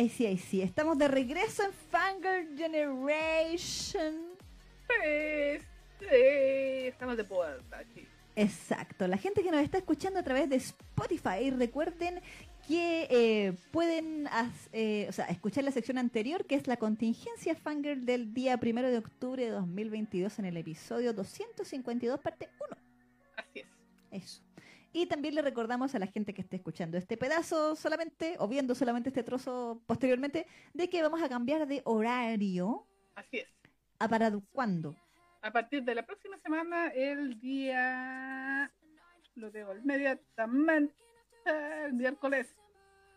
[0.00, 0.62] Ahí sí, ahí sí.
[0.62, 4.30] Estamos de regreso en Fangirl Generation.
[4.86, 5.62] Pues,
[5.98, 6.06] sí,
[6.86, 8.08] estamos de vuelta aquí.
[8.34, 9.06] Exacto.
[9.06, 12.22] La gente que nos está escuchando a través de Spotify, recuerden
[12.66, 14.26] que eh, pueden
[14.72, 18.88] eh, o sea, escuchar la sección anterior, que es la contingencia Fangirl del día primero
[18.88, 22.76] de octubre de 2022 en el episodio 252, parte 1.
[23.36, 23.66] Así es.
[24.10, 24.40] Eso.
[24.92, 28.74] Y también le recordamos a la gente que esté escuchando este pedazo solamente, o viendo
[28.74, 32.86] solamente este trozo posteriormente, de que vamos a cambiar de horario.
[33.14, 33.48] Así es.
[33.98, 34.96] ¿A para cuándo?
[35.42, 38.70] A partir de la próxima semana, el día.
[39.36, 40.94] Lo digo inmediatamente.
[41.44, 42.54] El miércoles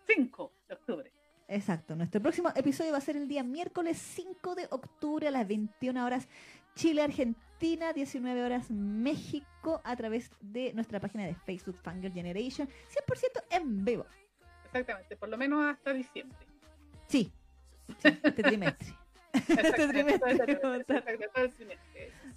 [0.08, 1.12] 5 de octubre.
[1.48, 1.96] Exacto.
[1.96, 6.06] Nuestro próximo episodio va a ser el día miércoles 5 de octubre a las 21
[6.06, 6.28] horas
[6.76, 7.02] Chile,
[7.54, 13.86] Argentina, 19 horas México, a través de nuestra página de Facebook Fangirl Generation, 100% en
[13.86, 14.06] vivo.
[14.66, 16.38] Exactamente, por lo menos hasta diciembre.
[17.08, 17.32] Sí,
[18.00, 18.94] sí, este trimestre.
[19.34, 20.38] este trimestre.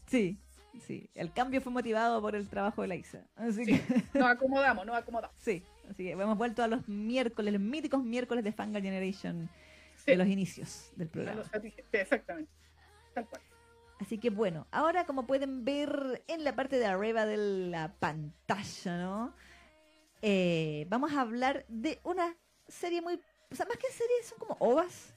[0.06, 0.38] Sí,
[0.86, 1.10] sí.
[1.14, 3.24] El cambio fue motivado por el trabajo de la Isa.
[3.36, 3.78] Así Sí.
[3.80, 5.34] que, Nos acomodamos, nos acomodamos.
[5.40, 5.62] sí.
[5.90, 9.48] Así que hemos vuelto a los miércoles, los míticos miércoles de Fangirl Generation
[9.96, 11.42] Sí, de los inicios del programa.
[11.92, 12.50] exactamente.
[13.14, 13.40] Tal cual.
[13.98, 18.98] Así que bueno, ahora como pueden ver en la parte de arriba de la pantalla,
[18.98, 19.34] ¿no?
[20.22, 22.36] Eh, vamos a hablar de una
[22.68, 23.20] serie muy...
[23.50, 25.14] O sea, más que serie, son como ovas.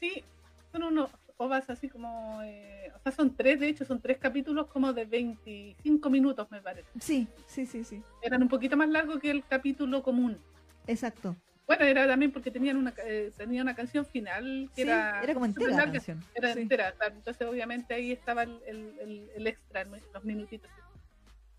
[0.00, 0.24] Sí,
[0.70, 2.40] son unos ovas así como.
[2.42, 6.60] eh, o sea, son tres, de hecho, son tres capítulos como de 25 minutos, me
[6.60, 6.88] parece.
[7.00, 8.02] Sí, sí, sí, sí.
[8.22, 10.38] Eran un poquito más largos que el capítulo común.
[10.86, 11.36] Exacto.
[11.66, 15.32] Bueno, era también porque tenían una, eh, tenía una canción final que Sí, era, era
[15.34, 16.22] como entera la canción.
[16.34, 16.60] Era Sí.
[16.60, 17.14] entera, claro.
[17.14, 20.70] entonces obviamente ahí estaba el, el, el- extra, los minutitos.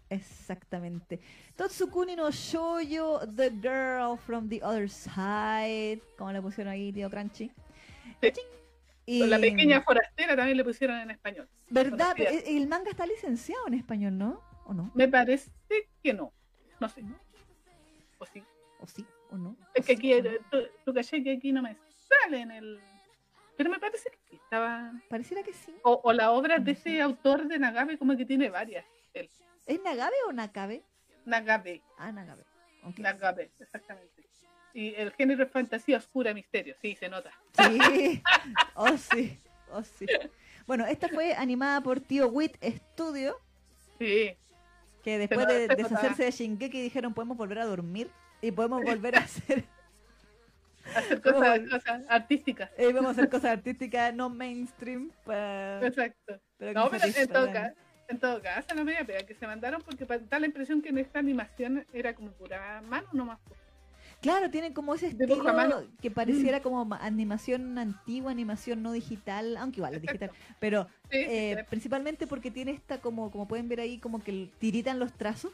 [0.10, 1.20] Exactamente.
[1.56, 7.50] Totsukuni no Shoujo, The Girl from the Other Side, como le pusieron ahí, tío Crunchy.
[8.22, 8.32] Sí.
[9.06, 11.48] Y, Con La pequeña forastera también le pusieron en español.
[11.70, 12.16] ¿Verdad?
[12.20, 14.42] El el manga está licenciado en español, ¿no?
[14.66, 14.92] ¿O no?
[14.94, 15.50] Me parece
[16.04, 16.32] que no.
[16.80, 17.04] No sé.
[18.20, 18.44] O sí.
[18.80, 19.06] ¿O sí?
[19.34, 19.58] ¿O no?
[19.74, 20.14] Es ¿O que aquí,
[20.52, 22.80] tú, tú caché que aquí no me sale en el.
[23.58, 24.92] Pero me parece que sí, estaba.
[25.10, 25.74] Pareciera que sí.
[25.84, 28.86] O, o la obra de ese autor de Nagabe, como que tiene varias.
[29.14, 29.30] él.
[29.66, 30.84] ¿Es Nagabe o Nakabe?
[31.26, 31.82] Nagabe.
[31.98, 32.44] Ah, Nagabe.
[32.98, 34.24] Nagabe, exactamente.
[34.74, 36.76] Y el género es fantasía oscura, misterio.
[36.82, 37.32] Sí, se nota.
[37.58, 38.22] Sí.
[38.76, 39.40] Oh, sí.
[39.72, 40.06] Oh, sí.
[40.68, 43.40] Bueno, esta fue animada por Tío Wit Studio,
[44.00, 44.36] Sí.
[45.04, 45.76] que después nota, de nota.
[45.84, 48.10] deshacerse de Shingeki dijeron podemos volver a dormir
[48.44, 49.64] y podemos volver a hacer
[50.96, 52.70] Hacer cosas, cosas artísticas.
[52.78, 56.34] eh, vamos a hacer cosas artísticas no mainstream para Exacto.
[56.60, 57.76] No, pero en todo, caso,
[58.10, 60.98] en todo caso, la media pega que se mandaron porque da la impresión que en
[60.98, 63.40] esta animación era como pura mano nomás.
[64.22, 65.36] Claro, tienen como ese estilo.
[65.44, 65.98] Mm.
[66.02, 71.18] que pareciera como ma- animación antigua, animación no digital, aunque igual es digital, pero Sí,
[71.18, 71.66] eh, sí.
[71.70, 75.52] principalmente porque tiene esta como como pueden ver ahí como que tiritan los trazos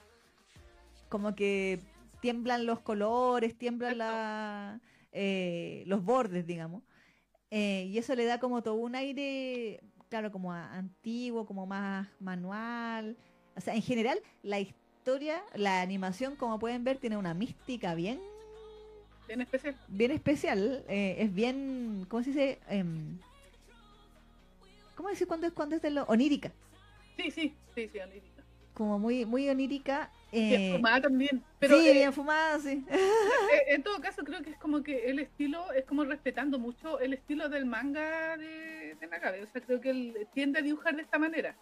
[1.08, 1.80] como que
[2.19, 4.80] tiemblan los colores tiemblan la,
[5.12, 6.84] eh, los bordes digamos
[7.52, 12.07] Eh, y eso le da como todo un aire claro como a- antiguo como más
[12.19, 13.18] manual
[13.56, 18.19] o sea en general la historia la animación como pueden ver tiene una mística bien
[19.28, 19.75] En especial.
[19.88, 22.59] bien especial, eh, es bien, ¿cómo se dice?
[22.68, 23.18] Em,
[24.96, 26.51] ¿Cómo decir cuando es cuando es de lo onírica?
[27.16, 28.29] Sí, sí, sí, sí, onírica.
[28.80, 30.10] Como muy muy onírica.
[30.32, 31.44] Bien Eh, fumada también.
[31.60, 32.82] Pero sí, eh, bien fumada, sí.
[32.90, 36.98] eh, en todo caso, creo que es como que el estilo es como respetando mucho
[37.02, 39.44] el estilo del manga de, de Nagabe.
[39.44, 41.58] O sea, creo que él tiende a dibujar de esta manera.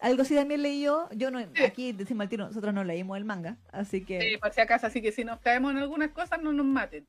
[0.00, 1.62] Algo sí también leí yo, yo no, Sí.
[1.64, 4.86] aquí decimos al tiro, nosotros no leímos el manga, así que Eh, por si acaso,
[4.88, 7.04] así que si nos caemos en algunas cosas, no nos maten.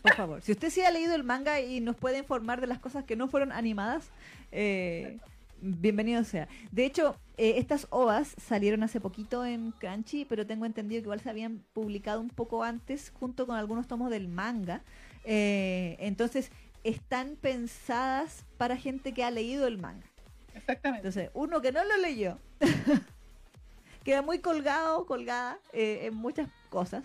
[0.00, 2.78] por favor, si usted sí ha leído el manga y nos puede informar de las
[2.78, 4.10] cosas que no fueron animadas,
[4.52, 5.18] eh,
[5.60, 6.48] bienvenido sea.
[6.70, 11.20] De hecho, eh, estas ovas salieron hace poquito en Crunchy, pero tengo entendido que igual
[11.20, 14.82] se habían publicado un poco antes junto con algunos tomos del manga.
[15.24, 16.50] Eh, entonces,
[16.84, 20.06] están pensadas para gente que ha leído el manga.
[20.54, 21.08] Exactamente.
[21.08, 22.38] Entonces, uno que no lo leyó
[24.04, 27.04] queda muy colgado, colgada eh, en muchas cosas.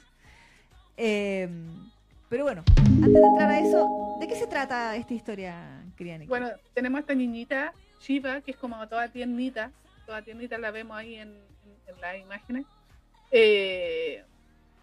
[0.98, 1.50] Eh,
[2.30, 6.28] pero bueno, antes de entrar a eso, ¿de qué se trata esta historia, Nicky?
[6.28, 9.72] Bueno, tenemos a esta niñita, Shiva, que es como toda tiernita.
[10.06, 12.66] Toda tiernita la vemos ahí en, en- en las imágenes.
[13.32, 14.24] eh,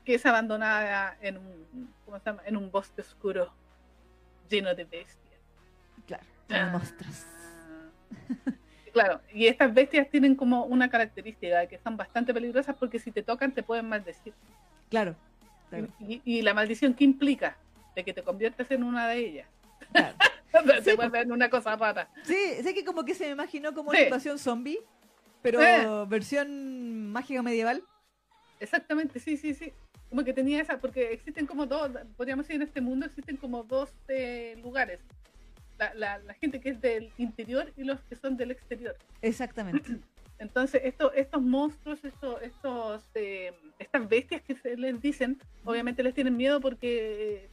[0.05, 2.43] que es abandonada en un, ¿cómo se llama?
[2.47, 3.53] En un bosque oscuro
[4.49, 5.41] lleno de bestias.
[6.07, 6.65] claro, Ah.
[6.65, 7.27] de monstruos.
[8.93, 13.23] Claro, y estas bestias tienen como una característica que son bastante peligrosas porque si te
[13.23, 14.33] tocan te pueden maldecir.
[14.89, 15.15] Claro,
[15.69, 15.89] claro.
[16.01, 17.57] Y, y la maldición, ¿qué implica?
[17.95, 19.49] de que te conviertes en una de ellas.
[19.93, 20.17] Claro.
[20.83, 22.09] te Sí, vuelves en una cosa rara.
[22.25, 24.79] Sí, sé que como que se me imaginó como una situación zombie,
[25.43, 26.07] pero Eh.
[26.09, 27.83] versión mágica medieval.
[28.61, 29.73] Exactamente, sí, sí, sí.
[30.11, 33.63] Como que tenía esa, porque existen como dos, podríamos decir en este mundo existen como
[33.63, 35.01] dos eh, lugares.
[35.79, 38.97] La, la, la gente que es del interior y los que son del exterior.
[39.23, 39.99] Exactamente.
[40.41, 46.15] Entonces, esto, estos monstruos, estos, estos, eh, estas bestias que se les dicen, obviamente les
[46.15, 47.51] tienen miedo porque eh,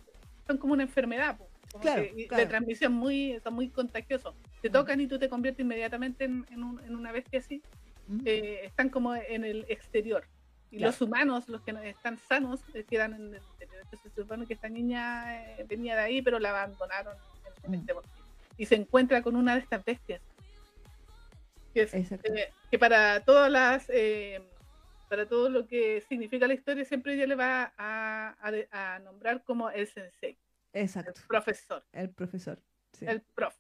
[0.47, 1.47] son como una enfermedad, po,
[1.79, 2.43] como Claro, que- claro.
[2.43, 4.33] de transmisión muy, son muy contagiosos.
[4.61, 4.71] Te Mm.
[4.71, 7.61] tocan y tú te conviertes inmediatamente en, en un- en una bestia así.
[8.07, 8.21] Ujú.
[8.25, 10.25] Eh, están como en el exterior.
[10.71, 10.91] Y Claro.
[10.91, 13.81] los humanos, los que están sanos, eh, quedan en el interior.
[13.83, 17.71] Entonces se supone que esta niña eh, venía de ahí, pero la abandonaron en, en
[17.71, 17.81] Mm.
[17.81, 18.09] este bosque.
[18.57, 20.21] Y se encuentra con una de estas bestias.
[21.73, 24.41] Que, es, eh, que para todas las eh,
[25.09, 29.43] para todo lo que significa la historia, siempre ella le va a, a a nombrar
[29.43, 30.37] como el sensei,
[30.75, 31.21] el Exacto.
[31.27, 32.61] profesor El profesor.
[32.93, 33.05] sí.
[33.07, 33.59] el profe.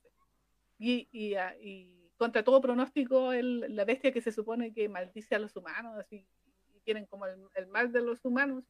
[0.77, 5.35] Y, y, ah, y contra todo pronóstico, el- la bestia que se supone que maldice
[5.35, 6.27] a los humanos y,
[6.73, 8.65] y tienen como el, el mal de los humanos,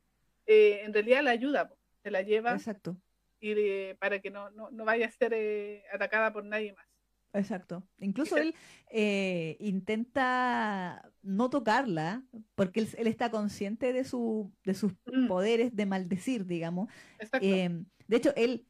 [0.45, 1.77] eh, en realidad la ayuda, po.
[2.03, 2.95] se la lleva Exacto.
[3.39, 6.84] y de- para que no, no, no vaya a ser eh, atacada por nadie más.
[7.35, 7.83] Exacto.
[7.99, 8.55] Incluso él
[8.91, 12.23] eh, intenta no tocarla
[12.55, 16.89] porque él, él está consciente de, su, de sus Mm, poderes de maldecir, digamos.
[17.19, 17.45] exacto.
[17.45, 18.65] Eh, de hecho, él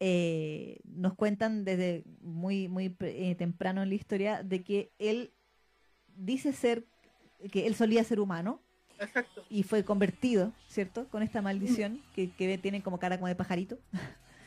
[0.00, 5.32] eh, nos cuentan desde muy, muy eh, temprano en la historia de que él
[6.16, 6.84] dice ser,
[7.50, 8.62] que él solía ser humano
[8.98, 9.42] exacto.
[9.50, 11.08] y fue convertido, ¿cierto?
[11.08, 13.78] Con esta maldición que, que tiene como cara como de pajarito.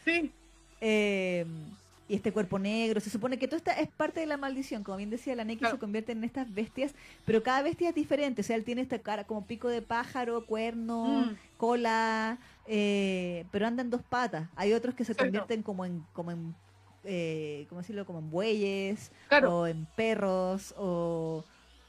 [0.05, 0.31] Sí,
[0.81, 1.45] Eh,
[2.09, 4.97] y este cuerpo negro, se supone que todo esta es parte de la maldición, como
[4.97, 5.75] bien decía la Neki, Claro.
[5.75, 8.97] se convierte en estas bestias, pero cada bestia es diferente, o sea, él tiene esta
[9.00, 14.50] cara como pico de pájaro, cuerno, mm, cola, eh, pero anda en dos patas.
[14.56, 16.56] Hay otros que se convierten como en, como en,
[17.03, 18.06] eh, ¿cómo decirlo?
[18.06, 19.59] Como en bueyes, claro.
[19.59, 21.45] o en perros, o,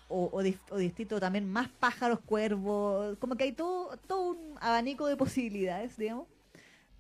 [0.08, 5.06] o, o, o distinto también más pájaros, cuervos, como que hay todo, todo un abanico
[5.06, 6.26] de posibilidades, digamos.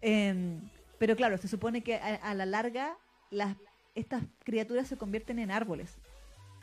[0.00, 0.60] Em,
[0.98, 2.96] pero claro, se supone que a, a la larga
[3.30, 3.56] las
[3.94, 5.96] estas criaturas se convierten en árboles.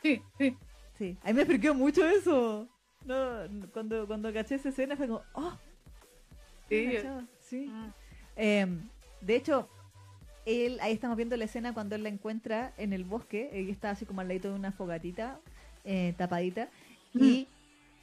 [0.02, 0.56] Sí, sí.
[0.96, 2.66] Sí, a mí me expliquó mucho eso.
[3.04, 3.16] No,
[3.72, 5.56] cuando, cuando caché esa escena fue como, oh,
[6.68, 7.66] sí, cachaba, sí.
[7.66, 7.92] mm,
[8.36, 8.88] Em,
[9.20, 9.68] de hecho,
[10.46, 13.90] él, ahí estamos viendo la escena cuando él la encuentra en el bosque, ella está
[13.90, 15.38] así como al ladito de una fogatita,
[15.84, 16.68] eh, tapadita,
[17.14, 17.24] Mm.
[17.24, 17.48] y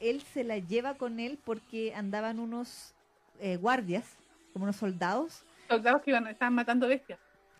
[0.00, 2.94] él se la lleva con él porque andaban unos
[3.40, 4.16] eh, guardias,
[4.52, 7.18] como unos soldados, Soldados que iban, estaban matando bestias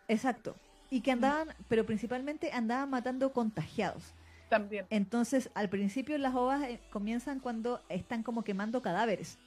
[0.09, 0.57] exacto,
[0.91, 4.15] y que andaban, pero principalmente andaban matando contagiados.
[4.49, 4.87] también.
[4.91, 9.39] Entonces, al principio las ovas eh, comienzan cuando están como quemando cadáveres.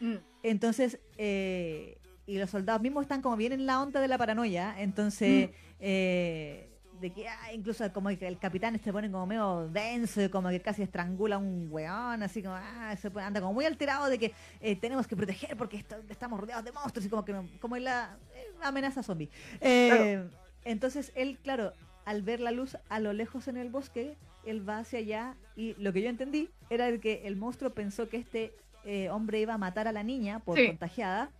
[0.00, 4.18] Mm, Entonces, eh, y los soldados mismos están como bien en la onda de la
[4.18, 4.74] paranoia.
[4.80, 5.50] Entonces,
[5.80, 6.68] eh,
[7.00, 10.60] de que ah, incluso como que el capitán se pone como medio denso, como que
[10.60, 14.18] casi estrangula a un weón, así como, ah, se pone- anda como muy alterado de
[14.18, 17.76] que eh, tenemos que proteger porque esto- estamos rodeados de monstruos y como que como
[17.76, 19.30] en la eh, amenaza zombie.
[19.60, 20.28] Eh,
[20.64, 21.72] Entonces, él, claro,
[22.04, 25.74] al ver la luz a lo lejos en el bosque, él va hacia allá y
[25.78, 28.52] lo que yo entendí era de que el monstruo pensó que este
[28.84, 30.66] eh, hombre iba a matar a la niña por Sí.
[30.66, 31.30] contagiada.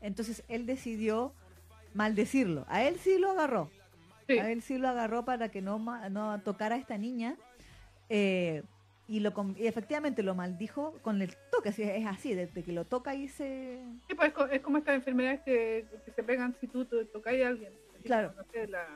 [0.00, 1.32] Entonces él decidió
[1.94, 2.64] maldecirlo.
[2.68, 3.70] A él sí lo agarró.
[4.26, 4.38] sí.
[4.38, 5.78] A él sí lo agarró para que no,
[6.10, 7.36] no tocara a esta niña.
[8.08, 8.62] eh,
[9.08, 11.68] y, lo, y efectivamente lo maldijo con el toque.
[11.68, 13.80] Así, es así, desde que lo toca y se...
[14.08, 17.34] Sí, pues es, co- es como estas enfermedades que, que se pegan si tú tocas
[17.34, 17.72] a alguien.
[18.06, 18.32] Claro.
[18.36, 18.86] No sé, la...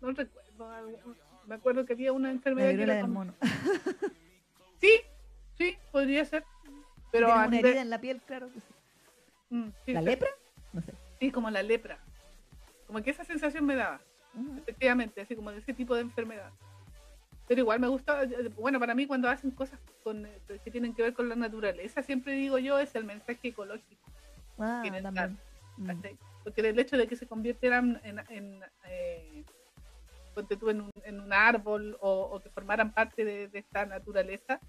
[0.00, 0.44] No recuerdo.
[1.46, 3.34] Me acuerdo que había una La enfermedad que viruela era del mono.
[4.80, 5.00] Sí,
[5.56, 6.44] sí, podría ser.
[7.10, 8.48] Pero una herida en la piel, claro.
[8.52, 8.66] que sí.
[9.48, 10.28] Mm, sí, ¿La sí, lepra?
[10.74, 10.92] No sé.
[11.18, 11.98] Sí, como la lepra.
[12.86, 14.02] Como que esa sensación me daba,
[14.34, 14.58] Ujú.
[14.58, 16.50] efectivamente, así como de ese tipo de enfermedad.
[17.48, 18.20] Pero igual me gusta,
[18.56, 22.02] bueno, para mí cuando hacen cosas con, eh, que tienen que ver con la naturaleza,
[22.02, 24.02] siempre digo yo, es el mensaje ecológico.
[24.58, 24.82] Ah.
[24.84, 25.36] Mm.
[25.86, 26.16] ¿Cachai?
[26.42, 29.44] Porque el hecho de que se convirtieran en, en, eh,
[30.36, 34.60] en, un, en un árbol o, o que formaran parte de, de esta naturaleza,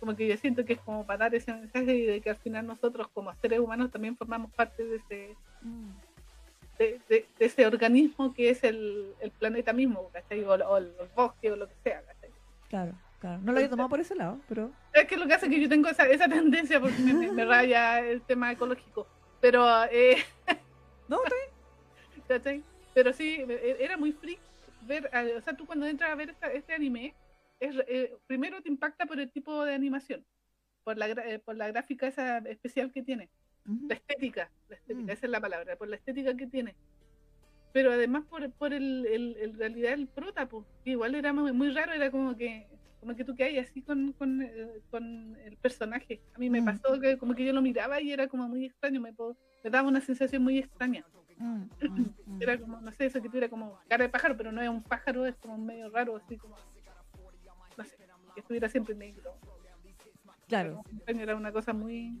[0.00, 2.66] como que yo siento que es como para dar ese mensaje de que al final
[2.66, 5.88] nosotros como seres humanos también formamos parte de ese, Mm.
[6.78, 10.44] de, de- de ese organismo que es el, el planeta mismo, ¿cachai?
[10.44, 12.30] O, o el bosque o lo que sea, ¿cachai?
[12.68, 13.40] Claro, claro.
[13.42, 14.70] No lo había tomado por ese lado, pero...
[14.92, 18.20] Es que lo que hace que yo tengo esa, esa tendencia porque me raya el
[18.22, 19.06] tema ecológico.
[19.44, 20.16] Pero, eh,
[21.08, 21.18] No,
[22.26, 22.62] ¿cachai?
[22.94, 24.40] Pero sí, e- era muy freak
[24.86, 27.14] ver, o sea, tú cuando entras a ver esta- este anime,
[27.60, 30.24] es, eh, primero te impacta por el tipo de animación,
[30.82, 33.28] por la, eh, por la gráfica esa especial que tiene.
[33.86, 35.10] La estética, la estética, Mm.
[35.10, 36.74] esa es la palabra, por la estética que tiene.
[37.74, 41.52] Pero además por, por el, el, el- realidad el prota, pues, que igual era muy,
[41.52, 42.66] muy raro, era como que
[43.04, 46.22] como que tú que hay así con, con, eh, con el personaje.
[46.34, 46.64] A mí me Mm.
[46.64, 49.12] pasó que como que yo lo miraba y era como muy extraño, me,
[49.62, 51.04] me daba una sensación muy extraña.
[51.36, 52.40] Mm, mm.
[52.40, 54.82] Era como, no sé, eso que tuviera como cara de pájaro, pero no es un
[54.82, 56.56] pájaro, es como medio raro, así como,
[57.76, 57.94] no sé,
[58.34, 59.34] que estuviera siempre negro.
[60.48, 60.82] Claro.
[61.06, 62.18] Era Era una cosa muy...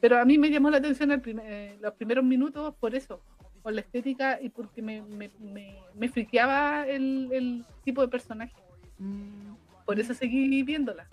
[0.00, 3.20] Pero a mí me llamó la atención el primer- eh, los primeros minutos por eso,
[3.62, 8.54] por la estética y porque me, me, me, me friqueaba el, el tipo de personaje.
[8.98, 9.54] Mm,
[9.86, 11.06] Por eso seguí viéndola.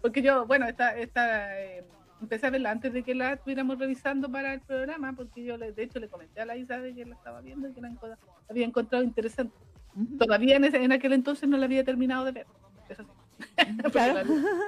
[0.00, 1.84] Porque yo, bueno, esta, esta eh,
[2.22, 5.72] empecé a verla antes de que la estuviéramos revisando para el programa, porque yo le,
[5.72, 7.92] de hecho le comenté a la Isa de que la estaba viendo y que la
[8.48, 9.54] había encontrado interesante.
[10.18, 12.46] Todavía en, ese- en aquel entonces no la había terminado de ver.
[12.88, 13.10] Eso sí.
[13.92, 14.14] Claro.
[14.14, 14.24] la,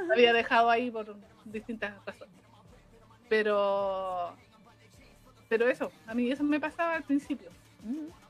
[0.09, 2.35] la había dejado ahí por distintas razones.
[3.29, 4.35] Pero
[5.49, 7.51] pero eso, a mí eso me pasaba al principio.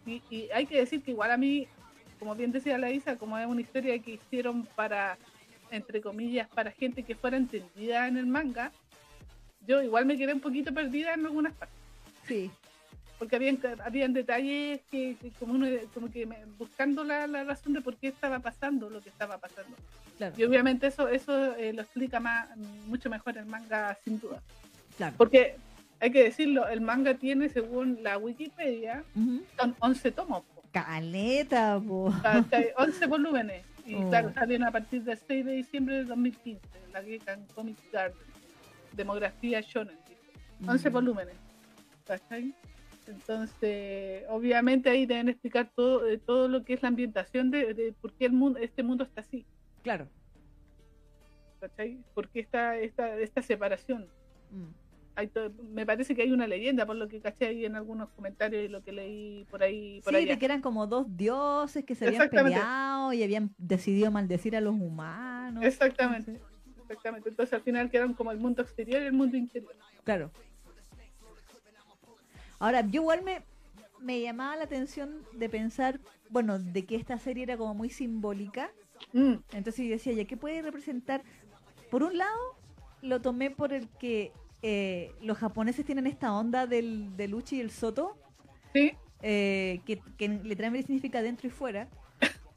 [0.05, 1.69] Y, y hay que decir que igual a mí,
[2.23, 5.19] como bien decía la Isa, como es una historia que hicieron para,
[5.73, 8.71] entre comillas, para gente que fuera entendida en el manga,
[9.67, 11.77] yo igual me quedé un poquito perdida en algunas partes.
[12.29, 12.49] Sí.
[13.19, 17.73] Porque habían, habían detalles que, que como uno, como que me- buscando la, la razón
[17.73, 19.77] de por qué estaba pasando lo que estaba pasando.
[20.17, 20.33] Claro.
[20.39, 24.41] Y obviamente eso, eso eh, lo explica más, mucho mejor el manga, sin duda.
[24.97, 25.17] claro.
[25.19, 25.57] Porque
[25.99, 29.03] hay que decirlo, el manga tiene, según la Wikipedia,
[29.59, 30.45] son 11 tomos.
[30.73, 32.13] Caleta, po.
[32.23, 32.69] ¿cachai?
[32.77, 33.65] 11 volúmenes.
[33.85, 34.09] Y Oh.
[34.09, 36.61] claro, salieron a partir del 6 de diciembre de 2015,
[36.93, 38.17] la Gekan Comic Garden.
[38.93, 39.97] Demografía Shonen.
[40.09, 40.21] dice.
[40.71, 40.93] 11 Mm.
[40.93, 41.35] volúmenes.
[42.07, 42.55] ¿cachai?
[43.07, 47.93] Entonces, obviamente ahí deben explicar todo, eh, todo lo que es la ambientación de, de
[47.93, 49.45] por qué el mundo, este mundo está así.
[49.83, 50.09] Claro.
[51.61, 51.99] ¿cachai?
[52.15, 54.07] ¿Por qué esta, esta, esta separación?
[54.51, 54.65] Mm.
[55.15, 55.31] Hay
[55.71, 58.69] me parece que hay una leyenda, por lo que caché ahí en algunos comentarios y
[58.69, 60.01] lo que leí por ahí.
[60.03, 60.33] Por Sí, allá.
[60.33, 64.61] de que eran como dos dioses que se habían peleado y habían decidido maldecir a
[64.63, 65.63] los humanos.
[65.65, 66.41] Exactamente.
[66.83, 67.29] Exactamente.
[67.29, 69.75] Entonces al final quedaron como el mundo exterior y el mundo interior.
[70.05, 70.31] Claro.
[72.59, 73.43] Ahora, yo igual me,
[74.01, 76.01] me llamaba la atención de pensar,
[76.31, 78.71] bueno, de que esta serie era como muy simbólica.
[79.13, 81.23] Mm, Entonces yo decía, ¿ya qué puede representar?
[81.91, 82.39] Por un lado,
[83.03, 87.61] lo tomé por el que eh, los japoneses tienen esta onda del, del uchi y
[87.61, 88.17] el soto,
[88.75, 88.93] sí,
[89.23, 91.89] eh, que, que literalmente significa dentro y fuera.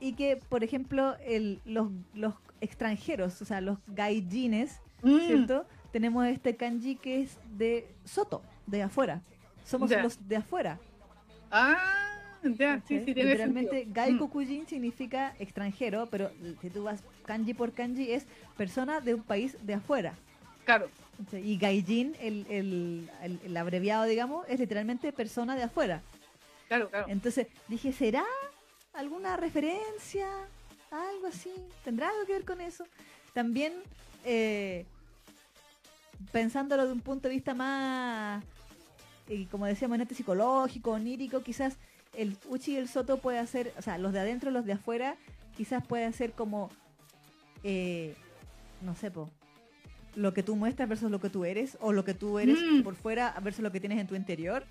[0.00, 5.66] Y que, por ejemplo, el, los, los extranjeros, o sea, los gaijines, Mm, ¿cierto?
[5.92, 9.22] Tenemos este kanji que es de soto, de afuera.
[9.64, 10.78] Somos los de afuera.
[11.50, 13.04] Ah, ya, sí, ¿cachai?
[13.04, 13.94] sí, tiene Literalmente, sentido.
[13.94, 16.30] Gaiko Mm, significa extranjero, pero
[16.60, 20.14] si tú vas kanji por kanji es persona de un país de afuera.
[20.66, 20.90] Claro.
[21.32, 26.02] Y Gaijin, el, el, el- el abreviado, digamos, es literalmente persona de afuera.
[26.68, 27.06] claro, claro.
[27.08, 28.24] Entonces dije, ¿será
[28.92, 30.28] alguna referencia?
[30.90, 31.50] Algo así.
[31.84, 32.84] ¿Tendrá algo que ver con eso?
[33.32, 33.72] También,
[34.26, 34.84] eh,
[36.32, 38.44] pensándolo de un punto de vista más,
[39.28, 41.76] eh, como decíamos, en este psicológico, onírico, quizás
[42.14, 45.16] el Uchi y el Soto puede hacer, o sea, los de adentro, los de afuera,
[45.56, 46.70] quizás puede ser como,
[47.62, 48.14] eh,
[48.82, 49.30] no sé, po,
[50.16, 52.82] lo que tú muestras versus lo que tú eres, o lo que tú eres Mm.
[52.82, 54.64] por fuera versus lo que tienes en tu interior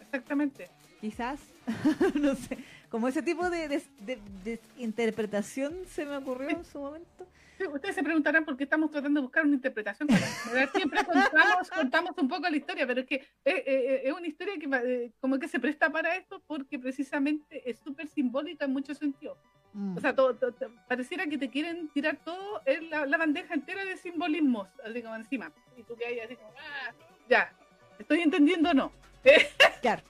[0.00, 0.68] Exactamente.
[1.00, 1.40] quizás,
[2.14, 2.58] no sé,
[2.90, 7.26] como ese tipo de, de- de- de interpretación se me ocurrió en su momento.
[7.72, 10.08] Ustedes se preguntarán por qué estamos tratando de buscar una interpretación.
[10.08, 14.26] Para siempre contamos, contamos un poco la historia, pero es que eh, eh, es una
[14.26, 18.72] historia que eh, como que se presta para esto porque precisamente es súper simbólica en
[18.72, 19.38] muchos sentidos.
[19.72, 20.54] Mm, O sea, todo, todo-
[20.88, 25.14] pareciera que te quieren tirar todo en la, la bandeja entera de simbolismos, así como
[25.16, 25.52] encima.
[25.76, 26.92] Y tú que hay así como, ah,
[27.28, 27.52] ya,
[27.98, 28.92] ¿estoy entendiendo o no?
[29.82, 30.02] claro,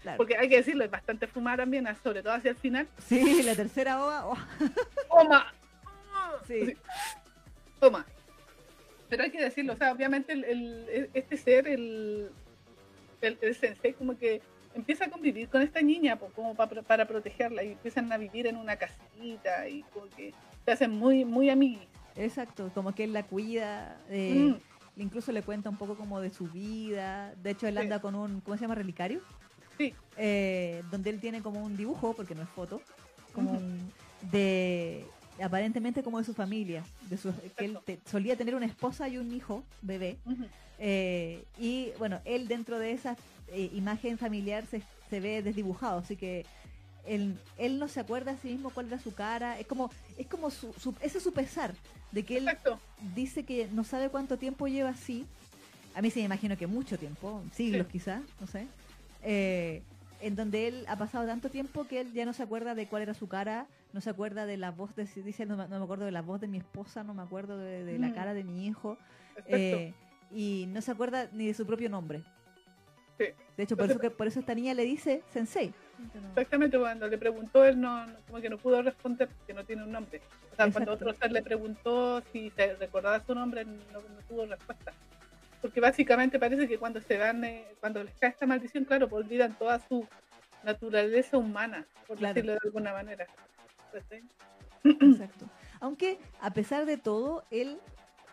[0.00, 0.16] claro.
[0.16, 2.88] Porque hay que decirlo, es bastante fumada también, sobre todo hacia el final.
[3.06, 4.38] Sí, la tercera ova, oh,
[5.10, 5.52] ¡Toma!
[6.46, 6.76] Sí.
[7.80, 8.06] Toma.
[9.08, 12.30] Pero hay que decirlo, o sea, obviamente el, el- este ser, el,
[13.20, 14.40] el, el sensei, como que
[14.74, 18.46] empieza a convivir con esta niña po, como pa- para protegerla y empiezan a vivir
[18.46, 20.32] en una casita y como que
[20.64, 21.86] se hacen muy, muy amiguis.
[22.16, 26.30] exacto, como que él la cuida, eh, Mm, incluso le cuenta un poco como de
[26.30, 27.80] su vida, de hecho él Sí.
[27.82, 28.76] anda con un, ¿cómo se llama?
[28.76, 29.20] Relicario,
[29.76, 32.80] sí, eh, donde él tiene como un dibujo, porque no es foto,
[33.34, 33.92] como un-
[34.30, 35.04] de
[35.42, 39.18] aparentemente como de su familia, de su, que él te- solía tener una esposa y
[39.18, 40.16] un hijo, bebé,
[40.84, 43.16] Eh, y bueno, él dentro de esa
[43.48, 46.44] eh, imagen familiar se, se ve desdibujado, así que
[47.06, 50.26] él, él no se acuerda a sí mismo cuál era su cara, es como, es
[50.26, 51.74] como su, su- ese es su pesar,
[52.10, 52.48] de que él
[53.14, 55.24] dice que no sabe cuánto tiempo lleva así.
[55.94, 57.92] A mí se me imagino que mucho tiempo, siglos Sí.
[57.92, 58.66] quizás, no sé.
[59.22, 59.82] Eh,
[60.22, 63.02] en donde él ha pasado tanto tiempo que él ya no se acuerda de cuál
[63.02, 65.84] era su cara, no se acuerda de la voz de, dice, no, me- no me
[65.84, 68.14] acuerdo de la voz de mi esposa, no me acuerdo de, de la Mm.
[68.14, 68.96] cara de mi hijo,
[69.46, 69.92] eh,
[70.30, 72.22] y no se acuerda ni de su propio nombre.
[73.18, 73.24] Sí.
[73.56, 75.74] De hecho, por eso, que, por eso esta niña le dice sensei.
[76.30, 79.82] Exactamente, cuando le preguntó, él no, no- como que no pudo responder porque no tiene
[79.84, 80.20] un nombre.
[80.52, 84.46] O sea, cuando otro ser le preguntó si se recordaba su nombre, no, no tuvo
[84.46, 84.92] respuesta.
[85.62, 89.24] Porque básicamente parece que cuando se dan, eh, cuando les cae esta maldición, claro, pues
[89.24, 90.06] olvidan toda su
[90.64, 92.34] naturaleza humana, por Claro.
[92.34, 93.26] decirlo de alguna manera.
[94.84, 95.46] Exacto.
[95.80, 97.78] Aunque, a pesar de todo, él,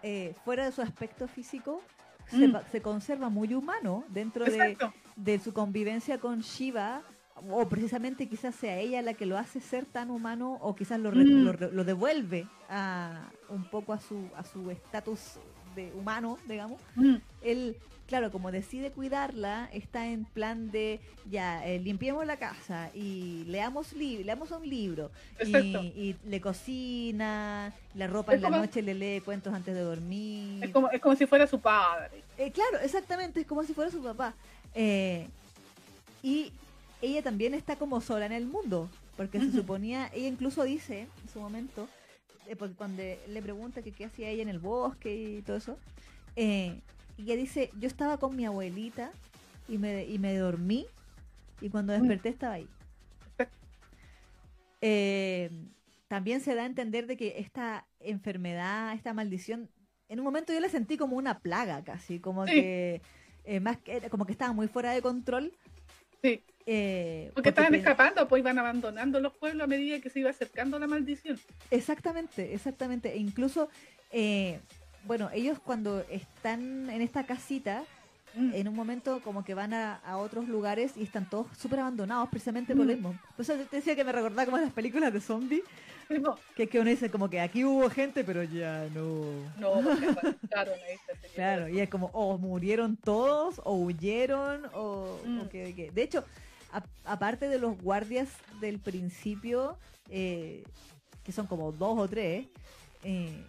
[0.03, 1.81] eh, fuera de su aspecto físico,
[2.27, 2.57] se, Mm.
[2.71, 4.77] se conserva muy humano dentro de,
[5.15, 7.01] de su convivencia con Shiva,
[7.49, 11.09] o precisamente quizás sea ella la que lo hace ser tan humano, o quizás lo,
[11.11, 11.43] re- Mm.
[11.45, 15.39] lo, lo devuelve a, un poco a su a su estatus
[15.75, 16.81] de humano, digamos.
[16.95, 20.99] Mm, Él, claro, como decide cuidarla, está en plan de,
[21.29, 25.11] ya, eh, limpiemos la casa y leamos, li leamos un libro.
[25.45, 29.81] Y, le cocina, la ropa Es en la como- noche le lee cuentos antes de
[29.81, 30.63] dormir.
[30.63, 32.23] Es como, es como si fuera su padre.
[32.37, 34.33] Eh, claro, exactamente, es como si fuera su papá.
[34.75, 35.27] Eh,
[36.23, 36.51] y
[37.01, 41.29] ella también está como sola en el mundo, porque se suponía, ella incluso dice en
[41.31, 41.87] su momento,
[42.49, 45.77] eh, porque cuando le pregunta que qué hacía ella en el bosque y todo eso,
[46.35, 46.81] eh,
[47.17, 49.11] y ella dice, yo estaba con mi abuelita
[49.67, 50.87] y me, y me dormí
[51.61, 51.99] y cuando Mm.
[52.01, 52.67] desperté estaba ahí.
[54.81, 55.49] Eh,
[56.07, 59.69] también se da a entender de que esta enfermedad, esta maldición,
[60.07, 62.53] en un momento yo la sentí como una plaga casi, como Sí.
[62.53, 63.01] que
[63.43, 65.53] eh, más que como que estaba muy fuera de control.
[66.23, 70.29] Sí, eh, porque estaban escapando, pues iban abandonando los pueblos a medida que se iba
[70.29, 71.39] acercando la maldición.
[71.71, 73.11] Exactamente, exactamente.
[73.13, 73.69] E incluso,
[74.11, 74.59] eh,
[75.05, 77.83] bueno, ellos cuando están en esta casita,
[78.35, 78.53] Mm.
[78.53, 82.29] en un momento como que van a, a otros lugares y están todos súper abandonados
[82.29, 82.95] precisamente por lo Mm.
[82.95, 83.19] mismo.
[83.35, 85.63] Por eso te decía que me recordaba como las películas de zombies,
[86.07, 89.23] Sí, no, que, que uno dice como que aquí hubo gente, pero ya no.
[89.57, 90.05] no, porque
[90.85, 90.97] ahí.
[91.33, 95.39] Claro, y es como, o murieron todos, o huyeron, o, Mm.
[95.41, 96.23] o que, que- De hecho,
[96.71, 98.29] a- aparte de los guardias
[98.61, 99.77] del principio,
[100.09, 100.63] eh,
[101.23, 102.47] que son como dos o tres,
[103.03, 103.43] eh,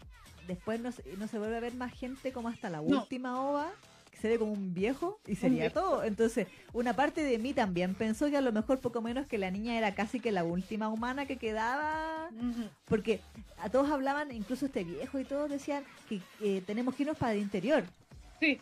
[0.47, 3.01] después no se, no se vuelve a ver más gente como hasta la No.
[3.03, 3.71] última ova,
[4.11, 5.81] que se ve como un viejo, y sería viejo.
[5.81, 6.05] todo.
[6.05, 9.51] Entonces, una parte de mí también pensó que a lo mejor poco menos que la
[9.51, 12.29] niña era casi que la última humana que quedaba
[12.87, 13.21] porque
[13.59, 17.33] a todos hablaban, incluso este viejo y todos decían que eh, tenemos que irnos para
[17.35, 17.85] el interior.
[18.41, 18.59] Sí,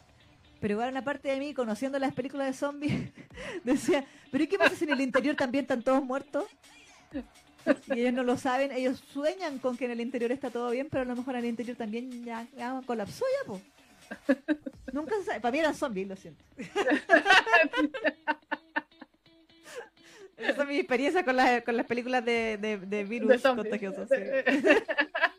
[0.61, 3.13] Pero igual una parte de mí, conociendo las películas de zombies,
[3.65, 6.45] decía, ¿pero ¿y qué pasa si en el interior también están todos muertos?
[7.95, 10.89] Y ellos no lo saben, ellos sueñan con que en el interior está todo bien,
[10.91, 13.61] pero a lo mejor en el interior también ya, ya colapsó ya, po.
[14.93, 15.41] Nunca se sabe.
[15.41, 16.43] Para mí eran zombies, lo siento.
[20.39, 24.09] Esa es mi experiencia con las, con las películas de, de, de virus de contagiosos.
[24.09, 24.17] sí.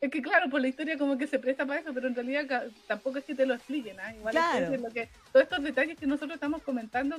[0.00, 2.66] Es que claro, por la historia como que se presta para eso, pero en realidad
[2.86, 4.14] tampoco es que te lo expliquen, ¿ah?
[4.14, 4.76] Igual es que Claro.
[4.82, 7.16] lo que, todos estos detalles que nosotros estamos comentando,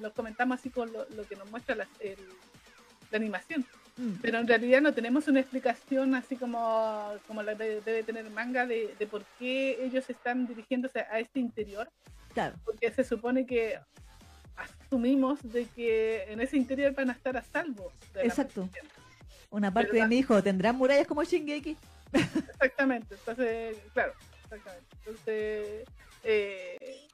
[0.00, 2.16] los comentamos así con lo, lo que nos muestra la, el-
[3.12, 3.64] la animación.
[3.96, 8.28] Mm, Pero en realidad no tenemos una explicación así como, como la de- debe tener
[8.30, 11.88] manga de, de por qué ellos están dirigiéndose a este interior,
[12.34, 12.56] claro.
[12.64, 13.78] porque se supone que
[14.56, 17.92] asumimos de que en ese interior van a estar a salvo.
[18.14, 18.68] de Exacto.
[19.50, 21.76] Una parte de mi hijo tendrá murallas como Shingeki.
[22.16, 24.12] Exactamente, entonces, claro,
[24.44, 24.86] exactamente.
[25.04, 25.84] Entonces,
[26.24, 27.06] eh,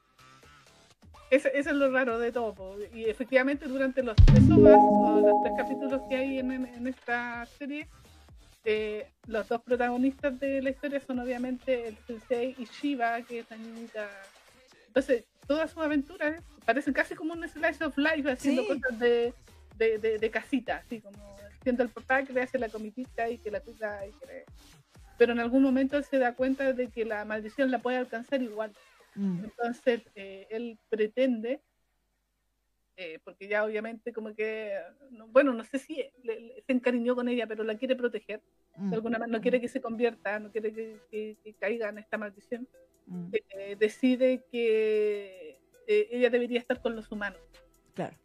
[1.31, 2.55] eso, eso es lo raro de todo.
[2.55, 2.77] po.
[2.93, 7.89] Y efectivamente, durante los tres ovas, o los tres capítulos que hay en, esta serie,
[8.65, 13.51] eh, los dos protagonistas de la historia son obviamente el Sensei y Shiva, que es
[13.51, 14.09] la niñita.
[14.87, 18.69] Entonces, todas sus aventuras parecen casi como un slice of life, haciendo Sí.
[18.69, 19.35] cosas de,
[19.77, 23.39] de, de- de casita, así como siendo el papá que le hace la comidita y
[23.39, 24.45] que la cuida y que le-
[25.23, 28.43] pero en algún momento él se da cuenta de que la maldición la puede alcanzar
[28.43, 28.73] igual.
[29.15, 31.63] Mm, Entonces eh, él pretende,
[32.97, 34.77] eh, porque ya obviamente como que,
[35.13, 38.43] no- bueno, no sé si le- le- se encariñó con ella, pero la quiere proteger.
[38.77, 41.89] mm, De alguna manera no quiere que se convierta, no quiere que, que- que caiga
[41.91, 42.67] en esta maldición.
[43.07, 45.57] mm, Eh, decide que
[45.87, 47.39] ella debería estar con los humanos,
[47.95, 48.17] claro,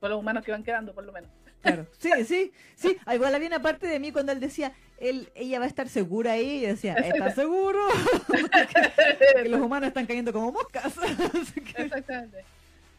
[0.00, 1.30] con los humanos que van quedando por lo menos.
[1.62, 1.86] Claro.
[1.98, 2.96] Sí, sí, sí.
[3.06, 5.88] Ah, Igual había una parte de mí cuando él decía, él, ella va a estar
[5.88, 7.80] segura ahí, y decía, ¿estás seguro?
[9.42, 10.92] que los humanos están cayendo como moscas.
[11.54, 12.44] Que Exactamente.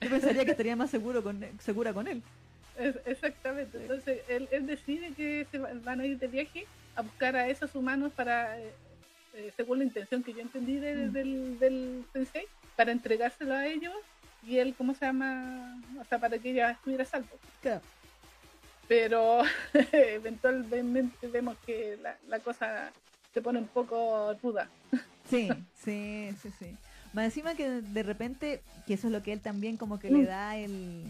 [0.02, 2.22] yo pensaría que estaría más seguro con, segura con él.
[3.06, 3.78] exactamente.
[3.78, 7.76] Entonces él, él, decide que se van a ir de viaje a buscar a esos
[7.76, 8.74] humanos para, eh,
[9.36, 11.12] eh, según la intención que yo entendí mm.
[11.12, 13.94] del, del sensei, para entregárselo a ellos
[14.44, 15.80] y él, ¿cómo se llama?
[16.00, 17.28] O sea, para que ella estuviera salvo.
[18.92, 19.44] Pero
[19.94, 22.92] eventualmente vemos que la, la cosa
[23.34, 24.68] se pone un poco ruda.
[25.30, 25.48] Sí,
[25.86, 26.76] sí, sí, sí.
[27.14, 30.24] Más encima que de repente, que eso es lo que él también como que le
[30.24, 30.26] mm.
[30.26, 31.06] da el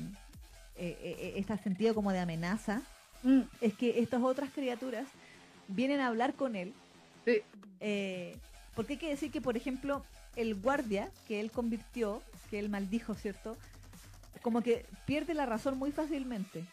[0.76, 2.84] eh, eh, eh, este sentido como de amenaza,
[3.24, 3.42] mm.
[3.62, 5.08] es que estas otras criaturas
[5.68, 6.74] vienen a hablar con él.
[7.26, 7.42] Sí.
[8.76, 13.16] porque hay que decir que, por ejemplo, el guardia que él convirtió, que él maldijo,
[13.16, 13.58] ¿cierto?
[14.44, 16.64] Como que pierde la razón muy fácilmente.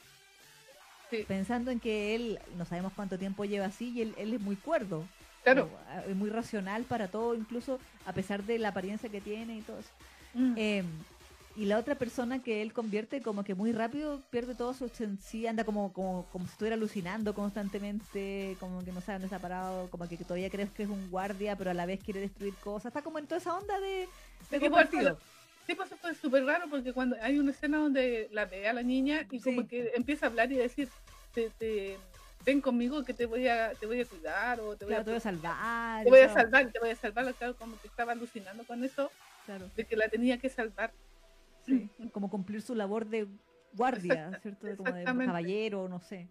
[1.26, 4.56] Pensando en que él, no sabemos cuánto tiempo lleva así, y él, él es muy
[4.56, 5.04] cuerdo.
[5.42, 5.70] Claro.
[6.06, 9.78] Es muy racional para todo, incluso a pesar de la apariencia que tiene y todo
[9.78, 9.90] eso.
[10.34, 10.54] Mm.
[10.56, 10.86] Em,
[11.56, 14.88] y la otra persona que él convierte como que muy rápido pierde todo su
[15.20, 19.40] sí anda como, como, como si estuviera alucinando constantemente, como que no sabe dónde está
[19.40, 22.54] parado, como que todavía crees que es un guardia, pero a la vez quiere destruir
[22.56, 22.86] cosas.
[22.86, 24.08] Está como en toda esa onda de,
[24.50, 25.18] de compartido.
[25.68, 28.82] Sí, pues es súper raro porque cuando hay una escena donde la ve a la
[28.82, 30.88] niña y como que empieza a hablar y decir,
[31.34, 31.98] te,
[32.46, 36.04] ven conmigo que te voy a te voy a cuidar o te voy, a, salvar.
[36.04, 39.10] Te voy a salvar, te voy a salvar, claro, como que estaba alucinando con eso,
[39.44, 39.68] claro.
[39.76, 40.90] de que la tenía que salvar.
[41.66, 43.28] Sí, como cumplir su labor de
[43.74, 44.74] guardia, ¿cierto?
[44.74, 46.28] Como de caballero, no sé.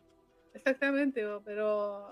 [0.56, 2.10] Exactamente, pero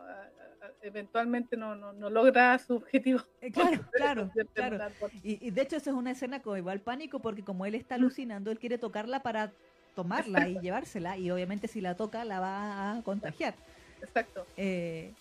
[0.82, 3.22] eventualmente no, no, no, logra su objetivo.
[3.42, 4.88] Eh, claro, claro, claro.
[5.24, 7.96] Y, y, de hecho eso es una escena como igual pánico porque como él está
[7.96, 9.52] alucinando, él quiere tocarla para
[9.96, 13.56] tomarla y llevársela y obviamente si la toca la va a contagiar.
[14.02, 14.46] Exacto.
[14.58, 15.12] Eh,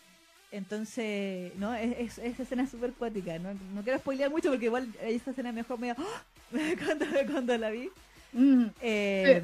[0.50, 3.38] entonces, no, es, esa escena es súper cuática.
[3.38, 5.94] No, no quiero spoilear mucho porque igual esta escena mejor me
[6.84, 7.90] cuando, cuando la vi.
[8.32, 9.42] Mm, eh,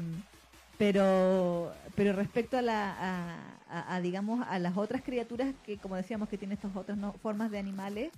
[0.81, 3.37] pero, pero respecto a la,
[3.69, 7.59] a, digamos, a las otras criaturas que, como decíamos, que tienen estas otras formas de
[7.59, 8.11] animales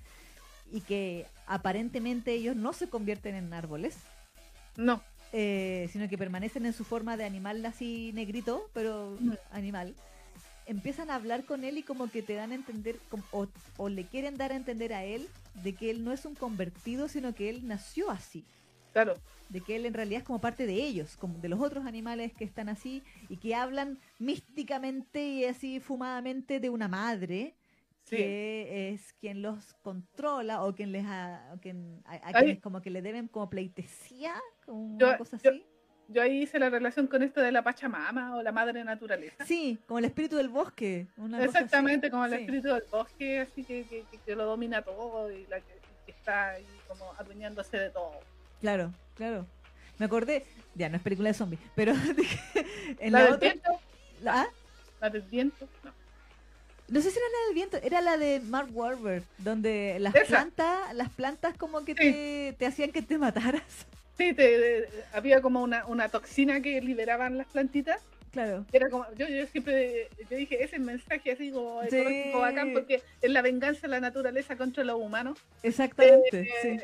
[0.72, 3.98] y que aparentemente ellos no se convierten en árboles.
[4.78, 5.04] No.
[5.34, 9.18] Eh, sino que permanecen en su forma de animal así negrito, pero
[9.52, 9.94] animal
[10.66, 12.98] empiezan a hablar con él y como que te dan a entender
[13.78, 15.28] o, le quieren dar a entender a él
[15.66, 18.46] de que él no es un convertido, sino que él nació así.
[18.94, 19.16] Claro.
[19.50, 22.34] De que él en realidad es como parte de ellos, como de los otros animales
[22.34, 27.56] que están así y que hablan místicamente y así fumadamente de una madre
[28.10, 32.04] que es quien los controla o quien les a, quien,
[32.38, 35.66] quienes como que le deben como pleitesía, como una cosa así
[36.10, 39.46] yo ahí hice la relación con esto de la Pachamama o la madre naturaleza.
[39.46, 41.08] Sí, como el espíritu del bosque.
[41.40, 45.82] Exactamente, como el espíritu del bosque, así que, que, lo domina todo y la que,
[46.08, 48.20] está ahí como adueñándose de todo.
[48.64, 49.46] Claro, claro.
[50.00, 51.92] Me acordé, ya no es película de zombies, pero
[52.98, 53.70] en la, del viento.
[54.22, 54.48] ¿La?
[55.02, 55.68] ¿La del viento?
[55.84, 55.92] No.
[56.88, 60.94] No sé si era la del viento, era la de Mark Wahlberg, donde las plantas,
[60.94, 63.86] las plantas como que te, te hacían que te mataras.
[64.18, 68.00] Sí, te, había como una, una toxina que liberaban las plantitas.
[68.32, 68.66] Claro.
[68.72, 71.82] Era como, yo, yo siempre yo dije, ese mensaje así como
[72.40, 75.38] bacán porque es la venganza de la naturaleza contra los humanos.
[75.64, 76.80] Exactamente, eh, sí.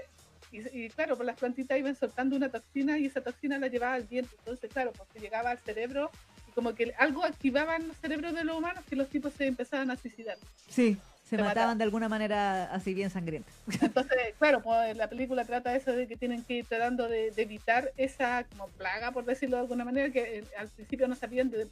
[0.52, 4.04] Y, claro, pues las plantitas iban soltando una toxina y esa toxina la llevaba al
[4.04, 4.36] viento.
[4.40, 6.10] Entonces, claro, porque llegaba al cerebro
[6.48, 9.46] y como que algo activaba en los cerebros de los humanos que los tipos se
[9.46, 10.38] empezaban a suicidar.
[10.68, 10.98] Sí,
[11.30, 13.52] se, mataban, de alguna manera así bien sangrienta.
[13.82, 17.92] Entonces, claro, pues la película trata eso de que tienen que ir tratando de, evitar
[17.98, 21.68] esa como plaga, por decirlo de alguna manera, que eh, al principio no sabían de,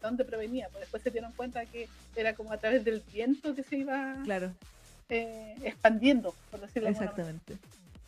[0.00, 3.62] dónde provenía, pues después se dieron cuenta que era como a través del viento que
[3.62, 4.52] se iba claro.
[5.08, 7.38] Eh, expandiendo, por decirlo de alguna manera.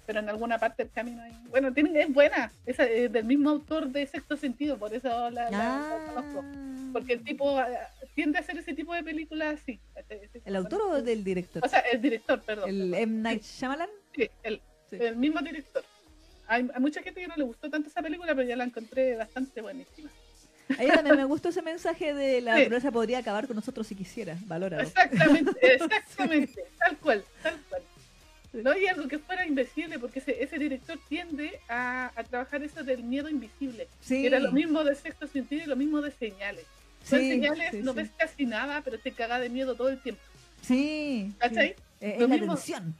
[0.07, 1.33] Pero en alguna parte del camino hay...
[1.49, 6.03] Bueno, tiene, es buena, es, es, del mismo autor de Sexto Sentido, por eso la,
[6.07, 6.45] conozco.
[6.93, 7.79] Porque el tipo eh,
[8.15, 9.81] tiende a hacer ese tipo de películas así.
[10.45, 11.65] ¿El autor o del director?
[11.65, 12.69] O sea, el director, perdón.
[12.69, 13.23] ¿El M.
[13.23, 13.89] Night Shyamalan?
[14.15, 15.83] Sí, el, el mismo director.
[16.47, 19.17] Hay, hay, mucha gente que no le gustó tanto esa película, pero ya la encontré
[19.17, 20.11] bastante buenísima.
[20.79, 23.95] A ella también me gustó ese mensaje de la naturaleza podría acabar con nosotros si
[23.95, 24.83] quisiera, valóralo.
[24.83, 27.83] Exactamente, exactamente, tal cual, tal cual.
[28.63, 32.85] No hay algo que fuera invisible, porque ese, ese director tiende a, a, trabajar eso
[32.85, 33.89] del miedo invisible.
[34.01, 34.27] Sí.
[34.27, 36.65] Era lo mismo de sexto sentido y lo mismo de señales.
[37.03, 40.23] Sí, señales no ves casi nada, pero te caga de miedo todo el tiempo.
[40.63, 41.33] Sí.
[41.39, 41.75] ¿Cachai?
[42.01, 42.55] Es la mismo...
[42.55, 42.95] tensión.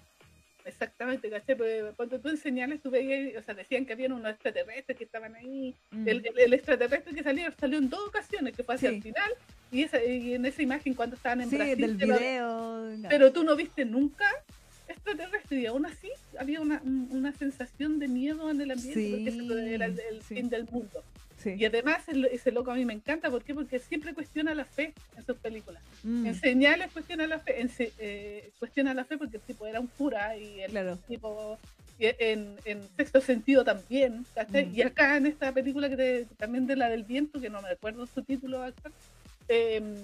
[0.65, 1.57] Exactamente, ¿cachai?
[1.57, 5.05] Porque cuando tú en señales, tú veías, o sea, decían que había unos extraterrestres que
[5.05, 5.75] estaban ahí.
[5.91, 6.09] Mm.
[6.09, 9.31] El, el, extraterrestre que salió salió en dos ocasiones, que fue hacia el final,
[9.71, 11.79] y, esa, y en esa imagen cuando estaban en sí, Brasil.
[11.79, 12.89] del video.
[13.11, 14.27] Pero tú no viste nunca
[15.09, 19.59] extraterrestre y aún así había una, una sensación de miedo en el ambiente porque eso
[19.59, 21.03] era el, fin del mundo.
[21.43, 21.55] Sí.
[21.59, 23.55] Y además ese loco a mí me encanta, ¿por qué?
[23.55, 25.83] Porque siempre cuestiona la fe en sus películas.
[26.03, 29.67] Mm, En señales cuestiona la fe, en se- eh, cuestiona la fe porque el tipo
[29.67, 30.97] era un cura y el Claro.
[31.07, 31.59] tipo
[31.99, 34.25] en, en sexto sentido también.
[34.51, 34.75] Mm.
[34.75, 37.69] Y acá en esta película que te- también de la del viento, que no me
[37.69, 38.65] acuerdo su título
[39.49, 39.95] em,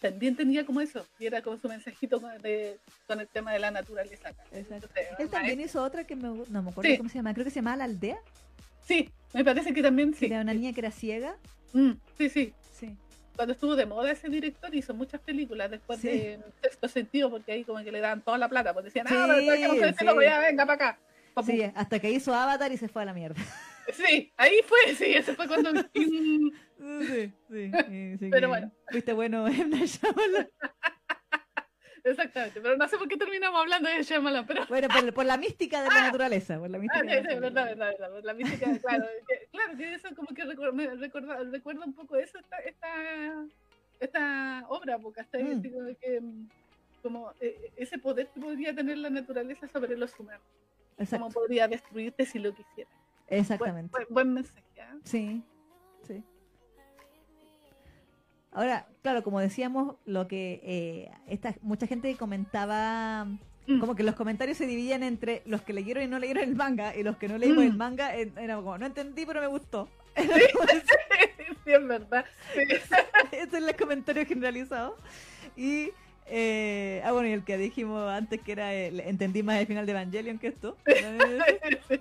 [0.00, 3.58] también tenía como eso, y era como su mensajito con, de- con el tema de
[3.60, 4.30] la naturaleza.
[4.30, 4.42] acá.
[4.52, 4.88] Exacto.
[4.94, 6.96] Entonces, Él también hizo otra que me, no me acuerdo Sí.
[6.96, 8.18] cómo se llama, creo que se llamaba La Aldea,
[8.86, 10.26] Sí, me parece que también que sí.
[10.26, 11.36] era una niña que era ciega.
[11.74, 12.52] Mm, sí, sí.
[12.72, 12.96] Sí.
[13.36, 16.08] Cuando estuvo de moda ese director hizo muchas películas después Sí.
[16.08, 19.14] de sexto sentido, porque ahí como que le daban toda la plata, pues decían, Sí,
[19.16, 19.38] ah, pero
[19.74, 20.24] loco, sí.
[20.26, 20.98] ya venga para acá.
[21.46, 23.40] Sí, hasta que hizo Avatar y se fue a la mierda.
[23.92, 25.70] Sí, ahí fue, sí, ese fue cuando.
[26.80, 27.70] Sí, sí.
[27.88, 28.72] sí, sí Pero bueno.
[28.90, 29.78] Fuiste bueno en la.
[32.02, 34.64] Exactamente, pero no sé por qué terminamos hablando de Shyamalan, pero.
[34.66, 36.06] Bueno, por, por la mística de la Ah.
[36.06, 36.58] naturaleza.
[36.58, 39.46] Por la Ah, mística sí, de la sí, verdad, verdad, verdad, La mística, claro, que,
[39.52, 43.44] claro, que eso como que recuerda, recuerda, recuerda un poco eso, esta, esta,
[44.00, 45.58] esta obra, porque hasta ahí, Mm.
[45.58, 46.22] así como que,
[47.02, 50.42] como eh, ese poder que podría tener la naturaleza sobre los humanos,
[50.96, 51.28] Exacto.
[51.28, 52.90] podría destruirte si lo quisiera.
[53.30, 53.90] Exactamente.
[53.92, 54.96] buen, buen mensaje, ¿ah?
[55.04, 55.42] Sí,
[56.06, 56.22] sí.
[58.52, 63.26] Ahora, claro, como decíamos, lo que eh, esta, mucha gente comentaba,
[63.66, 63.78] Mm.
[63.78, 66.96] como que los comentarios se dividían entre los que leyeron y no leyeron el manga,
[66.96, 67.68] y los que no leímos Mm.
[67.68, 69.88] el manga, eh, era como, no entendí, pero me gustó.
[70.16, 72.24] sí, es verdad.
[72.54, 72.60] Sí.
[73.32, 74.96] Ese es el comentario generalizado.
[75.56, 75.90] Y,
[76.26, 79.86] eh, ah, bueno, y el que dijimos antes que era, el, entendí más el final
[79.86, 80.76] de Evangelion que esto.
[80.86, 82.00] Sí.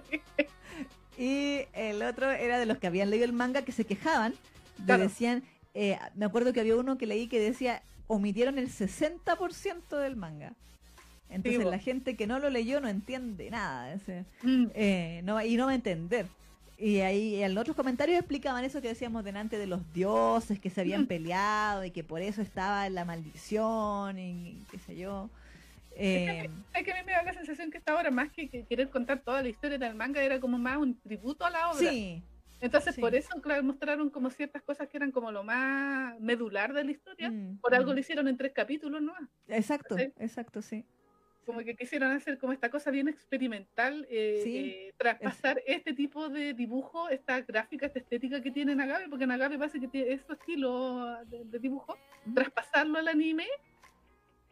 [1.19, 4.31] Y el otro era de los que habían leído el manga que se quejaban,
[4.77, 5.03] de Claro.
[5.03, 10.15] decían, eh, me acuerdo que había uno que leí que decía, omitieron el 60% del
[10.15, 10.53] manga.
[11.29, 15.57] Entonces la gente que no lo leyó no entiende nada, ese, Mm, eh, no, y
[15.57, 16.25] no va a entender.
[16.77, 20.79] Y ahí en otros comentarios explicaban eso que decíamos delante de los dioses que se
[20.81, 21.07] habían Mm.
[21.07, 25.29] peleado y que por eso estaba la maldición y, qué sé yo.
[26.01, 28.65] Eh, Es que a mí me da la sensación que esta obra, más que, que
[28.65, 31.89] querer contar toda la historia del manga, era como más un tributo a la obra.
[31.89, 32.23] sí,
[32.61, 33.01] Entonces, sí.
[33.01, 36.91] por eso, claro, mostraron como ciertas cosas que eran como lo más medular de la
[36.91, 37.29] historia.
[37.29, 37.93] mm, Por algo mm.
[37.95, 39.13] lo hicieron en tres capítulos, ¿no?
[39.47, 40.13] Exacto, ¿cachai?
[40.19, 40.85] exacto, sí.
[41.45, 46.29] Como que quisieron hacer como esta cosa bien experimental, eh, Sí, eh, traspasar este tipo
[46.29, 50.33] de dibujo, esta gráfica, esta estética que tiene Nagabe, porque Nagabe parece que tiene este
[50.33, 52.35] estilo de, de dibujo, Ujú.
[52.35, 53.47] traspasarlo al anime,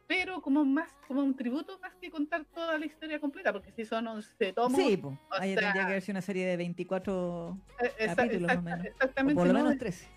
[0.07, 3.83] pero como más como un tributo más que contar toda la historia completa, porque si
[3.85, 5.17] son 11 tomos, Sí, pues.
[5.39, 8.61] Ahí sea, tendría que verse una serie de 24, eh, esa- capítulos, más o exacta-
[8.69, 8.85] menos.
[8.85, 9.59] o exactamente, por lo ¿no?
[9.63, 10.07] menos 13.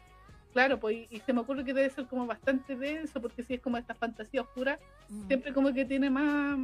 [0.52, 3.54] Claro, pues y, y se me ocurre que debe ser como bastante denso, porque si
[3.54, 5.26] es como esta fantasía oscura, Mm.
[5.26, 6.56] siempre como que tiene más,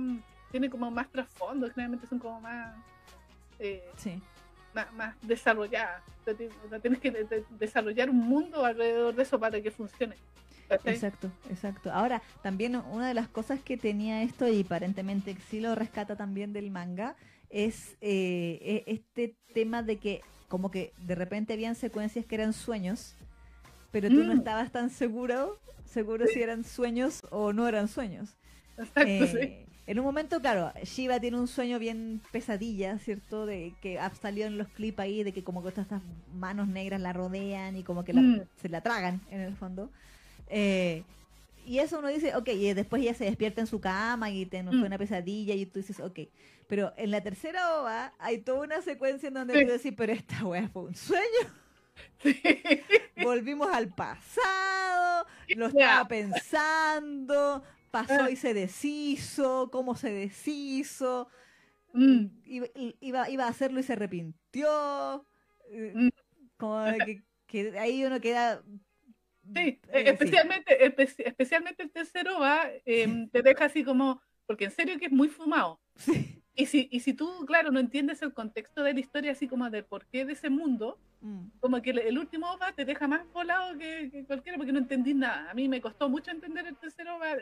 [0.51, 2.75] tiene como más trasfondo, generalmente son como más,
[3.59, 4.21] eh, Sí,
[4.75, 6.03] más, más desarrolladas.
[6.21, 9.39] O sea, ti- o sea, tienes que de- de- desarrollar un mundo alrededor de eso
[9.39, 10.17] para que funcione.
[10.85, 11.93] Exacto, exacto.
[11.93, 16.53] Ahora, también una de las cosas que tenía esto, y aparentemente sí lo rescata también
[16.53, 17.15] del manga,
[17.51, 22.53] es eh, e- este tema de que como que de repente habían secuencias que eran
[22.53, 23.15] sueños,
[23.91, 24.39] pero tú no Mm.
[24.39, 28.37] estabas tan seguro, seguro si eran sueños o no eran sueños.
[28.77, 29.37] Exacto, sí.
[29.39, 33.47] Eh, En un momento, claro, Shiva tiene un sueño bien pesadilla, ¿cierto?
[33.47, 35.87] De que ha salido en los clips ahí, de que como que estas
[36.35, 38.41] manos negras la rodean y como que la- Mm.
[38.61, 39.89] se la tragan en el fondo.
[40.49, 41.03] Eh,
[41.65, 44.63] y eso uno dice, ok, y después ella se despierta en su cama y te,
[44.63, 44.85] fue Mm.
[44.85, 46.21] una pesadilla y tú dices, ok.
[46.69, 49.67] Pero en la tercera ova hay toda una secuencia en donde Sí.
[49.67, 51.23] tú decís, pero esta weá fue un sueño.
[52.23, 52.39] Sí.
[53.23, 58.31] Volvimos al pasado, lo estaba pensando, pasó Ah.
[58.31, 61.29] y se deshizo, cómo se deshizo,
[61.95, 62.27] Mm.
[62.45, 62.67] iba,
[63.01, 65.25] iba, iba a hacerlo y se arrepintió.
[65.73, 66.09] Mm.
[66.59, 66.85] Como
[67.47, 68.63] que ahí uno queda...
[69.55, 74.65] Sí, eh, eh, especialmente, espe- especialmente el tercero va, eh, te deja así como, porque
[74.67, 75.81] en serio que es muy fumado.
[75.97, 76.43] sí.
[76.59, 79.69] Y si, y si tú, claro, no entiendes el contexto de la historia, así como
[79.69, 83.23] del porqué de ese mundo, Mm, como que el, el último OVA te deja más
[83.33, 85.51] volado que, que cualquiera porque no entendí nada.
[85.51, 87.37] A mí me costó mucho entender el tercero OVA.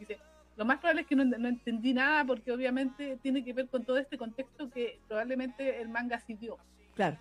[0.00, 0.18] Dice,
[0.56, 3.84] lo más probable es que no, no entendí nada porque obviamente tiene que ver con
[3.84, 6.58] todo este contexto que probablemente el manga sí dio.
[6.94, 7.16] claro.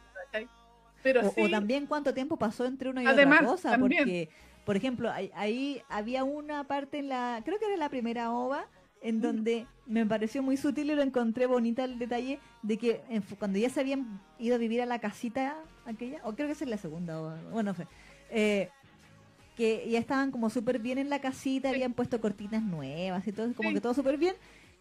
[1.23, 4.03] O, sí, o también cuánto tiempo pasó entre una y Además, otra cosa, también.
[4.03, 4.29] porque,
[4.65, 8.65] por ejemplo, ahí, ahí había una parte en la, creo que era la primera ova,
[9.01, 9.21] en Mm.
[9.21, 13.59] donde me pareció muy sutil y lo encontré bonita el detalle de que en cuando
[13.59, 16.69] ya se habían ido a vivir a la casita aquella, o creo que esa es
[16.69, 17.85] la segunda ova, bueno, no sé,
[18.29, 18.69] eh,
[19.57, 21.75] que ya estaban como súper bien en la casita, Sí.
[21.75, 23.75] habían puesto cortinas nuevas y todo, como Sí.
[23.75, 24.35] que todo súper bien.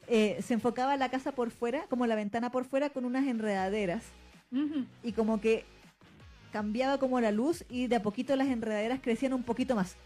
[0.09, 4.03] eh, se enfocaba la casa por fuera, como la ventana por fuera, con unas enredaderas
[5.05, 5.65] y como que
[6.53, 9.97] cambiaba como la luz y de a poquito las enredaderas crecían un poquito más.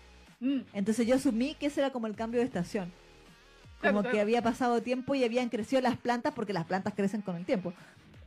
[0.41, 2.91] Mm, Entonces yo asumí que ese era como el cambio de estación.
[3.83, 4.11] Como claro.
[4.11, 7.45] que había pasado tiempo y habían crecido las plantas porque las plantas crecen con el
[7.45, 7.75] tiempo.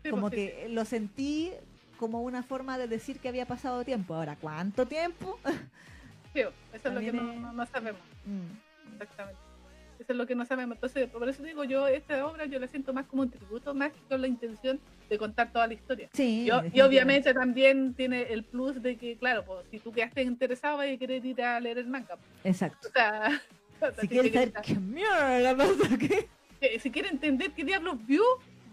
[0.04, 1.52] sí, como pues, sí, que lo sentí
[1.98, 4.14] como una forma de decir que había pasado tiempo.
[4.14, 5.40] Ahora, ¿cuánto tiempo?
[6.34, 8.02] sí, eso es lo que es- no sabemos.
[8.26, 9.40] Mm, Exactamente.
[10.00, 10.78] Eso es lo que no sabemos.
[10.78, 13.92] Entonces, por eso digo yo, esta obra yo la siento más como un tributo, más
[13.92, 16.08] que con la intención de contar toda la historia.
[16.14, 16.46] Sí.
[16.48, 20.22] Y, o- y obviamente también tiene el plus de que, claro, pues, si tú quedaste
[20.24, 22.18] interesado y querer ir a leer el manga.
[22.46, 22.88] Exacto.
[22.88, 23.42] O sea,
[23.80, 26.10] sea, Si quieres saber qué mierda aquí.
[26.62, 28.24] que- si quiere entender qué diablos vio,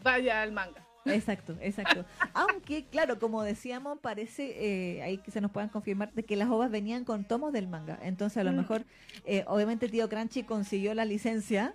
[0.05, 0.86] vaya al manga.
[1.13, 2.05] Exacto, exacto.
[2.35, 6.49] Aunque, claro, como decíamos, parece, eh, ahí que se nos puedan confirmar, de que las
[6.49, 7.99] ovas venían con tomos del manga.
[8.03, 8.57] Entonces, a lo Mm.
[8.57, 8.85] mejor,
[9.25, 11.75] eh, obviamente, tío Crunchy consiguió la licencia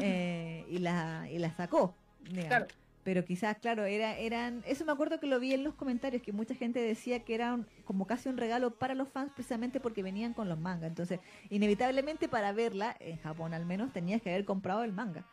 [0.00, 1.94] eh, y, la, y la sacó.
[2.20, 2.48] digamos.
[2.48, 2.66] Claro.
[3.04, 4.62] Pero quizás, claro, era, eran.
[4.66, 7.54] Eso me acuerdo que lo vi en los comentarios, que mucha gente decía que era
[7.54, 10.88] un- como casi un regalo para los fans, precisamente porque venían con los mangas.
[10.90, 15.24] Entonces, inevitablemente, para verla, en Japón al menos, tenías que haber comprado el manga.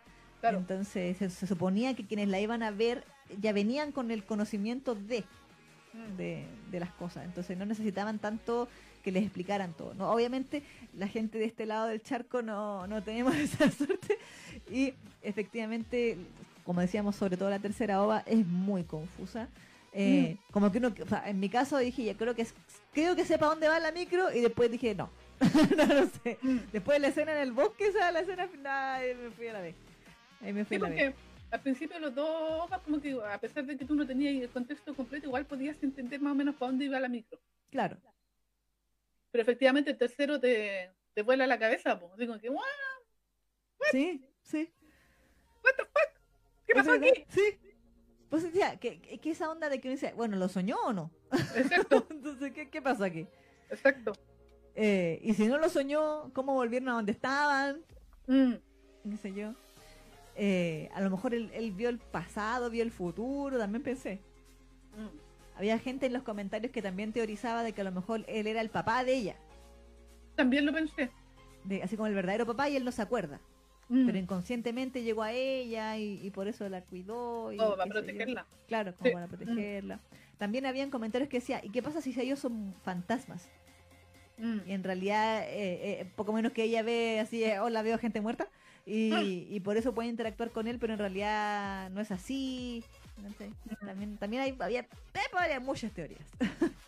[0.50, 0.58] Claro.
[0.60, 3.04] Entonces se, se suponía que quienes la iban a ver
[3.42, 5.24] ya venían con el conocimiento de,
[5.96, 6.18] Mm.
[6.18, 7.24] de, de las cosas.
[7.26, 8.68] Entonces no necesitaban tanto
[9.04, 9.94] que les explicaran todo.
[9.94, 10.12] ¿no?
[10.12, 10.62] Obviamente
[10.98, 14.18] la gente de este lado del charco no, no tenemos esa suerte
[14.70, 16.18] y efectivamente,
[16.66, 19.48] como decíamos, sobre todo la tercera ova es muy confusa.
[19.94, 22.46] Eh, Como que uno, o sea, en mi caso dije, ya creo que
[22.94, 25.10] creo que sepa dónde va la micro y después dije, no,
[25.78, 26.38] no lo sé.
[26.42, 26.58] Mm.
[26.74, 29.62] Después de la escena en el bosque, esa la escena final, me fui a la
[29.62, 29.76] vez.
[30.46, 31.14] Ahí me fui Sí, porque
[31.52, 34.94] al principio los dos como que a pesar de que tú no tenías el contexto
[34.96, 37.40] completo, igual podías entender más o menos para dónde iba la micro.
[37.72, 37.98] Claro.
[39.32, 42.16] Pero efectivamente el tercero te, te vuela la cabeza, pues.
[42.18, 42.64] Digo que, "What
[43.92, 44.72] Sí, sí.
[45.64, 46.10] the fuck?
[46.66, 47.26] ¿Qué Es pasó aquí?
[47.30, 47.60] Sí.
[48.30, 50.94] Pues decía, que, que- que esa onda de que uno dice, bueno, ¿lo soñó o
[50.94, 51.12] no?
[51.56, 53.28] Exacto, Entonces, ¿qué, qué pasó aquí?
[53.70, 54.14] exacto.
[54.76, 57.82] Eh, y si no lo soñó, ¿cómo volvieron a donde estaban?
[58.28, 58.54] Mm,
[59.10, 59.54] ¿Qué sé yo?
[60.36, 64.20] Eh, a lo mejor él, él vio el pasado, vio el futuro, también pensé.
[64.98, 65.26] mm.
[65.58, 68.60] Había gente en los comentarios que también teorizaba de que a lo mejor él era
[68.60, 69.36] el papá de ella.
[70.36, 71.10] También lo pensé.
[71.64, 73.40] De, así como el verdadero papá y él no se acuerda.
[73.88, 74.06] Mm.
[74.06, 77.54] Pero inconscientemente llegó a ella y, y por eso la cuidó.
[77.54, 78.46] Y Todo para protegerla.
[78.68, 79.14] Claro, como Sí.
[79.14, 80.02] para protegerla.
[80.38, 83.48] También habían comentarios que decía, ¿y qué pasa si ellos son fantasmas?
[84.38, 84.58] Mm.
[84.68, 88.20] Y en realidad, eh, eh, poco menos que ella ve así, eh, hola, veo gente
[88.20, 88.50] muerta.
[88.86, 92.84] Y, y por eso puede interactuar con él, pero en realidad no es así.
[93.24, 93.50] No sé.
[93.82, 93.86] Mm.
[93.86, 94.88] También, también hay, había, eh,
[95.38, 96.22] había muchas teorías.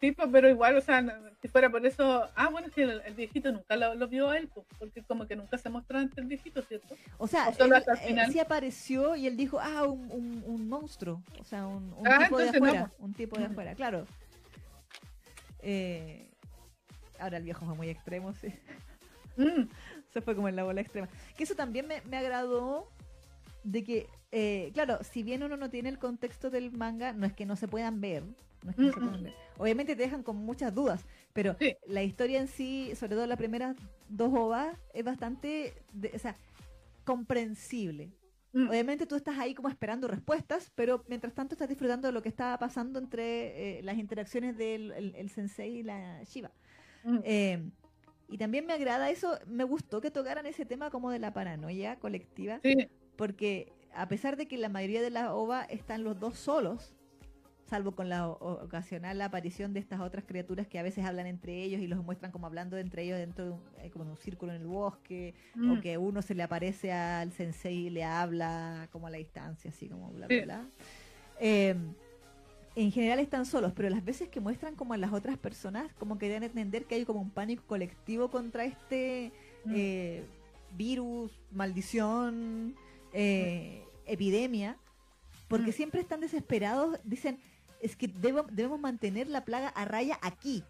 [0.00, 1.02] Sí, pues, pero igual, o sea,
[1.40, 2.28] si fuera por eso.
[2.34, 5.26] Ah, bueno, que el, el viejito nunca lo, lo vio a él, pues, porque como
[5.26, 6.94] que nunca se mostró ante el viejito, ¿cierto?
[7.16, 10.10] O sea, O solo él, hasta el eh, sí apareció y él dijo, ah, un,
[10.10, 11.22] un, un monstruo.
[11.40, 12.92] O sea, un, un Ah, tipo de no, afuera.
[12.98, 13.52] Un tipo de Mm.
[13.52, 14.06] afuera, claro.
[15.60, 16.28] Eh,
[17.18, 18.52] ahora el viejo fue muy extremo, sí.
[19.36, 19.68] Mm,
[20.14, 21.08] Se fue como en la bola extrema.
[21.36, 22.88] Que eso también me, me agradó
[23.64, 27.32] de que, eh, claro, si bien uno no tiene el contexto del manga, no es
[27.32, 28.22] que no se puedan ver.
[28.62, 29.06] No es que no se Mm, mm.
[29.08, 29.34] puedan ver.
[29.58, 31.74] Obviamente te dejan con muchas dudas, pero Sí.
[31.86, 33.76] la historia en sí, sobre todo las primeras
[34.08, 36.34] dos ovas, es bastante, de- o sea,
[37.04, 38.10] comprensible.
[38.52, 38.68] mm.
[38.68, 42.28] Obviamente tú estás ahí como esperando respuestas, pero mientras tanto estás disfrutando de lo que
[42.28, 46.50] estaba pasando entre eh, las interacciones del el, el sensei y la Shiva.
[47.02, 47.18] Mm.
[47.24, 47.70] Eh,
[48.28, 51.96] y también me agrada eso, me gustó que tocaran ese tema como de la paranoia
[51.96, 56.36] colectiva, Sí, porque a pesar de que la mayoría de las OVA están los dos
[56.38, 56.94] solos,
[57.66, 61.80] salvo con la ocasional aparición de estas otras criaturas que a veces hablan entre ellos
[61.80, 64.60] y los muestran como hablando entre ellos dentro de un, eh, como un círculo en
[64.60, 69.06] el bosque, mm, o que uno se le aparece al sensei y le habla como
[69.06, 70.34] a la distancia, así como bla, Sí.
[70.40, 70.66] bla, bla.
[71.40, 71.74] Eh,
[72.76, 76.18] en general están solos, pero las veces que muestran como a las otras personas, como
[76.18, 79.32] que dan a entender que hay como un pánico colectivo contra este
[79.64, 79.72] mm.
[79.76, 80.24] eh,
[80.76, 82.74] virus, maldición,
[83.12, 84.76] eh, epidemia,
[85.48, 85.74] porque Mm.
[85.74, 87.38] siempre están desesperados, dicen,
[87.80, 90.64] es que debo- debemos mantener la plaga a raya aquí,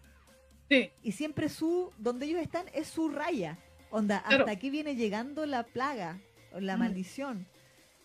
[0.69, 3.57] sí, y siempre su, donde ellos están es su raya.
[3.89, 4.43] Onda, Claro.
[4.43, 6.19] hasta aquí viene llegando la plaga,
[6.59, 6.79] la Mm.
[6.79, 7.47] maldición.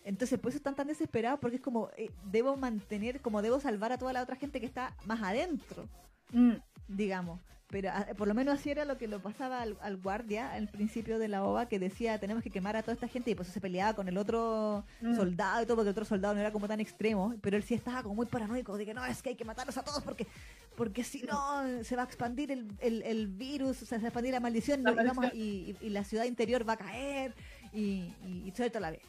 [0.03, 3.91] Entonces, por eso están tan desesperados, porque es como, eh, debo mantener, como debo salvar
[3.91, 5.87] a toda la otra gente que está más adentro,
[6.31, 6.53] mm,
[6.87, 7.39] digamos.
[7.67, 10.67] Pero ah, por lo menos así era lo que lo pasaba al, al guardia al
[10.67, 13.47] principio de la OVA, que decía, tenemos que quemar a toda esta gente, y pues
[13.47, 15.15] se peleaba con el otro Mm.
[15.15, 17.73] soldado y todo, porque el otro soldado no era como tan extremo, pero él sí
[17.75, 20.27] estaba como muy paranoico, de que no, es que hay que matarlos a todos, porque
[20.75, 24.07] porque si no se va a expandir el, el, el virus, o sea, se va
[24.07, 25.41] a expandir la maldición, La y, vamos a- maldición.
[25.47, 27.33] y, y- y la ciudad interior va a caer,
[27.71, 29.01] y, y, y suelta la vez.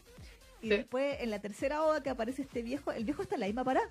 [0.63, 0.77] Y Sí.
[0.77, 3.65] después, en la tercera OVA que aparece este viejo, el viejo está en la misma
[3.65, 3.89] parada.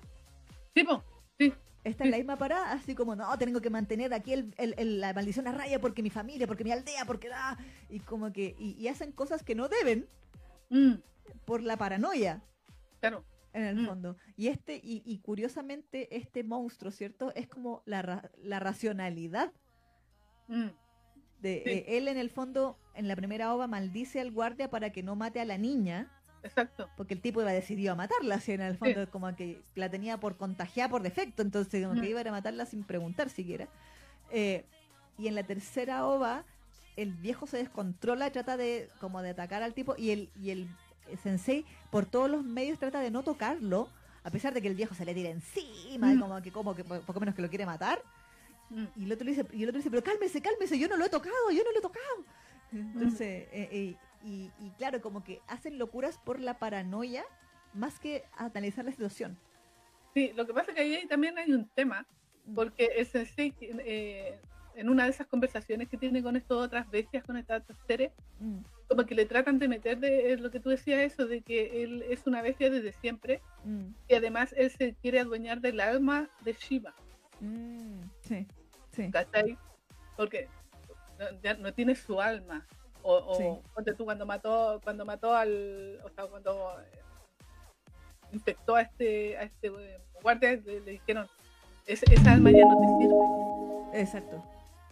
[0.74, 1.04] sí, po,
[1.38, 1.52] Sí.
[1.84, 5.00] Está en la misma parada, así como, no, tengo que mantener aquí el, el- el-
[5.00, 7.58] la maldición a raya porque mi familia, porque mi aldea, porque da.
[7.90, 10.06] Y como que, y, y hacen cosas que no deben
[10.70, 10.94] Mm,
[11.44, 12.40] por la paranoia,
[13.00, 13.24] claro.
[13.52, 13.86] en el Mm.
[13.86, 14.16] fondo.
[14.36, 17.34] Y este, y, y curiosamente, este monstruo, ¿cierto?
[17.34, 19.52] Es como la, ra- la racionalidad
[20.48, 20.68] Mm,
[21.40, 21.70] de Sí.
[21.70, 25.16] eh, él en el fondo, en la primera ova, maldice al guardia para que no
[25.16, 26.10] mate a la niña.
[26.42, 26.88] Exacto.
[26.96, 30.18] Porque el tipo iba decidido a matarla, así en el fondo, como que la tenía
[30.18, 33.68] por contagiada por defecto, entonces como que iba a matarla sin preguntar siquiera.
[34.30, 34.64] Eh,
[35.18, 36.44] y en la tercera ova,
[36.96, 40.66] el viejo se descontrola, trata de como de atacar al tipo, y el, y el
[41.22, 43.88] sensei por todos los medios trata de no tocarlo,
[44.24, 46.84] a pesar de que el viejo se le tira encima, y como que como que
[46.84, 48.02] po- poco menos que lo quiere matar.
[48.70, 50.96] Mm, Y el otro le dice, y el otro dice, pero cálmese, cálmese, yo no
[50.96, 52.24] lo he tocado, yo no lo he tocado.
[52.72, 57.24] Entonces, eh, eh, y, y claro, como que hacen locuras por la paranoia
[57.74, 59.38] más que analizar la situación.
[60.14, 62.06] Sí, lo que pasa es que ahí también hay un tema,
[62.54, 64.38] porque el sensei, eh,
[64.74, 68.12] en una de esas conversaciones que tiene con estas otras bestias, con estas otras seres,
[68.42, 71.42] Mm, como que le tratan de meter de eh, lo que tú decías, eso de
[71.42, 75.80] que él es una bestia desde siempre, mm, y además él se quiere adueñar del
[75.80, 76.92] alma de Shiva,
[77.40, 78.46] mm, sí,
[78.90, 79.10] sí.
[79.10, 79.56] ¿cachai?
[80.16, 80.48] Porque
[81.18, 82.66] no, ya no tiene su alma.
[83.02, 83.68] O, o Sí.
[83.74, 86.98] ponte tú cuando mató, cuando mató al, o sea, cuando eh,
[88.32, 89.70] infectó a este, a este
[90.22, 91.28] guardia, le, le dijeron,
[91.86, 94.42] "Es- esa alma ya no te sirve, Exacto,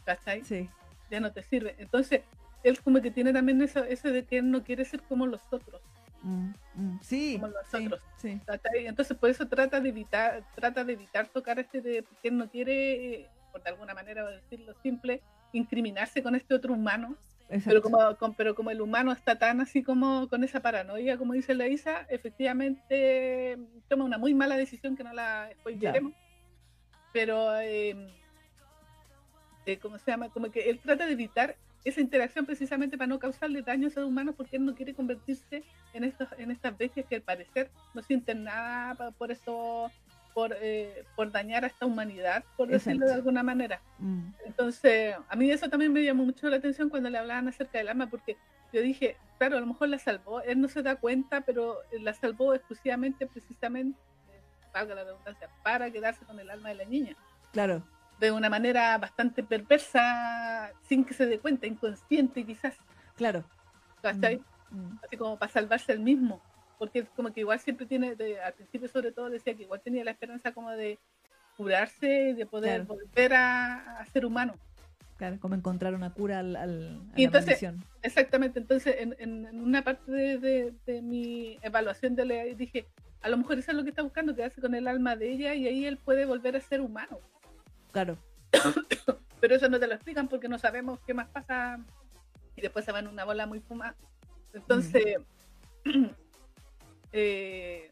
[0.05, 0.45] ¿cachai?
[0.45, 0.69] sí.
[1.11, 1.75] Ya no te sirve.
[1.79, 2.23] Entonces,
[2.63, 5.41] él como que tiene también eso, eso de que él no quiere ser como los
[5.53, 5.81] otros.
[6.23, 8.01] Mm, mm, sí, Como los sí, otros.
[8.17, 8.41] sí.
[8.75, 12.49] Entonces por eso trata de evitar, trata de evitar tocar este de, porque él no
[12.51, 17.17] quiere, eh, por de alguna manera decirlo simple, incriminarse con este otro humano.
[17.65, 21.33] Pero como, con- pero como el humano está tan así como con esa paranoia, como
[21.33, 26.13] dice la Isa, efectivamente mm, toma una muy mala decisión que no la spoileremos.
[27.13, 27.97] Pero, eh,
[29.67, 30.29] eh, ¿cómo se llama?
[30.31, 34.05] Como que él trata de evitar esa interacción precisamente para no causarle daño a esos
[34.05, 38.03] humanos porque él no quiere convertirse en estos en estas bestias que al parecer no
[38.03, 39.91] sienten nada por eso
[40.41, 43.83] por, eh, por dañar a esta humanidad por decirlo de alguna manera.
[43.99, 47.77] Mm, entonces a mí eso también me llamó mucho la atención cuando le hablaban acerca
[47.77, 48.39] del alma porque
[48.73, 52.15] yo dije claro a lo mejor la salvó él no se da cuenta pero la
[52.15, 54.41] salvó exclusivamente precisamente eh,
[54.73, 57.15] valga la redundancia para quedarse con el alma de la niña.
[57.53, 57.83] Claro,
[58.19, 62.77] de una manera bastante perversa, sin que se dé cuenta, inconsciente quizás,
[63.15, 63.45] claro.
[64.01, 64.41] ¿cachai?
[64.71, 66.41] Mm, Así como para salvarse el mismo,
[66.81, 70.03] porque como que igual siempre tiene, de- al principio sobre todo decía que igual tenía
[70.03, 70.99] la esperanza como de
[71.59, 73.01] curarse y de poder Claro.
[73.05, 74.55] volver a, a ser humano.
[75.19, 77.85] claro, como encontrar una cura al, al- a Y la entonces- maldición.
[78.03, 82.87] Exactamente, entonces en, en- en una parte de, de- de mi evaluación de la dije,
[83.21, 85.53] a lo mejor eso es lo que está buscando, quedarse con el alma de ella
[85.55, 87.19] y ahí él puede volver a ser humano.
[87.93, 88.17] Claro,
[89.41, 91.79] pero eso no te lo explican porque no sabemos qué más pasa
[92.57, 93.95] y después se va en una bola muy fumada.
[94.55, 95.19] Entonces,
[97.13, 97.91] eh,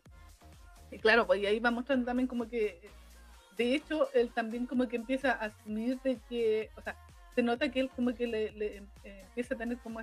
[0.91, 2.81] y claro, pues y ahí va mostrando también como que,
[3.57, 6.97] de hecho, él también como que empieza a asumir de que, o sea,
[7.35, 10.01] se nota que él como que le, le, eh, empieza a tener como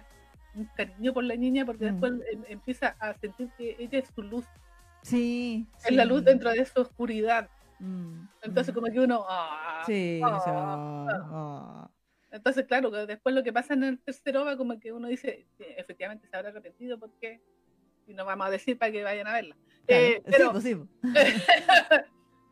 [0.53, 1.91] un cariño por la niña porque Mm.
[1.91, 4.45] después em- empieza a sentir que ella es su luz,
[5.01, 5.67] sí.
[5.85, 7.49] es la luz dentro de su oscuridad.
[7.79, 8.75] Mm, Entonces mm.
[8.77, 9.25] como que uno...
[9.27, 11.89] ah, Sí, ah, ah.
[12.31, 15.65] Entonces, claro, después lo que pasa en el tercer OVA, como que uno dice, sí,
[15.77, 17.39] efectivamente se habrá arrepentido porque,
[18.07, 19.55] y no vamos a decir para que vayan a verla.
[19.87, 20.89] Claro, Eh, sí, pero, pues sí, pues.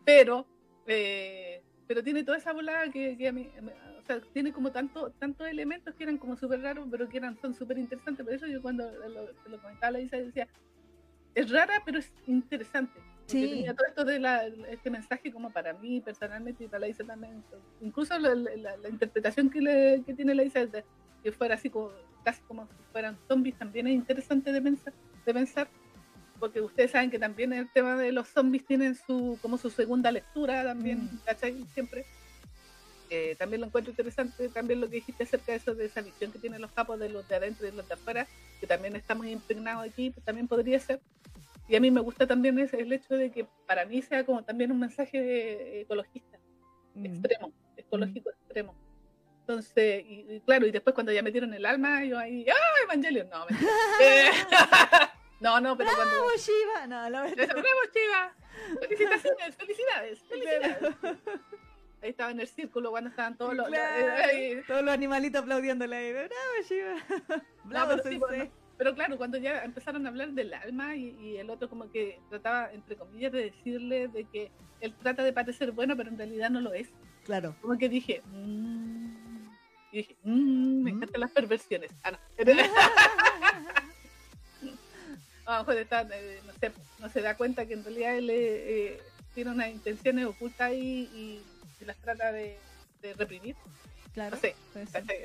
[0.06, 0.46] pero,
[0.88, 3.50] eh, pero tiene toda esa volada que, que a mí,
[4.00, 7.38] o sea, tiene como tanto, tantos elementos que eran como súper raros, pero que eran,
[7.42, 8.26] son súper interesantes.
[8.26, 10.48] Por eso yo cuando lo, lo comentaba la Isa decía,
[11.36, 13.00] es rara, pero es interesante.
[13.26, 13.40] Sí.
[13.50, 17.06] tenía todo esto de la, este mensaje como para mí personalmente y para la Isa
[17.06, 17.42] también.
[17.80, 20.84] Incluso la, la- la interpretación que, le, que tiene la Isa de
[21.24, 21.90] que fuera así como,
[22.26, 24.94] casi como si fueran zombies también es interesante de pensar,
[25.26, 25.68] de pensar
[26.40, 30.12] porque ustedes saben que también el tema de los zombies tienen su como su segunda
[30.12, 31.20] lectura también, Mm.
[31.26, 31.66] ¿cachai?
[31.74, 32.06] Siempre.
[33.10, 36.32] Eh, también lo encuentro interesante, también lo que dijiste acerca de eso, de esa visión
[36.32, 38.28] que tienen los capos de los de adentro y de los de afuera,
[38.60, 41.00] que también está muy impregnado aquí, pues también podría ser.
[41.68, 44.44] Y a mí me gusta también ese, el hecho de que para mí sea como
[44.44, 46.40] también un mensaje eh, ecologista,
[46.96, 47.06] Mm.
[47.06, 48.76] extremo, ecológico extremo.
[49.44, 53.30] Entonces, y, y claro, y después cuando ya metieron el alma, yo ahí, ¡ah, Evangelion!
[53.30, 53.72] No, mentira.
[54.02, 54.32] Eh,
[55.42, 56.14] no, no, pero cuando...
[56.14, 56.88] ¡Bravo, Shiva!
[56.88, 57.40] No, la verdad.
[57.40, 58.34] Eso, ¡Bravo, Chiva!
[58.80, 59.56] ¡Felicitaciones!
[59.58, 60.24] ¡Felicidades!
[60.24, 60.96] ¡Felicidades!
[62.02, 63.68] Ahí estaba en el círculo cuando estaban todos los...
[63.68, 66.14] Claro, eh, Todos los animalitos aplaudiéndole ahí.
[66.14, 66.32] ¡Bravo,
[66.70, 67.44] Shiva!
[67.66, 68.50] ¡Bravo, pero sí!
[68.78, 72.72] Pero claro, cuando ya empezaron a hablar del alma y, el otro como que trataba,
[72.72, 76.62] entre comillas, de decirle de que él trata de parecer bueno, pero en realidad no
[76.62, 76.90] lo es.
[77.26, 77.56] Claro.
[77.62, 79.23] Como que dije, mmm,
[79.94, 80.96] y dije, mmm, me ¿Mm?
[80.96, 81.92] encantan las perversiones.
[82.04, 82.18] Ah, no.
[85.46, 85.78] a lo mejor
[86.12, 89.02] eh, no, sé, no se da cuenta que en realidad él eh, eh,
[89.36, 91.42] tiene unas intenciones ocultas ahí y,
[91.86, 92.58] las trata de,
[93.18, 93.56] reprimir.
[94.14, 94.38] Claro.
[94.38, 94.56] No sé,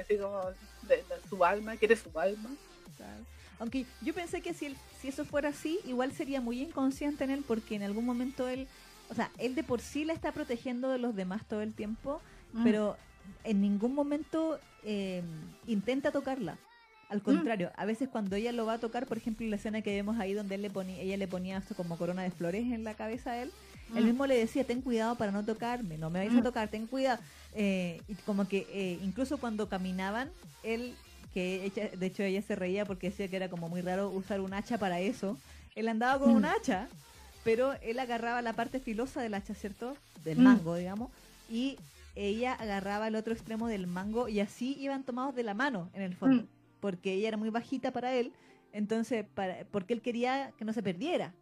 [0.01, 0.43] así como
[0.83, 2.51] de, su alma, quiere su alma.
[2.97, 3.25] Claro.
[3.61, 7.45] Aunque yo pensé que si, si eso fuera así, igual sería muy inconsciente en él
[7.47, 8.67] porque en algún momento él,
[9.09, 12.21] o sea, él de por sí la está protegiendo de los demás todo el tiempo,
[12.53, 12.65] mm.
[12.65, 12.97] pero
[13.45, 15.23] en ningún momento eh,
[15.67, 16.59] intenta tocarla.
[17.09, 17.23] Al mm.
[17.23, 20.19] contrario, a veces cuando ella lo va a tocar, por ejemplo, la escena que vemos
[20.19, 22.95] ahí donde él le ponía, ella le ponía esto como corona de flores en la
[22.95, 23.51] cabeza a él,
[23.95, 24.07] él mm.
[24.07, 27.21] mismo le decía, ten cuidado para no tocarme, no me vais a tocar, ten cuidado.
[27.55, 30.31] Eh, y como que eh, incluso cuando caminaban,
[30.63, 30.95] él
[31.33, 34.55] que de hecho ella se reía porque decía que era como muy raro usar un
[34.55, 35.39] hacha para eso.
[35.75, 36.47] Él andaba con un mm.
[36.47, 36.89] hacha,
[37.45, 39.97] pero él agarraba la parte filosa del hacha, ¿cierto?
[40.25, 40.43] Del mm.
[40.43, 41.11] mango, digamos,
[41.51, 41.79] y
[42.19, 46.03] ella agarraba el otro extremo del mango y así iban tomados de la mano, en
[46.03, 46.49] el fondo, mm.
[46.81, 48.33] porque ella era muy bajita para él,
[48.73, 51.35] entonces, para, porque él quería que no se perdiera,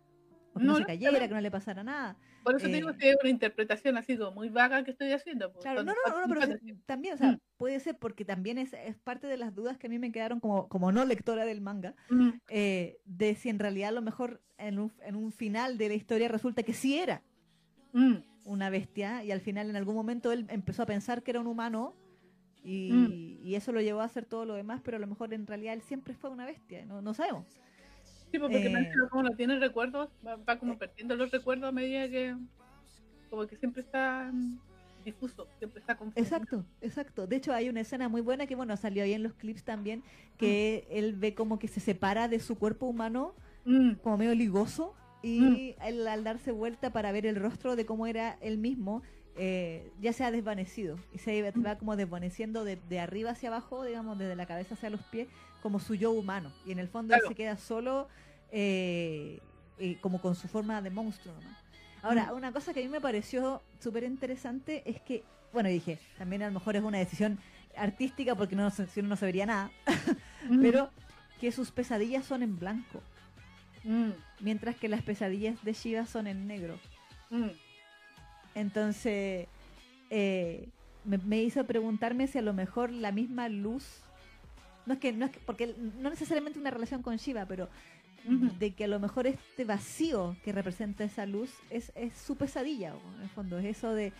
[0.56, 2.16] que no, se cayera, que no le pasara nada.
[2.42, 5.52] Por eso digo eh, que una interpretación así como muy vaga que estoy haciendo.
[5.52, 6.56] Pues, claro, no, no, no, pero
[6.86, 7.40] también, o sea, mm.
[7.56, 10.40] puede ser porque también es, es, parte de las dudas que a mí me quedaron
[10.40, 12.30] como, como no lectora del manga, mm.
[12.48, 15.94] eh, de si en realidad a lo mejor en un, en un final de la
[15.94, 17.22] historia resulta que sí era.
[18.46, 21.46] Una bestia y al final en algún momento él empezó a pensar que era un
[21.46, 21.94] humano
[22.62, 25.46] y, y, eso lo llevó a hacer todo lo demás, pero a lo mejor en
[25.46, 27.46] realidad él siempre fue una bestia, no, no sabemos.
[28.32, 32.08] Sí, pues, porque eh, como no tiene recuerdos, va, como perdiendo los recuerdos a medida
[32.08, 32.36] que
[33.30, 34.32] como que siempre está
[35.04, 36.20] difuso, siempre está confuso.
[36.20, 37.26] Exacto, exacto.
[37.28, 40.02] De hecho hay una escena muy buena que bueno salió ahí en los clips también,
[40.36, 40.96] que mm.
[40.96, 43.34] él ve como que se separa de su cuerpo humano,
[43.64, 43.94] mm.
[44.02, 45.82] como medio ligoso, y mm.
[45.82, 49.02] él, al darse vuelta para ver el rostro de cómo era él mismo,
[49.38, 53.84] eh, ya se ha desvanecido y se va como desvaneciendo de, de, arriba hacia abajo,
[53.84, 55.28] digamos, desde la cabeza hacia los pies,
[55.62, 56.52] como su yo humano.
[56.64, 58.08] Y en el fondo él se queda solo,
[58.50, 59.40] eh,
[59.78, 61.34] eh, como con su forma de monstruo.
[62.02, 62.36] Ahora, mm.
[62.36, 66.46] una cosa que a mí me pareció súper interesante es que, bueno, dije, también a
[66.46, 67.38] lo mejor es una decisión
[67.76, 69.70] artística porque no, si uno no se vería nada,
[70.48, 70.62] mm.
[70.62, 70.90] pero
[71.40, 73.02] que sus pesadillas son en blanco,
[73.86, 74.10] mm.
[74.40, 76.78] mientras que las pesadillas de Shiva son en negro.
[78.54, 79.48] Entonces,
[80.10, 80.68] eh,
[81.04, 84.02] me, hizo preguntarme si a lo mejor la misma luz,
[84.86, 87.68] no es que, no es que, porque no necesariamente una relación con Shiva, pero
[88.24, 92.94] de que a lo mejor este vacío que representa esa luz es, es su pesadilla,
[93.16, 94.12] en el fondo, es eso de,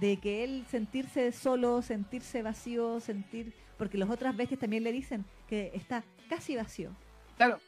[0.00, 5.24] de que él sentirse solo, sentirse vacío, sentir, porque las otras bestias también le dicen
[5.48, 6.90] que está casi vacío.
[7.36, 7.60] Claro.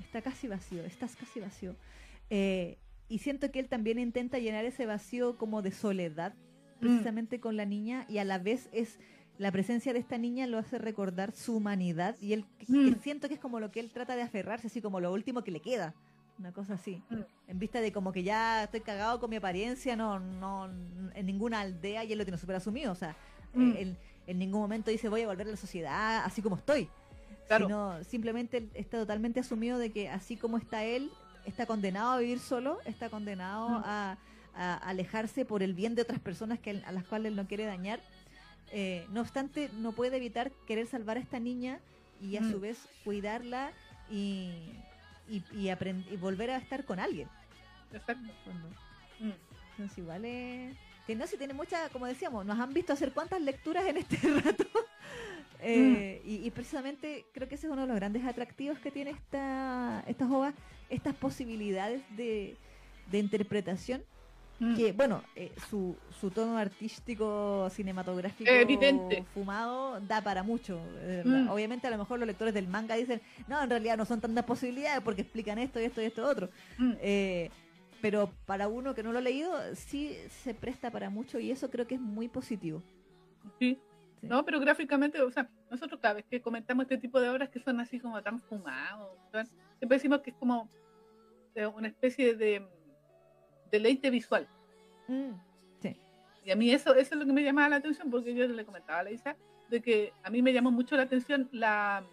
[0.00, 1.76] Está casi vacío, estás casi vacío.
[2.30, 2.78] Eh,
[3.08, 6.80] y siento que él también intenta llenar ese vacío como de soledad, mm.
[6.80, 8.98] precisamente con la niña, y a la vez es
[9.38, 13.00] la presencia de esta niña lo hace recordar su humanidad, y él mm.
[13.02, 15.50] siento que es como lo que él trata de aferrarse, así como lo último que
[15.50, 15.94] le queda.
[16.38, 17.02] Una cosa así.
[17.10, 17.20] Mm.
[17.48, 20.66] En vista de como que ya estoy cagado con mi apariencia, no, no,
[21.14, 22.92] en ninguna aldea y él lo tiene súper asumido.
[22.92, 23.14] O sea,
[23.54, 23.96] él,
[24.26, 26.88] en ningún momento dice voy a volver a la sociedad así como estoy.
[27.58, 31.10] Sino simplemente está totalmente asumido de que así como está él,
[31.44, 33.82] está condenado a vivir solo, está condenado mm.
[33.84, 34.18] a,
[34.54, 38.00] alejarse por el bien de otras personas que, a las cuales él no quiere dañar.
[38.72, 41.80] Eh, no obstante, no puede evitar querer salvar a esta niña
[42.20, 43.72] y a su vez cuidarla
[44.10, 44.52] y,
[45.28, 47.28] y, y, volver a estar con alguien.
[47.92, 48.30] Exacto.
[49.20, 49.30] Mm.
[49.70, 50.76] Entonces igual es...
[51.06, 54.16] Que no, si tiene mucha, como decíamos, nos han visto hacer cuántas lecturas en este
[54.44, 54.66] rato.
[55.62, 60.04] Eh, y, precisamente creo que ese es uno de los grandes atractivos que tiene esta,
[60.06, 60.54] estas obras,
[60.88, 62.56] estas posibilidades de,
[63.12, 64.02] interpretación.
[64.58, 64.76] Mm.
[64.76, 69.24] Que, bueno, eh, su, su tono artístico, cinematográfico, Evidente.
[69.32, 70.78] fumado, da para mucho.
[71.24, 71.48] Mm.
[71.48, 74.44] Obviamente, a lo mejor los lectores del manga dicen, no, en realidad no son tantas
[74.44, 76.50] posibilidades porque explican esto y esto y esto otro.
[76.76, 76.92] Mm.
[77.00, 77.50] Eh,
[78.02, 81.70] pero para uno que no lo ha leído, sí se presta para mucho y eso
[81.70, 82.82] creo que es muy positivo.
[83.58, 83.78] Sí,
[84.22, 87.60] no, pero gráficamente, o sea, nosotros cada vez que comentamos este tipo de obras que
[87.60, 89.16] son así como tan fumados,
[89.78, 90.68] siempre decimos que es como
[91.74, 92.66] una especie de
[93.70, 94.46] deleite visual.
[95.08, 95.32] Mm,
[95.80, 95.96] sí.
[96.44, 98.64] Y a mí eso, eso es lo que me llamaba la atención, porque yo le
[98.64, 99.36] comentaba a la Isa
[99.68, 102.04] de que a mí me llamó mucho la atención la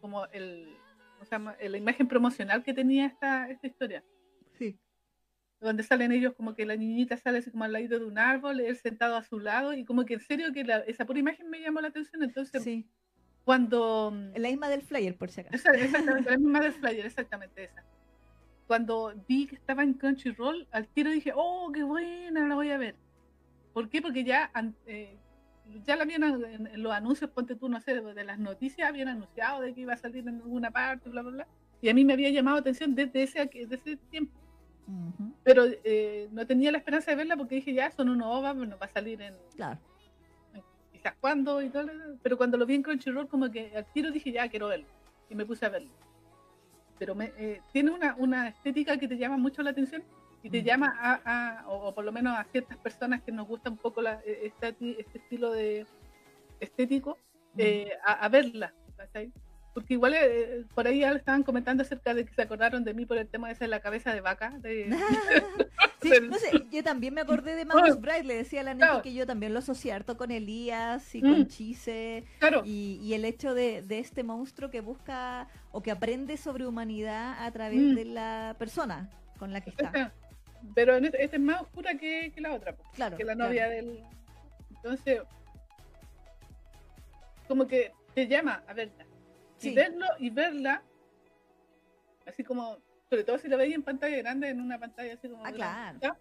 [0.00, 0.76] como el,
[1.20, 4.04] o sea, la imagen promocional que tenía esta, esta historia.
[5.60, 8.60] Donde salen ellos como que la niñita sale así como al lado de un árbol,
[8.60, 11.60] él sentado a su lado, y como que en serio que esa pura imagen me
[11.60, 12.86] llamó la atención, entonces sí.
[13.44, 14.12] cuando...
[14.36, 15.70] La misma del flyer, por si acaso.
[15.72, 17.84] exactamente, la misma del flyer, exactamente esa.
[18.68, 22.76] Cuando vi que estaba en Crunchyroll, al tiro dije, oh, qué buena, la voy a
[22.76, 22.94] ver.
[23.72, 24.02] ¿Por qué?
[24.02, 24.50] Porque ya,
[24.86, 25.16] eh,
[25.86, 29.62] ya la habían en, los anuncios, ponte tú, no sé, de las noticias, habían anunciado
[29.62, 31.48] de que iba a salir en alguna parte, bla, bla, bla.
[31.80, 34.32] Y a mí me había llamado atención desde ese, desde ese tiempo.
[35.44, 38.78] Pero eh, no tenía la esperanza de verla porque dije, ya, son unos OVA, no
[38.78, 39.34] va a salir en...
[39.54, 39.78] Claro.
[40.92, 41.86] quizás cuándo y todo.
[42.22, 44.86] Pero cuando lo vi en Crunchyroll, como que al tiro dije, ya, quiero verlo.
[45.28, 45.90] Y me puse a verlo.
[46.98, 50.02] Pero me, eh, tiene una, una estética que te llama mucho la atención
[50.42, 53.76] y te llama a, o, por lo menos a ciertas personas que nos gusta un
[53.76, 55.86] poco la, e, este, este estilo de
[56.60, 57.18] estético,
[57.56, 58.72] eh, a, verla.
[59.78, 63.06] Porque igual eh, por ahí ya estaban comentando acerca de que se acordaron de mí
[63.06, 64.50] por el tema de esa la cabeza de vaca.
[64.58, 64.90] De...
[66.02, 69.00] sí, no sé, yo también me acordé de Magnus Bright, le decía a la neta
[69.02, 71.46] que yo también lo asocié harto con Elías y con mm.
[71.46, 72.24] Chise.
[72.40, 72.62] Claro.
[72.64, 77.36] Y, y, el hecho de, de, este monstruo que busca o que aprende sobre humanidad
[77.44, 77.94] a través mm.
[77.94, 79.08] de la persona
[79.38, 80.12] con la que está.
[80.74, 84.02] Pero este, esta es más oscura que, que la otra, claro, que la novia del...
[84.70, 85.22] Entonces,
[87.46, 88.74] como que te llama a
[89.60, 90.82] Y verlo y verla,
[92.26, 92.78] así como,
[93.08, 95.44] sobre todo si la veis en pantalla grande, en una pantalla así como...
[95.44, 96.16] Ah, claro.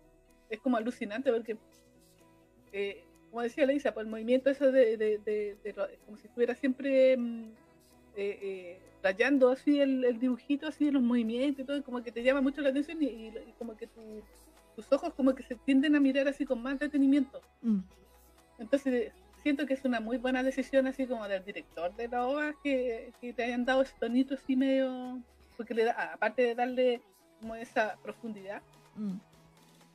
[0.49, 1.57] es como alucinante porque,
[2.71, 5.73] eh, como decía Leisa, por el movimiento eso de, de, de,
[6.05, 7.51] como si estuviera siempre mm,
[8.15, 12.41] eh, eh, rayando así el, dibujito, así los movimientos y todo, como que te llama
[12.41, 13.88] mucho la atención y, como que
[14.75, 17.41] tus ojos como que se tienden a mirar así con más detenimiento.
[17.61, 17.79] Mm.
[18.59, 19.13] Entonces
[19.48, 23.14] siento que es una muy buena decisión así como del director de la obra que,
[23.34, 25.22] te hayan dado ese tonito así medio,
[25.56, 27.02] porque le da, aparte de darle
[27.39, 28.62] como esa profundidad,
[28.98, 29.16] mm.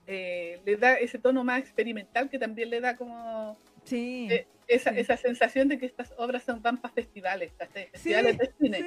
[0.06, 4.88] eh, le da ese tono más experimental que también le da como sí, eh, esa,
[4.92, 7.52] esa sensación de que estas obras son van para festivales,
[7.90, 8.86] festivales de cine.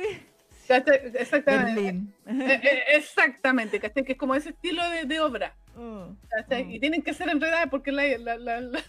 [0.70, 2.02] Exactamente.
[2.28, 5.56] Eh, exactamente, Que es como ese estilo de obra.
[5.76, 6.16] Mm,
[6.52, 6.80] y mm.
[6.80, 8.82] tienen que ser enredadas porque la, la, la, las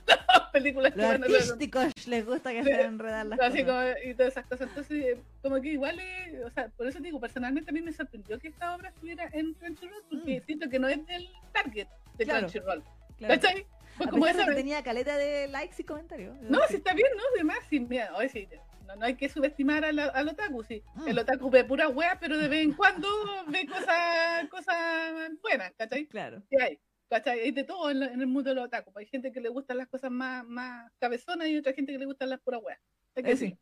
[0.53, 4.33] películas que van a artísticos les gusta que sean enredadas las así Como, y todas
[4.33, 4.69] esas cosas.
[4.69, 6.01] Entonces, como que igual,
[6.45, 9.55] o sea, por eso digo, personalmente a mí me sorprendió que esta obra estuviera en
[9.55, 10.47] Crunchyroll porque mm.
[10.47, 12.85] siento que no es del target de Crunchyroll.
[13.19, 13.35] Claro.
[13.35, 13.67] ¿Cachai?
[13.99, 16.37] Pues como esa, que tenía caleta de likes y comentarios.
[16.43, 17.23] No, si está bien, ¿no?
[17.35, 18.47] Además, sí, mira, hoy sí,
[18.87, 20.83] no, no, hay que subestimar al, al otaku, sí.
[21.07, 23.09] El otaku ve pura wea, pero de vez en cuando
[23.49, 26.07] ve cosas cosas buenas, ¿cachai?
[26.07, 26.43] Claro.
[26.49, 26.79] Sí hay,
[27.09, 27.41] ¿cachai?
[27.41, 28.97] Hay de todo en, el mundo del otaku.
[28.99, 32.07] Hay gente que le gustan las cosas más, más cabezonas y otra gente que le
[32.07, 32.81] gustan las puras weas.
[33.17, 33.59] Eh, sí.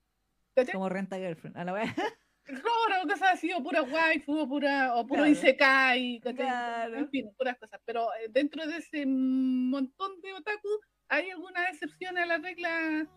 [0.55, 0.75] ¿Cachai?
[0.75, 1.95] Como renta girlfriend, a la wea.
[2.45, 5.31] Claro, cosas así, o pura waifu, o, pura, o puro claro.
[5.31, 6.99] isekai, claro.
[6.99, 7.81] en fin, puras cosas.
[7.87, 10.69] Pero eh, dentro de ese montón de otaku
[11.09, 13.09] hay algunas excepciones a la regla.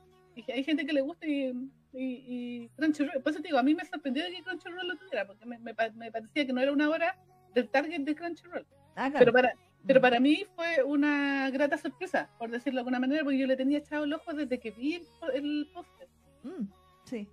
[0.47, 1.51] Hay gente que le gusta y
[1.99, 5.45] y, Crunchyroll, por eso te digo, a mí me sorprendió que Crunchyroll lo tuviera, porque
[5.45, 7.17] me, me, parecía que no era una hora
[7.53, 8.65] del target de Crunchyroll.
[8.95, 9.53] Ah, pero, para,
[9.85, 13.55] pero para mí fue una grata sorpresa, por decirlo de alguna manera, porque yo le
[13.55, 15.01] tenía echado el ojo desde que vi
[15.33, 16.07] el, póster.
[16.43, 16.67] Mm,
[17.05, 17.27] sí.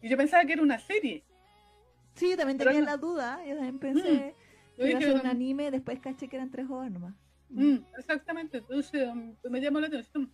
[0.00, 1.24] Y yo pensaba que era una serie.
[2.14, 4.34] Sí, también tenía la duda, yo también pensé
[4.76, 4.82] mm.
[4.82, 7.14] que era un anime, después caché que eran tres horas nomás.
[7.50, 10.30] Mm, exactamente, entonces um, me llamó la atención.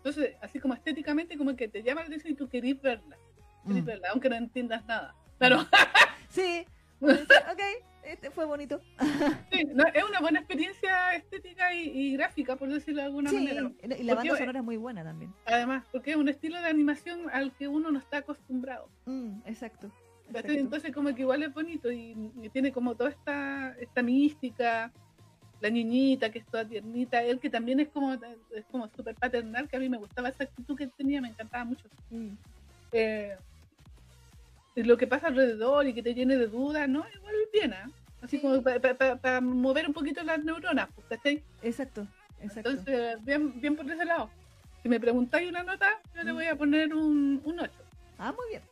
[0.00, 3.18] Entonces, así como estéticamente, como que te llama la atención y tú querís verla.
[3.66, 3.86] Querís mm.
[3.86, 5.14] verla, aunque no entiendas nada.
[5.38, 5.58] Pero.
[6.30, 6.64] sí,
[7.00, 7.60] ok,
[8.04, 8.80] este fue bonito.
[9.52, 9.60] sí,
[9.94, 13.70] es una buena experiencia estética y, gráfica, por decirlo de alguna manera.
[13.82, 15.34] Y la banda sonora es muy buena también.
[15.44, 18.88] Además, porque es un estilo de animación al que uno no está acostumbrado.
[19.04, 19.90] Mm, exacto.
[20.32, 24.92] Entonces, como que igual es bonito y, y, tiene como toda esta, esta mística
[25.60, 29.68] la niñita que es toda tiernita, él que también es como es como súper paternal,
[29.68, 31.84] que a mí me gustaba esa actitud que tenía, me encantaba mucho.
[32.10, 32.30] Mm.
[32.92, 33.36] Eh,
[34.76, 37.04] lo que pasa alrededor y que te llene de dudas, ¿no?
[37.14, 37.92] Igual bien, ¿eh?
[38.22, 41.42] Así como para mover un poquito las neuronas, pues, ¿cachai?
[41.62, 42.06] Exacto,
[42.40, 42.70] exacto.
[42.70, 44.30] Entonces, bien, bien por ese lado.
[44.82, 46.34] Si me preguntáis una nota, yo le mm.
[46.34, 47.72] voy a poner un, un 8.
[48.18, 48.62] Ah, muy bien.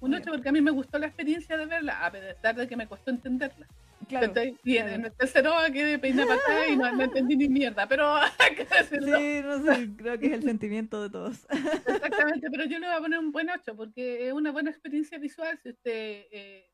[0.00, 2.76] Un 8 porque a mí me gustó la experiencia de verla, a pesar de que
[2.76, 3.66] me costó entenderla.
[4.12, 4.32] Claro.
[4.62, 8.16] Y en el tercero quedé peina patada y no, no, entendí ni mierda, pero
[8.90, 11.46] Sí, no sé, creo que es el sentimiento de todos.
[11.50, 15.18] Exactamente, pero yo le voy a poner un buen 8 porque es una buena experiencia
[15.18, 15.58] visual.
[15.62, 16.70] Si usted eh,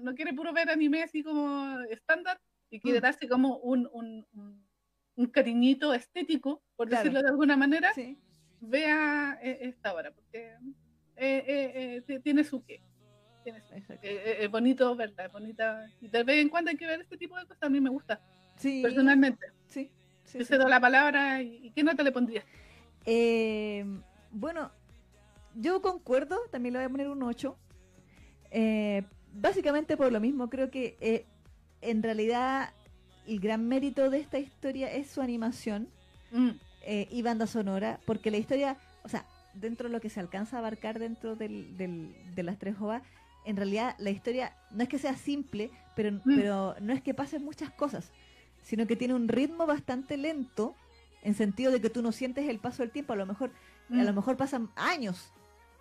[0.00, 3.02] no, quiere puro ver anime así como estándar y quiere mm.
[3.02, 4.26] darse como un, un,
[5.14, 7.92] un, cariñito estético, por decirlo de alguna manera,
[8.60, 10.54] vea eh, esta obra porque
[11.16, 12.82] eh, tiene su qué.
[13.44, 13.52] Eh,
[14.02, 15.86] eh, es, bonito verla, es bonita.
[16.00, 17.90] Y de vez en cuando hay que ver este tipo de cosas, a mí me
[17.90, 18.20] gusta.
[18.56, 18.82] Sí.
[18.82, 19.46] Personalmente.
[19.68, 19.90] Sí.
[20.34, 22.42] Yo cedo la palabra y, ¿qué nota le pondría?
[23.06, 23.84] Eh,
[24.30, 24.70] bueno,
[25.54, 27.56] yo concuerdo, también le voy a poner un 8.
[28.50, 31.24] Eh, básicamente por lo mismo, creo que eh,
[31.80, 32.72] en realidad
[33.26, 35.88] el gran mérito de esta historia es su animación
[36.30, 36.50] Mm,
[36.82, 39.24] eh, y banda sonora, porque la historia, o sea,
[39.54, 43.02] dentro de lo que se alcanza a abarcar dentro del, del- de las tres ovas,
[43.48, 47.42] en realidad la historia no es que sea simple, pero, pero no es que pasen
[47.44, 48.12] muchas cosas,
[48.62, 50.74] sino que tiene un ritmo bastante lento,
[51.22, 53.50] en sentido de que tú no sientes el paso del tiempo, a lo mejor,
[53.90, 55.32] a mm, lo mejor pasan años,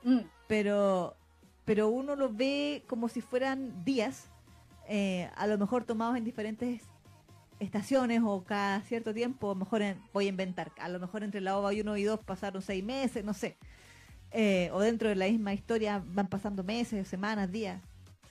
[0.04, 1.16] mm, pero,
[1.66, 4.30] pero uno lo ve como si fueran días,
[4.88, 6.84] eh, a lo mejor tomados en diferentes
[7.60, 11.24] estaciones o cada cierto tiempo, a lo mejor en- voy a inventar, a lo mejor
[11.24, 13.58] entre la OVA 1 y 2 pasaron seis meses, no sé.
[14.40, 17.82] Eh, o dentro de la misma historia van pasando meses, semanas, días.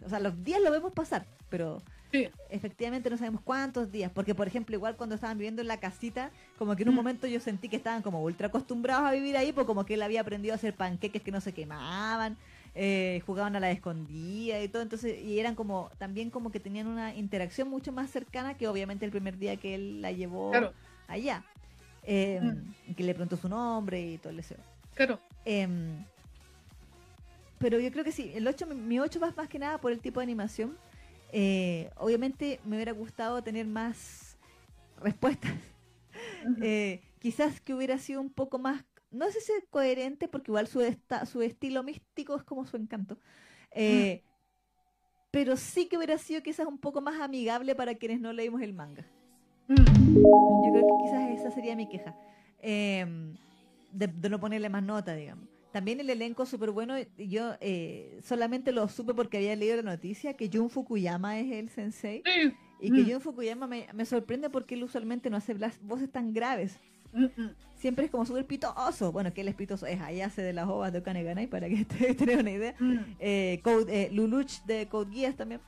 [0.05, 1.83] O sea, los días lo vemos pasar, pero
[2.13, 2.29] Sí.
[2.49, 4.13] efectivamente no sabemos cuántos días.
[4.15, 6.97] Porque, por ejemplo, igual cuando estaban viviendo en la casita, como que en un Mm.
[6.99, 10.03] momento yo sentí que estaban como ultra acostumbrados a vivir ahí, pues como que él
[10.03, 12.37] había aprendido a hacer panqueques que no se quemaban,
[12.77, 14.83] eh, jugaban a la escondida y todo.
[14.83, 19.05] Entonces, y eran como, también como que tenían una interacción mucho más cercana que obviamente
[19.05, 20.73] el primer día que él la llevó Claro,
[21.09, 21.43] allá.
[22.05, 22.95] Eh, Mm.
[22.95, 24.59] Que le preguntó su nombre y todo el deseo.
[24.97, 25.21] Claro.
[25.45, 26.05] Em,
[27.59, 29.93] pero yo creo que sí, el 8, mi- mi 8 va más que nada por
[29.93, 30.77] el tipo de animación.
[31.33, 34.37] Eh, obviamente me hubiera gustado tener más
[35.01, 35.53] respuestas.
[36.63, 40.81] Eh, quizás que hubiera sido un poco más, no sé si coherente, porque igual su,
[40.81, 43.19] esta- su estilo místico es como su encanto.
[43.71, 44.23] Eh,
[45.31, 48.73] Pero sí que hubiera sido quizás un poco más amigable para quienes no leímos el
[48.73, 49.05] manga.
[49.69, 49.75] Mm,
[50.65, 52.17] Yo creo que quizás esa sería mi queja.
[53.97, 55.45] De, de no ponerle más nota, digamos.
[55.73, 56.95] También el elenco súper bueno.
[57.19, 61.69] Yo eh, solamente lo supe porque había leído la noticia que Jun Fukuyama es el
[61.71, 62.23] sensei.
[62.25, 62.53] sí.
[62.79, 63.11] Y que Mm.
[63.11, 66.79] Jun Fukuyama me, me sorprende porque él usualmente no hace las voces tan graves.
[67.13, 67.51] Mm, mm.
[67.75, 69.13] Siempre es como súper pitoso.
[69.13, 69.87] Bueno, que él es pitoso.
[69.87, 72.75] Es ahí hace de las ovas de Okaneganai para que te tengan una idea.
[73.19, 75.61] Eh, Code, eh, Luluch de Code Geass también.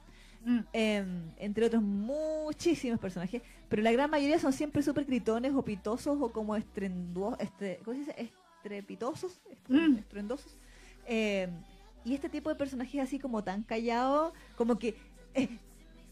[0.72, 6.18] Em, entre otros muchísimos personajes, pero la gran mayoría son siempre súper gritones o pitosos
[6.20, 8.30] o como estrenduosos, este, ¿cómo se dice?
[8.62, 9.98] Estrepitosos, estre- Mm.
[9.98, 10.56] estruendosos.
[11.06, 11.50] Em,
[12.04, 14.96] y este tipo de personajes así como tan callado, como que
[15.34, 15.48] eh,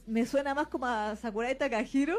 [0.07, 2.17] me suena más como a Sakurai Takahiro,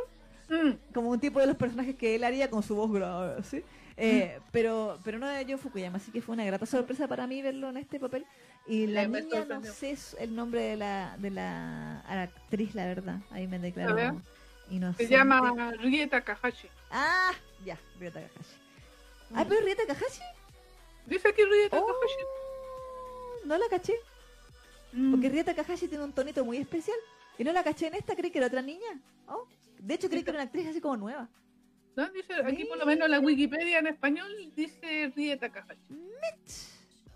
[0.50, 3.62] Mm, como un tipo de los personajes que él haría con su voz grave, ¿sí?
[3.98, 7.42] Eh, pero, pero no de John Fukuyama, así que fue una grata sorpresa para mí
[7.42, 8.26] verlo en este papel.
[8.66, 13.20] Y la niña, no sé el nombre de la, de la actriz, la verdad.
[13.32, 14.22] Ahí me declaro
[14.70, 15.08] inocente.
[15.08, 16.68] Se llama Rie Takahashi.
[16.92, 17.32] Ah,
[17.66, 18.56] ya, Rieta Takahashi.
[19.34, 20.22] Ah, pero Rieta Takahashi.
[21.06, 22.24] Dice aquí Rie Oh, Takahashi.
[23.46, 23.94] no la caché.
[24.94, 25.12] Mm.
[25.12, 26.98] Porque Rieta Takahashi tiene un tonito muy especial.
[27.38, 29.00] Y no la caché en esta, creí que era otra niña.
[29.28, 29.48] Oh,
[29.80, 31.30] de hecho, creí que era una actriz así como nueva.
[31.96, 35.94] No, dice, aquí por lo menos en la Wikipedia en español dice Rie Takahashi.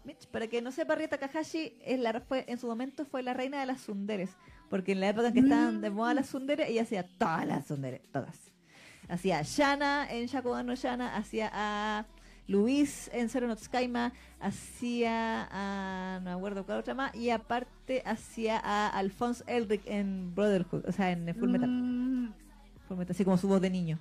[0.03, 3.33] Mitch, para que no sepa, Rieta Takahashi es la, fue, en su momento fue la
[3.33, 4.31] reina de las sunderes.
[4.71, 7.67] Porque en la época en que estaban de moda las sunderes, ella hacía todas las
[7.67, 8.35] sunderes, todas.
[9.09, 12.05] Hacía a Shana en Shakugan no Shana, hacía a
[12.47, 16.19] Luis en Zero no Tsukaima, hacía a.
[16.23, 20.91] no me acuerdo cuál otra más, y aparte hacía a Alphonse Elric en Brotherhood, o
[20.91, 21.69] sea, en Full Metal.
[21.69, 22.33] Mm,
[22.87, 23.99] Full Metal, así como su voz de niño.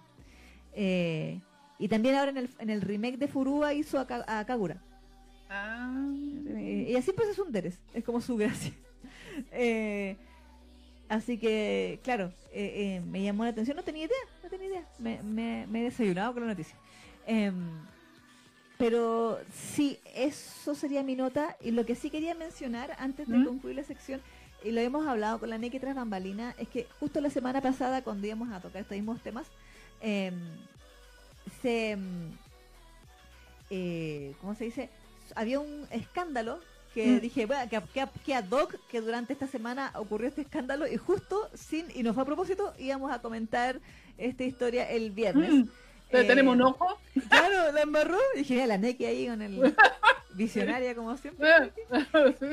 [0.73, 1.41] Eh,
[1.79, 4.81] y también ahora en el, en el remake de Furua hizo a, Ka- a Kagura.
[5.49, 6.05] Ah,
[6.49, 8.73] Eh, y así pues es un deres, es como su gracia.
[9.53, 10.17] Eh,
[11.11, 14.85] así que, claro, eh, eh, me llamó la atención, no tenía idea, no tenía idea.
[14.99, 16.75] Me, me- me he desayunado con la noticia.
[17.27, 17.55] Em,
[18.79, 21.57] pero sí, eso sería mi nota.
[21.61, 23.45] Y lo que sí quería mencionar antes de ¿Mm?
[23.45, 24.23] concluir la sección,
[24.65, 28.03] y lo hemos hablado con la Neki tras bambalina, es que justo la semana pasada,
[28.03, 29.47] cuando íbamos a tocar estos mismos temas,
[30.01, 30.35] em,
[31.61, 31.91] se.
[31.93, 32.31] em,
[33.71, 34.89] eh, ¿Cómo se dice?
[35.35, 36.61] Había un escándalo
[36.95, 37.21] que Mm.
[37.21, 40.97] dije, bueno, que, que, que ad hoc que durante esta semana ocurrió este escándalo y
[40.97, 43.81] justo sin, y no fue a propósito, íbamos a comentar
[44.19, 45.53] esta historia el viernes.
[45.53, 45.69] Mm,
[46.11, 46.87] pero Eh, tenemos un ojo.
[47.29, 48.19] Claro, la embarró.
[48.35, 49.61] Y dije, la Neki ahí con el
[50.35, 51.49] visionaria como siempre.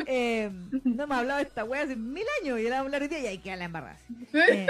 [0.05, 0.51] Eh,
[0.83, 3.01] no me ha hablado de esta wea hace mil años y él va a hablar
[3.01, 3.97] hoy día y ahí queda la embarrada.
[4.33, 4.67] Eh,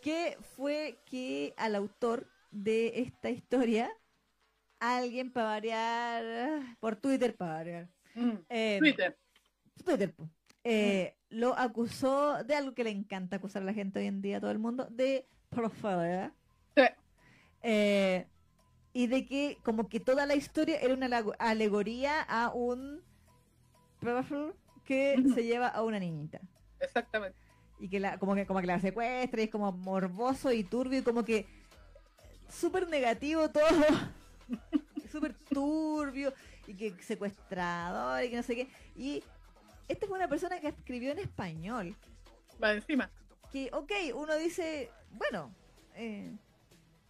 [0.00, 3.90] que fue que al autor de esta historia,
[4.80, 6.24] alguien para variar,
[6.80, 9.18] por Twitter para variar, Mm, eh, Twitter.
[9.84, 10.14] Twitter,
[10.62, 14.38] eh, lo acusó de algo que le encanta acusar a la gente hoy en día,
[14.38, 16.32] a todo el mundo, de profanar.
[16.76, 16.84] Sí.
[17.62, 18.26] Eh,
[18.92, 21.08] y de que como que toda la historia era una
[21.38, 23.02] alegoría a un
[24.84, 26.40] que se lleva a una niñita
[26.78, 27.38] Exactamente.
[27.80, 30.98] y que la como que como que la secuestra y es como morboso y turbio
[30.98, 31.46] y como que
[32.50, 33.64] súper negativo todo
[35.10, 36.34] súper turbio
[36.66, 38.68] y que secuestrador y que no sé qué.
[38.96, 39.22] Y
[39.88, 41.94] esta fue una persona que escribió en español.
[42.62, 43.10] Va encima.
[43.52, 45.54] Que, ok, uno dice, bueno,
[45.94, 46.32] eh,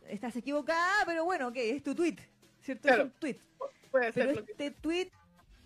[0.08, 2.16] estás equivocada, pero bueno, ok, es tu tweet,
[2.62, 2.82] ¿cierto?
[2.88, 3.02] Claro.
[3.04, 3.38] Es un tweet.
[3.90, 5.10] Puede ser Pero que- este tweet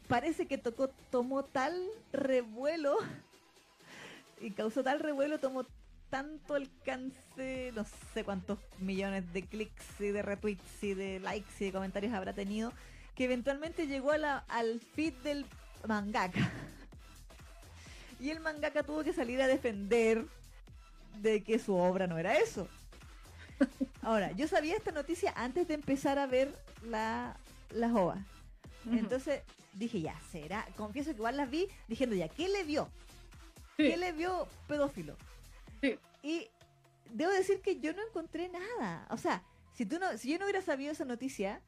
[0.07, 2.97] parece que tocó, tomó tal revuelo
[4.41, 5.67] y causó tal revuelo, tomó
[6.11, 7.85] tanto alcance, no
[8.15, 12.33] sé cuántos millones de clics y de retweets y de likes y de comentarios habrá
[12.33, 12.73] tenido,
[13.19, 15.45] que eventualmente llegó a la- al feed del
[15.87, 16.39] mangaka.
[18.21, 20.25] Y el mangaka tuvo que salir a defender
[21.21, 22.69] de que su obra no era eso.
[24.03, 26.53] Ahora, yo sabía esta noticia antes de empezar a ver
[26.83, 27.37] la,
[27.71, 28.19] las ovas.
[28.91, 29.43] Entonces
[29.75, 30.67] dije, ya, será.
[30.77, 32.89] Confieso que igual las vi diciendo, ya, ¿qué le vio?
[33.77, 35.17] Sí, ¿Qué le vio pedófilo?
[35.81, 35.97] sí.
[36.23, 36.49] Y
[37.13, 39.07] debo decir que yo no encontré nada.
[39.11, 39.43] O sea,
[39.75, 41.61] si tú no, si yo no hubiera sabido esa noticia,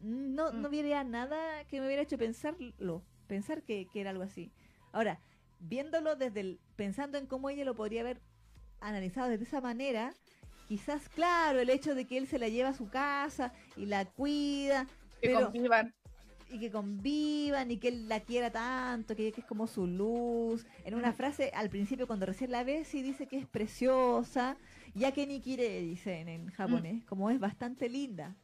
[0.00, 0.70] no, no Mm.
[0.70, 4.50] hubiera nada que me hubiera hecho pensarlo, pensar que, que era algo así.
[4.92, 5.20] Ahora,
[5.60, 8.20] viéndolo desde el, pensando en cómo ella lo podría haber
[8.80, 10.12] analizado de esa manera,
[10.68, 14.04] quizás, claro, el hecho de que él se la lleva a su casa y la
[14.04, 14.86] cuida,
[15.20, 15.94] Que pero, convivan.
[16.50, 20.66] y que convivan y que él la quiera tanto, que, que es como su luz.
[20.84, 24.56] En una frase al principio cuando recién la ves sí dice que es preciosa,
[24.94, 28.36] ya que ni quiere dicen en japonés, como es bastante linda.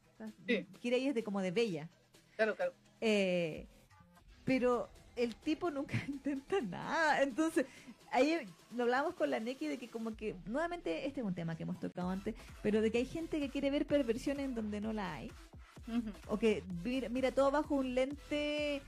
[0.46, 0.66] Sí.
[0.80, 1.88] Kirei es de como de bella.
[2.36, 2.72] Claro, claro.
[3.00, 3.66] Eh,
[4.44, 7.22] pero el tipo nunca intenta nada.
[7.22, 7.66] Entonces,
[8.10, 8.38] ahí
[8.74, 11.64] lo hablábamos con la Neki de que como que, nuevamente, este es un tema que
[11.64, 14.92] hemos tocado antes, pero de que hay gente que quiere ver perversión en donde no
[14.92, 15.30] la hay
[16.28, 18.82] o que mira, mira todo bajo un lente eh,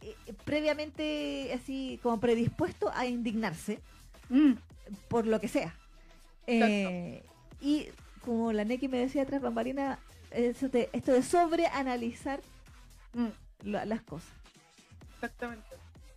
[0.00, 3.80] eh, previamente así como predispuesto a indignarse
[4.32, 4.52] Mm,
[5.08, 5.74] por lo que sea.
[6.46, 7.22] Eh,
[7.60, 7.86] y
[8.24, 9.98] como la Neki me decía tras bambalina,
[10.32, 12.40] de- esto de sobreanalizar
[13.14, 13.28] mm,
[13.70, 14.30] la- las cosas.
[15.14, 15.66] exactamente.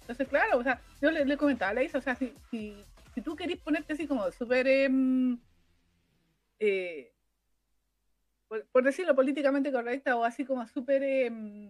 [0.02, 2.76] Entonces, claro, o sea, yo le, le comentaba a la Isa, o sea, si, si,
[3.14, 5.40] si tú querés ponerte así como súper, em,
[6.60, 7.12] eh,
[8.48, 11.70] por, por decirlo políticamente correcta, o así como súper em,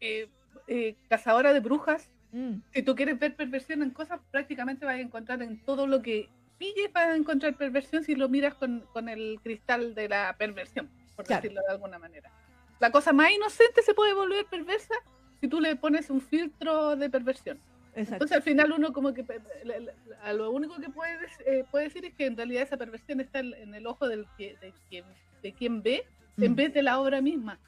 [0.00, 0.28] eh,
[0.68, 5.00] eh, cazadora de brujas, Mm, si tú quieres ver perversión en cosas, prácticamente vas a
[5.00, 6.28] encontrar en todo lo que
[6.58, 10.90] pilles, vas a encontrar perversión si lo miras con, con el cristal de la perversión,
[11.14, 11.42] por Claro.
[11.42, 12.30] decirlo de alguna manera.
[12.78, 14.94] La cosa más inocente se puede volver perversa
[15.40, 17.58] si tú le pones un filtro de perversión.
[17.94, 18.14] exacto.
[18.14, 19.24] Entonces al final uno como que
[19.64, 19.92] la- la-
[20.22, 23.38] a lo único que puede, eh, puede decir es que en realidad esa perversión está
[23.40, 25.04] en, en el ojo del que, de, quien,
[25.42, 26.04] de quien ve
[26.38, 27.58] en Mm, vez de la obra misma.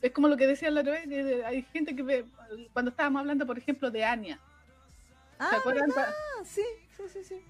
[0.00, 2.24] Es como lo que decía la otra vez, que hay gente que ve,
[2.72, 4.40] cuando estábamos hablando por ejemplo de Anya,
[5.38, 5.92] ah, ¿se acuerdan?
[5.92, 6.64] Pa- ah, sí,
[6.96, 7.40] sí, sí, sí.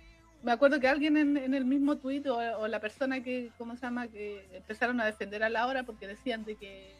[0.42, 3.74] Me acuerdo que alguien en, en el mismo tuit o, o la persona que, ¿cómo
[3.76, 4.08] se llama?
[4.08, 6.94] Que empezaron a defender a la hora porque decían de que,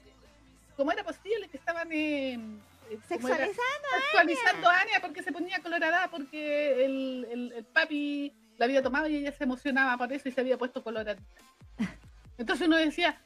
[0.76, 1.88] ¿cómo era posible que estaban.
[3.07, 3.88] Sexualizando.
[4.03, 9.07] sexualizando a Anya porque se ponía colorada porque el, el, el papi la había tomado
[9.09, 11.18] y ella se emocionaba por eso y se había puesto colorada.
[12.36, 13.20] Entonces uno decía,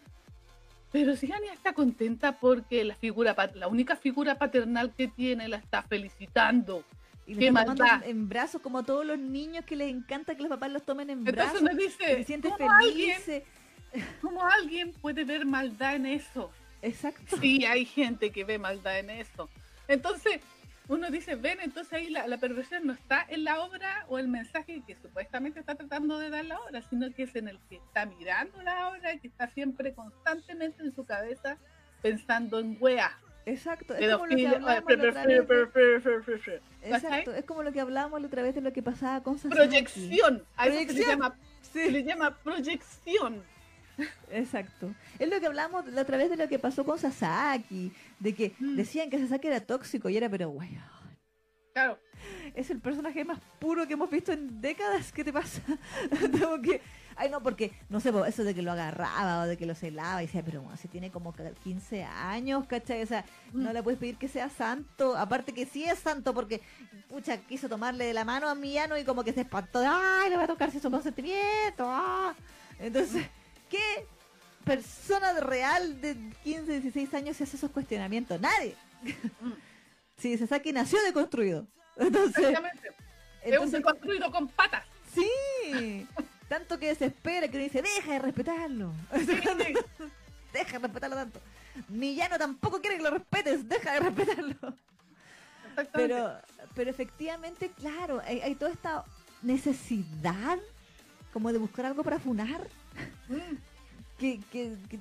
[0.92, 5.56] pero si Anya está contenta porque la figura la única figura paternal que tiene la
[5.56, 6.84] está felicitando.
[7.26, 10.34] Y le Qué está tomando en, brazos como a todos los niños que les encanta
[10.34, 11.62] que los papás los tomen en Entonces brazos.
[11.62, 13.42] uno y dice, se siente ¿cómo alguien.
[14.20, 16.50] ¿cómo alguien puede ver maldad en eso?
[16.82, 17.38] Exacto.
[17.38, 19.48] Sí, hay gente que ve maldad en eso.
[19.88, 20.40] Entonces,
[20.88, 24.28] uno dice, ven, entonces ahí la, la perversión no está en la obra o el
[24.28, 27.76] mensaje que supuestamente está tratando de dar la obra, sino que es en el que
[27.76, 31.56] está mirando la obra, que está siempre constantemente en su cabeza
[32.02, 33.18] pensando en wea.
[33.46, 33.94] Exacto.
[33.94, 38.54] Es como lo que hablábamos la otra vez de- lo que hablábamos la otra vez
[38.54, 39.54] de lo que pasaba con Sasaki.
[39.54, 40.44] Proyección.
[40.56, 43.42] A eso se le llama, se Sí, le llama proyección.
[44.30, 44.94] exacto.
[45.18, 48.52] Es lo que hablamos la otra vez de lo que pasó con Sasaki, de que
[48.58, 48.76] Mm.
[48.76, 50.94] decían que Sasaki era tóxico y era, pero weón,
[51.74, 51.98] Claro,
[52.54, 55.10] es el personaje más puro que hemos visto en décadas.
[55.12, 55.60] ¿Qué te pasa?
[56.48, 56.80] Como que,
[57.16, 60.22] ay no, porque, no sé, eso de que lo agarraba o de que lo celaba
[60.22, 63.02] y decía, pero bueno, si tiene como 15 años, ¿cachai?
[63.02, 63.72] O sea, no Mm.
[63.72, 65.16] le puedes pedir que sea santo.
[65.16, 66.60] Aparte que sí es santo porque,
[67.08, 69.80] pucha, quiso tomarle de la mano a Millano y como que se espantó.
[69.86, 71.84] ¡Ay, le va a tocar sin su consentimiento!
[71.86, 72.34] ¡ah!
[72.78, 73.26] Entonces,
[73.70, 74.06] ¿qué
[74.64, 78.40] persona real de 15, 16 años se hace esos cuestionamientos?
[78.40, 78.74] Nadie.
[79.40, 79.50] Mm.
[80.16, 81.66] Sí, Sasaki nació deconstruido.
[81.96, 82.88] Entonces, exactamente.
[83.42, 84.84] Es un entonces construido con patas.
[85.12, 86.06] sí.
[86.48, 88.92] Tanto que desespera que uno dice, deja de respetarlo.
[90.52, 91.40] deja de respetarlo tanto.
[91.88, 94.74] Millano tampoco quiere que lo respetes, deja de respetarlo.
[95.92, 96.38] Pero,
[96.74, 99.04] pero efectivamente, claro, hay, hay toda esta
[99.42, 100.58] necesidad
[101.32, 102.68] como de buscar algo para funar
[103.28, 103.56] Mm.
[104.18, 104.98] que, que- que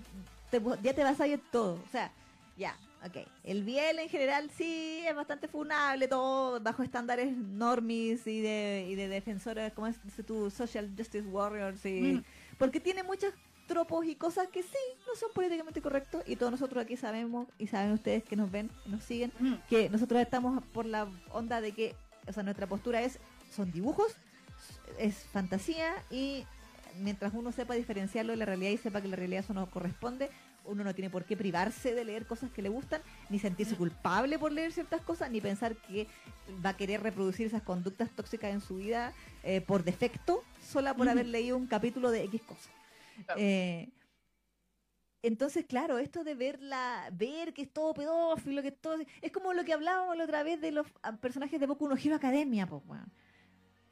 [0.49, 1.73] te- ya te vas a ir todo.
[1.75, 2.11] O sea,
[2.57, 2.75] Ya,
[3.05, 3.27] ok.
[3.43, 8.95] El Biel en general sí es bastante funable, todo bajo estándares normis y de, y
[8.95, 12.23] de defensores, como es tu social justice warriors, y, Mm.
[12.57, 13.33] porque tiene muchos
[13.67, 14.77] tropos y cosas que sí
[15.07, 18.69] no son políticamente correctos y todos nosotros aquí sabemos y saben ustedes que nos ven
[18.85, 19.53] nos siguen Mm.
[19.69, 21.95] que nosotros estamos por la onda de que,
[22.27, 23.19] o sea, nuestra postura es,
[23.55, 24.15] son dibujos,
[24.99, 26.45] es fantasía y
[26.99, 30.29] mientras uno sepa diferenciarlo de la realidad y sepa que la realidad eso no corresponde,
[30.65, 34.39] uno no tiene por qué privarse de leer cosas que le gustan, ni sentirse culpable
[34.39, 36.07] por leer ciertas cosas, ni pensar que
[36.65, 41.09] va a querer reproducir esas conductas tóxicas en su vida eh, por defecto, sola por
[41.09, 42.71] haber leído un capítulo de X cosas.
[43.25, 43.39] Claro.
[43.41, 43.89] Eh,
[45.23, 48.97] entonces, claro, esto de verla, ver que es todo pedófilo, que es todo.
[49.21, 51.95] Es como lo que hablábamos la otra vez de los ah, personajes de Boku no
[51.95, 53.09] Hero Academia, pues, weón.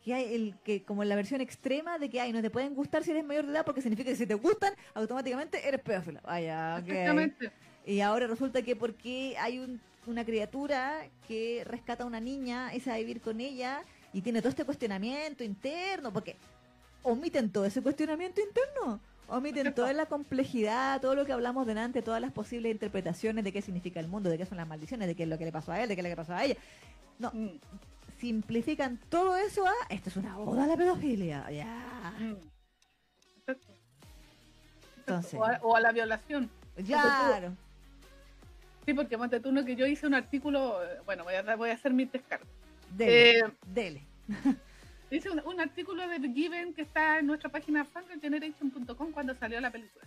[0.03, 2.73] Que hay el que, como en la versión extrema de que ay, no te pueden
[2.73, 6.19] gustar si eres mayor de edad porque significa que si te gustan, automáticamente eres pedófilo.
[6.23, 6.87] Vaya, ok.
[6.89, 7.51] Exactamente.
[7.85, 12.79] Y ahora resulta que porque hay un- una criatura que rescata a una niña y
[12.79, 13.83] se va a vivir con ella
[14.13, 16.35] y tiene todo este cuestionamiento interno, porque
[17.03, 22.19] omiten todo ese cuestionamiento interno, omiten toda la complejidad, todo lo que hablamos delante, todas
[22.21, 25.23] las posibles interpretaciones de qué significa el mundo, de qué son las maldiciones, de qué
[25.23, 26.55] es lo que le pasó a él, de qué es lo que pasó a ella.
[27.19, 27.49] No, Mm.
[28.21, 31.49] Simplifican todo eso a esto es una oda a la pedofilia.
[31.51, 32.13] Ya.
[32.19, 32.35] Mm.
[33.39, 33.67] Exacto.
[34.99, 36.49] Entonces, O a, o a la violación.
[36.85, 37.55] claro.
[38.85, 41.69] Sí, porque monte tú no que yo hice un artículo, eh, bueno, voy a, voy
[41.69, 42.45] a hacer mi descargo.
[42.95, 44.05] Dele, Eh, dele.
[45.11, 49.59] hice un, un artículo de The Given que está en nuestra página fanregeneration.com cuando salió
[49.61, 50.05] la película.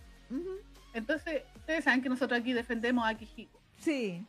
[0.92, 3.58] Entonces, ustedes saben que nosotros aquí defendemos a Kijiko.
[3.78, 4.24] Sí,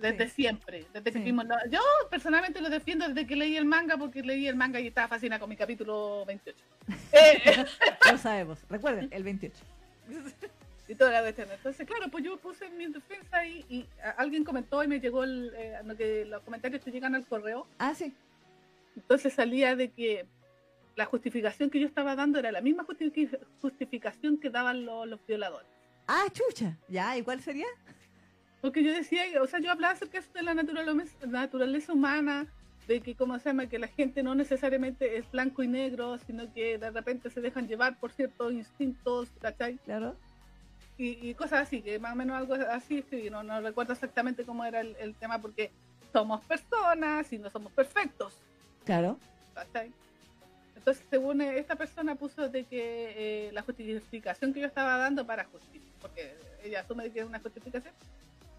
[0.00, 0.34] Desde Sí.
[0.36, 1.24] siempre, desde que Sí.
[1.24, 1.80] vimos la- Yo
[2.10, 5.38] personalmente lo defiendo desde que leí el manga, porque leí el manga y estaba fascinada
[5.40, 6.64] con mi capítulo 28.
[7.12, 7.66] Eh,
[8.10, 8.58] lo sabemos.
[8.68, 9.56] Recuerden, el 28.
[10.88, 11.48] y toda la cuestión.
[11.52, 15.22] Entonces, claro, pues yo puse mi defensa ahí y a- alguien comentó y me llegó
[15.22, 17.66] el, eh, lo que los comentarios te llegan al correo.
[17.78, 18.12] Ah, sí.
[18.96, 20.26] Entonces salía de que
[20.96, 25.24] la justificación que yo estaba dando era la misma justifi- justificación que daban lo- los
[25.26, 25.68] violadores.
[26.08, 26.76] Ah, chucha.
[26.88, 27.66] Ya, ¿y cuál sería?
[28.60, 32.46] Porque yo decía, o sea, yo hablaba acerca de la naturaleza, naturaleza humana,
[32.86, 33.66] de que, ¿cómo se llama?
[33.68, 37.68] Que la gente no necesariamente es blanco y negro, sino que de repente se dejan
[37.68, 39.76] llevar por ciertos instintos, ¿cachai?
[39.84, 40.16] Claro.
[40.98, 44.44] Y, y cosas así, que más o menos algo así escribí, no, no recuerdo exactamente
[44.44, 45.70] cómo era el, el tema, porque
[46.12, 48.36] somos personas y no somos perfectos,
[48.84, 49.18] Claro.
[49.54, 49.92] ¿cachai?
[50.76, 55.44] Entonces, según esta persona puso de que eh, la justificación que yo estaba dando para
[55.44, 56.34] justicia, porque
[56.64, 57.94] ella asume que es una justificación,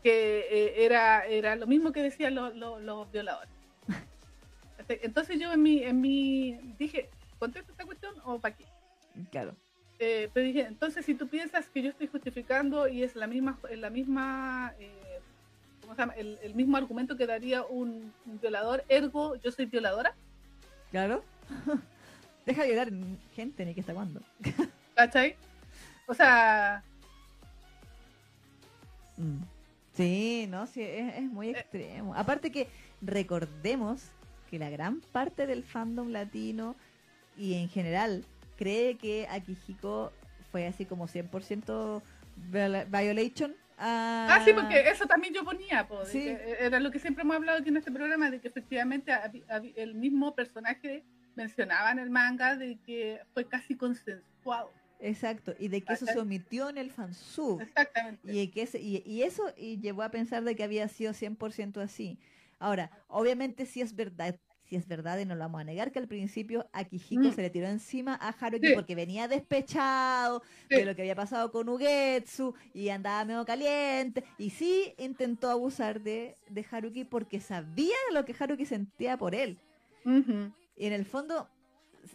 [0.04, 3.50] que eh, era, era lo mismo que decían los, los- los violadores.
[4.88, 8.66] Entonces yo en mi, en mi dije, ¿contesto esta cuestión o para qué?
[9.32, 9.56] Claro.
[10.00, 13.60] Eh, pero dije, entonces si tú piensas que yo estoy justificando y es la misma,
[13.70, 15.20] la misma, eh,
[15.82, 16.14] ¿cómo se llama?
[16.14, 20.16] El, el mismo argumento que daría un, un violador, ergo yo soy violadora,
[20.90, 21.24] Claro.
[22.46, 22.90] Deja violar
[23.36, 24.20] gente ni que está cuándo.
[24.96, 25.36] ¿cachai?
[26.08, 26.84] O sea,
[29.18, 29.38] Mm.
[30.02, 32.16] Sí, no, sí, es, es muy extremo.
[32.16, 32.68] Aparte que
[33.02, 34.10] recordemos
[34.50, 36.76] que la gran parte del fandom latino
[37.38, 38.26] y en general
[38.58, 40.12] cree que Akihiko
[40.52, 42.02] fue así como 100%
[42.52, 43.56] viola- violation.
[43.84, 46.20] a- ah, sí, porque eso también yo ponía, po, Sí.
[46.20, 49.12] que era lo que siempre hemos hablado aquí en este programa, de que efectivamente
[49.76, 51.04] el mismo personaje
[51.36, 54.72] mencionaba en el manga de que fue casi consensuado.
[55.02, 57.60] Exacto, y de que eso se omitió en el fansub.
[57.62, 58.22] Exactamente.
[58.34, 61.82] Y, que ese- y, y eso y llevó a pensar de que había sido 100%
[61.82, 62.20] así.
[62.60, 65.98] Ahora, obviamente sí es verdad, si es verdad y no lo vamos a negar que
[66.00, 67.34] al principio a Kijiko Mm.
[67.34, 68.74] se le tiró encima a Haruki Sí.
[68.76, 70.76] porque venía despechado Sí.
[70.78, 76.00] de lo que había pasado con Ugetsu y andaba medio caliente y sí intentó abusar
[76.02, 79.58] de, de Haruki porque sabía de lo que Haruki sentía por él.
[80.06, 81.50] Y en el fondo,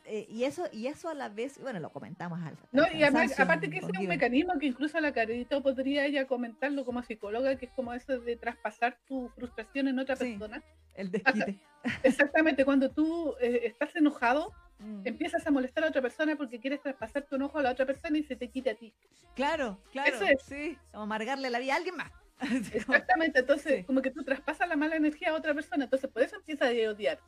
[0.07, 3.03] eh, y eso y eso a la vez, bueno, lo comentamos al No, al y
[3.03, 7.03] además, aparte que ese es un mecanismo que incluso la carita podría ella comentarlo como
[7.03, 10.31] psicóloga, que es como eso de traspasar tu frustración en otra Sí.
[10.37, 10.63] persona.
[10.95, 11.59] el desquite.
[12.03, 15.07] Exactamente, cuando tú eh, estás enojado, Mm.
[15.07, 18.19] empiezas a molestar a otra persona porque quieres traspasar tu enojo a la otra persona
[18.19, 18.93] y se te quita a ti.
[19.35, 20.43] Claro, claro, Eso es.
[20.43, 22.13] sí, como amargarle la vida a alguien más.
[22.75, 23.85] Exactamente, entonces Sí.
[23.85, 26.91] como que tú traspasas la mala energía a otra persona, entonces por eso empiezas a
[26.91, 27.19] odiar.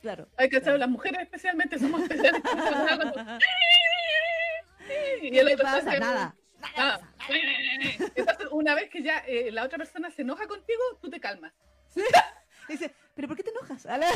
[0.00, 0.28] Claro.
[0.36, 0.78] Hay que Claro.
[0.78, 2.52] las mujeres especialmente somos especialistas.
[5.22, 5.98] y ¿Qué el le otro pasa?
[5.98, 6.34] Nada.
[6.76, 7.00] Ah.
[8.14, 11.52] Entonces, una vez que ya eh, la otra persona se enoja contigo, tú te calmas.
[12.68, 13.84] Dice, ¿pero por qué te enojas?
[13.86, 14.08] A la-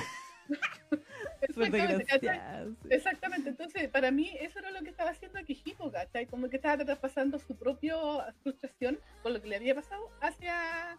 [1.54, 2.94] Súper Exactamente.
[2.94, 6.26] Exactamente, entonces para mí eso era lo que estaba haciendo Kijiko, ¿cachai?
[6.26, 7.94] Como que estaba traspasando su propia
[8.42, 10.98] frustración con lo que le había pasado hacia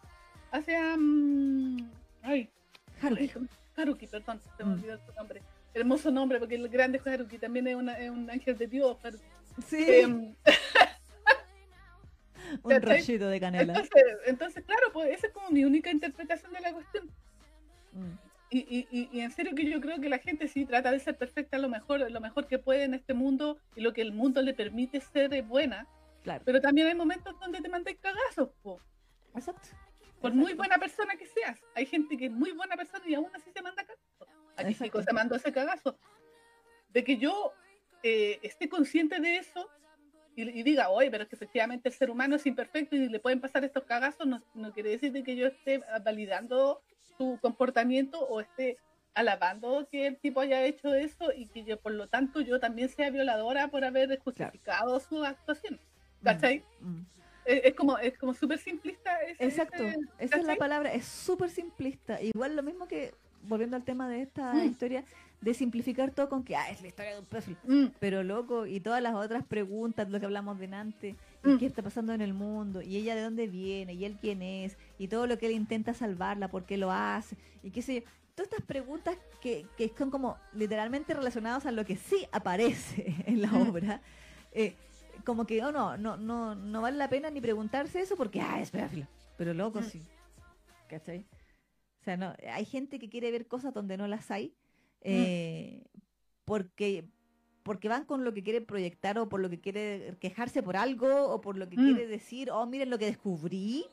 [0.52, 1.92] hacia mm,
[2.22, 2.50] ay.
[3.02, 3.32] Haruki,
[5.80, 8.98] Hermoso nombre, porque el grande Haruki también es, una- es un ángel de Dios.
[9.68, 10.36] Sí, Em,
[12.64, 13.74] un rayito de canela.
[13.74, 17.10] entonces, entonces, claro, pues esa es como mi única interpretación de la cuestión.
[17.94, 18.12] Mm,
[18.52, 21.00] Y, y, y, y en serio que yo creo que la gente sí trata de
[21.00, 24.12] ser perfecta lo mejor, lo mejor que puede en este mundo y lo que el
[24.12, 25.86] mundo le permite ser es buena.
[26.24, 28.82] claro, Pero también hay momentos donde te mandáis cagazos, po.
[29.36, 29.70] exacto.
[30.20, 31.60] por muy buena persona que seas.
[31.76, 34.26] Hay gente que es muy buena persona y aún así se manda cagazo.
[34.60, 34.74] Aquí
[35.06, 35.98] se mandó ese cagazo.
[36.90, 37.54] De que yo
[38.04, 39.70] eh, esté consciente de eso
[40.36, 43.20] y, y diga, oye, pero es que efectivamente el ser humano es imperfecto y le
[43.20, 46.82] pueden pasar estos cagazos, no, no quiere decir de que yo esté validando
[47.18, 48.78] su comportamiento o esté
[49.14, 52.88] alabando que el tipo haya hecho eso y que yo, por lo tanto, yo también
[52.90, 55.80] sea violadora por haber justificado su actuación.
[56.24, 56.64] ¿Cachai?
[56.80, 57.02] Mm.
[57.46, 59.20] Es, es como es como súper simplista.
[59.24, 62.22] ese- Exacto, ese- esa es la palabra, es súper simplista.
[62.22, 63.14] Igual lo mismo que,
[63.44, 64.66] volviendo al tema de esta Mm.
[64.66, 65.04] historia,
[65.42, 67.58] de simplificar todo con que, ah, es la historia de un pedófilo.
[67.66, 71.16] Mm, Pero loco, y todas las otras preguntas, lo que hablamos delante,
[71.46, 71.58] y Mm.
[71.58, 74.78] qué está pasando en el mundo, y ella de dónde viene, y él quién es,
[74.98, 78.02] y todo lo que él intenta salvarla, por qué lo hace, y qué sé yo.
[78.36, 83.42] Todas estas preguntas que, que son como literalmente relacionadas a lo que sí aparece en
[83.42, 83.70] la Mm.
[83.70, 84.02] obra,
[84.52, 84.76] eh,
[85.26, 88.62] como que oh, no, no, no, no vale la pena ni preguntarse eso porque, ah,
[88.62, 89.08] es pedófilo.
[89.38, 90.02] Pero loco, sí.
[90.90, 91.26] ¿Cachai?
[92.00, 94.54] O sea, no, hay gente que quiere ver cosas donde no las hay,
[95.02, 95.84] eh,
[96.46, 97.06] porque
[97.64, 101.28] porque van con lo que quiere proyectar o por lo que quiere quejarse por algo
[101.28, 101.86] o por lo que Mm.
[101.86, 103.86] quiere decir, oh, miren lo que descubrí,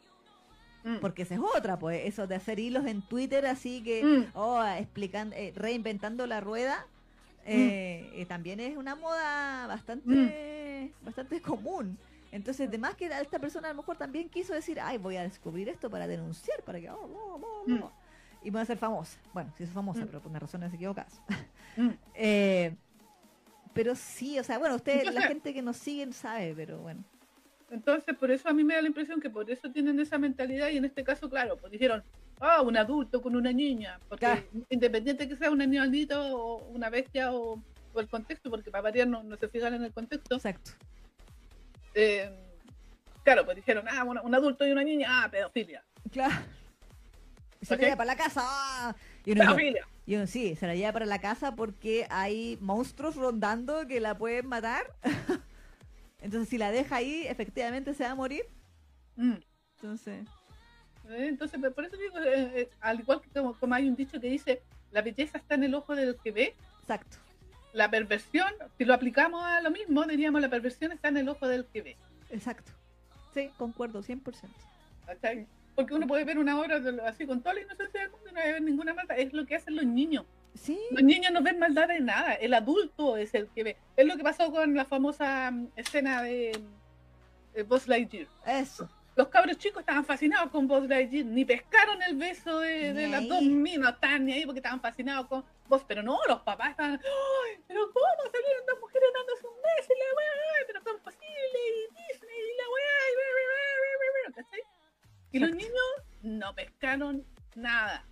[0.84, 4.24] mm, porque esa es otra, pues, eso de hacer hilos en Twitter así que, mm,
[4.34, 6.86] oh, explicando, eh, reinventando la rueda,
[7.44, 11.98] eh, también es una moda bastante, bastante común.
[12.36, 15.68] Entonces, además que esta persona a lo mejor también quiso decir, ay, voy a descubrir
[15.68, 17.82] esto para denunciar, para que, oh, oh, oh, oh, Mm.
[18.46, 19.18] y voy a ser famosa.
[19.32, 20.06] Bueno, sí es famosa, Mm.
[20.06, 21.20] pero por unas razones equivocadas.
[21.76, 21.88] mm.
[22.14, 22.74] Eh,
[23.74, 27.04] pero sí, o sea, bueno, ustedes, la gente que nos siguen sabe, pero bueno.
[27.70, 30.68] Entonces, por eso a mí me da la impresión que por eso tienen esa mentalidad
[30.68, 32.02] y en este caso, claro, pues dijeron,
[32.40, 34.42] ah, un adulto con una niña, porque Claro.
[34.70, 37.60] independiente que sea un animalito o una bestia o,
[37.92, 40.70] o el contexto, porque para variar no, no se fijan en el contexto, Exacto.
[41.96, 42.30] Eh,
[43.24, 45.82] claro, pues dijeron, ah, bueno, un adulto y una niña, ah, pedofilia,
[46.12, 46.34] Claro.
[47.60, 48.42] Y se la lleva para la casa.
[48.44, 48.94] ¡ah!
[49.24, 49.88] Y uno, pedofilia.
[50.04, 54.16] y uno, sí, se la lleva para la casa porque hay monstruos rondando que la
[54.16, 54.94] pueden matar.
[56.20, 58.44] Entonces, si la deja ahí, efectivamente se va a morir.
[59.16, 59.36] Mm.
[59.76, 60.26] Entonces,
[61.08, 64.20] Eh, Entonces, por eso digo, eh, eh, al igual que como, como hay un dicho
[64.20, 67.16] que dice, la belleza está en el ojo del que ve, exacto.
[67.76, 68.48] La perversión,
[68.78, 71.82] si lo aplicamos a lo mismo, diríamos la perversión está en el ojo del que
[71.82, 71.96] ve.
[72.30, 72.72] Exacto.
[73.34, 74.22] Sí, concuerdo, 100%.
[75.04, 75.46] ¿cachai?
[75.74, 78.32] Porque uno puede ver una obra de así con toda la inocencia del mundo y
[78.32, 79.18] no hay ninguna maldad.
[79.18, 80.24] Es lo que hacen los niños.
[80.54, 82.32] Sí, Los niños no ven maldad en nada.
[82.32, 83.76] El adulto es el que ve.
[83.94, 86.58] Es lo que pasó con la famosa mm, escena de,
[87.54, 88.26] de Buzz Lightyear.
[88.46, 88.88] eso.
[89.16, 91.26] Los cabros chicos estaban fascinados con Buzz Lightyear.
[91.26, 93.92] Ni pescaron el beso de, de las dos minas.
[93.92, 95.84] Estaban ni ahí porque estaban fascinados con Buzz.
[95.86, 97.00] Pero no, los papás estaban...
[97.02, 100.32] ¡Ay, pero cómo salieron dos mujeres dándose un beso y la weá!
[100.58, 101.58] ¡Ay, pero cómo es posible!
[101.68, 102.96] Y Disney y la weá.
[104.28, 104.60] Y, ¿cachai?
[105.32, 105.72] y los niños
[106.22, 108.04] no pescaron nada.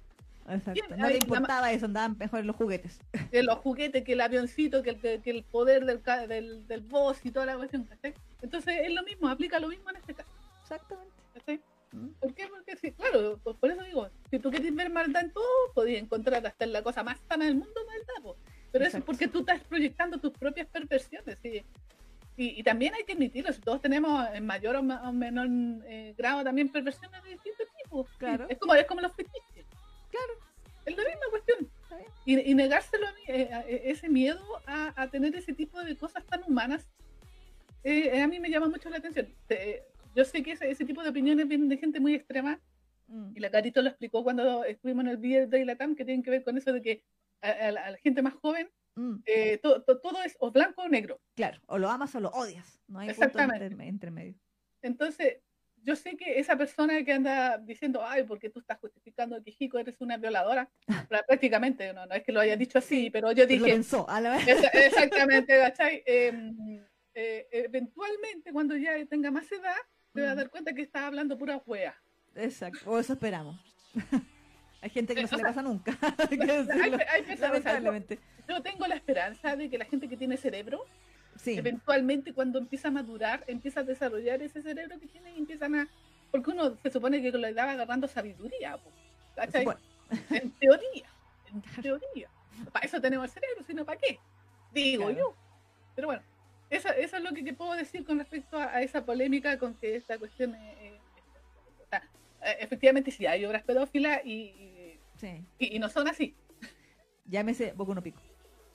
[0.48, 0.72] Exacto.
[0.72, 3.00] Bien, No le ma- importaba eso, andaban mejor en los juguetes.
[3.30, 6.80] que los juguetes, que el avioncito, que el, que, que el poder del, del, del
[6.82, 8.12] boss y toda la cuestión, ¿cachai?
[8.42, 10.28] Entonces es lo mismo, aplica lo mismo en este caso,
[10.62, 11.14] Exactamente.
[11.32, 11.60] ¿cachai?
[12.20, 12.48] ¿Por qué?
[12.48, 15.44] Porque sí, claro, pues por eso digo, si tú quieres ver maldad en todo,
[15.74, 18.36] podías encontrar hasta en la cosa más sana del mundo maldad, po.
[18.72, 19.06] pero eso es Exacto.
[19.06, 21.38] porque tú estás proyectando tus propias perversiones.
[22.36, 25.46] Y, y también hay que admitirlo, si todos tenemos en mayor o, ma- o menor
[25.86, 28.08] eh, grado también perversiones de distintos tipos.
[28.18, 28.46] Claro.
[28.48, 29.64] Es como, es como los fetiches.
[30.10, 30.32] Claro.
[30.84, 31.70] Es la misma cuestión.
[32.26, 35.80] Y, y negárselo a mí, eh, a- eh, ese miedo a, a tener ese tipo
[35.80, 36.88] de cosas tan humanas,
[37.84, 39.28] eh, eh, a mí me llama mucho la atención.
[40.14, 42.60] Yo sé que ese, ese tipo de opiniones vienen de gente muy extrema,
[43.06, 43.32] Mm.
[43.36, 46.30] y la Carito lo explicó cuando estuvimos en el Beer Day Latam, que tienen que
[46.30, 47.04] ver con eso de que
[47.42, 49.16] a, a la, a la gente más joven Mm.
[49.26, 51.20] eh, to- to- todo es o blanco o negro.
[51.34, 52.80] Claro, o lo amas o lo odias.
[52.88, 53.66] No hay punto Exactamente.
[53.66, 54.34] entre, entre medio.
[54.82, 55.38] Entonces,
[55.82, 59.78] yo sé que esa persona que anda diciendo, ay, porque tú estás justificando que Jico
[59.78, 60.70] eres una violadora,
[61.28, 64.08] prácticamente, no, no es que lo haya dicho así, pero yo Pero lo dije, pensó,
[64.08, 64.46] a la vez.
[64.72, 66.02] Exactamente, ¿cachai?
[66.06, 66.80] Em,
[67.14, 69.76] eh, eventualmente, cuando ya tenga más edad,
[70.14, 70.36] te vas a Mm.
[70.38, 71.94] dar cuenta que está hablando pura wea.
[72.36, 73.60] Exacto, o eso esperamos.
[74.80, 75.96] Hay gente que no se o le sea, pasa nunca.
[76.18, 76.38] hay
[77.08, 80.84] Hay, yo, tengo la esperanza de que la gente que tiene cerebro,
[81.36, 85.74] Sí, eventualmente cuando empieza a madurar, empieza a desarrollar ese cerebro que tiene y empiezan
[85.74, 85.88] a,
[86.30, 88.90] porque uno se supone que lo estaba agarrando sabiduría, po,
[89.34, 89.64] ¿cachai?
[89.64, 89.80] Bueno,
[90.30, 91.08] En teoría,
[91.50, 92.28] en teoría.
[92.70, 94.18] Para eso tenemos el cerebro, sino para qué,
[94.72, 95.18] digo Claro.
[95.18, 95.34] yo.
[95.96, 96.22] Pero bueno,
[96.70, 99.74] eso, eso es lo que te puedo decir con respecto a, a esa polémica con
[99.74, 100.54] que esta cuestión...
[100.54, 100.98] eh,
[101.92, 105.42] eh, efectivamente sí, hay obras pedófilas y, y, sí.
[105.58, 106.34] y- y no son así.
[107.26, 108.20] Llámese Boku no Pico.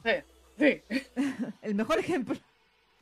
[0.03, 0.11] Sí,
[0.57, 0.82] sí,
[1.61, 2.36] El mejor ejemplo.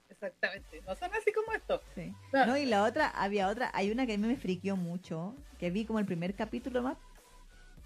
[0.09, 0.81] exactamente.
[0.85, 1.81] No son así como esto.
[1.95, 2.13] Sí.
[2.33, 2.45] No.
[2.47, 5.69] No, y la otra, había otra, hay una que a mí me friqueó mucho, que
[5.69, 6.97] vi como el primer capítulo más,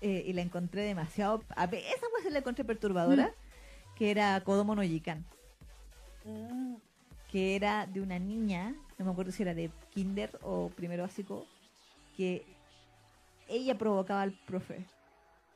[0.01, 3.95] eh, y la encontré demasiado, a esa pues la encontré perturbadora, Mm.
[3.95, 4.81] que era Kodomo no
[7.31, 11.47] que era de una niña, no me acuerdo si era de kinder o primero básico,
[12.15, 12.45] que
[13.47, 14.85] ella provocaba al profe.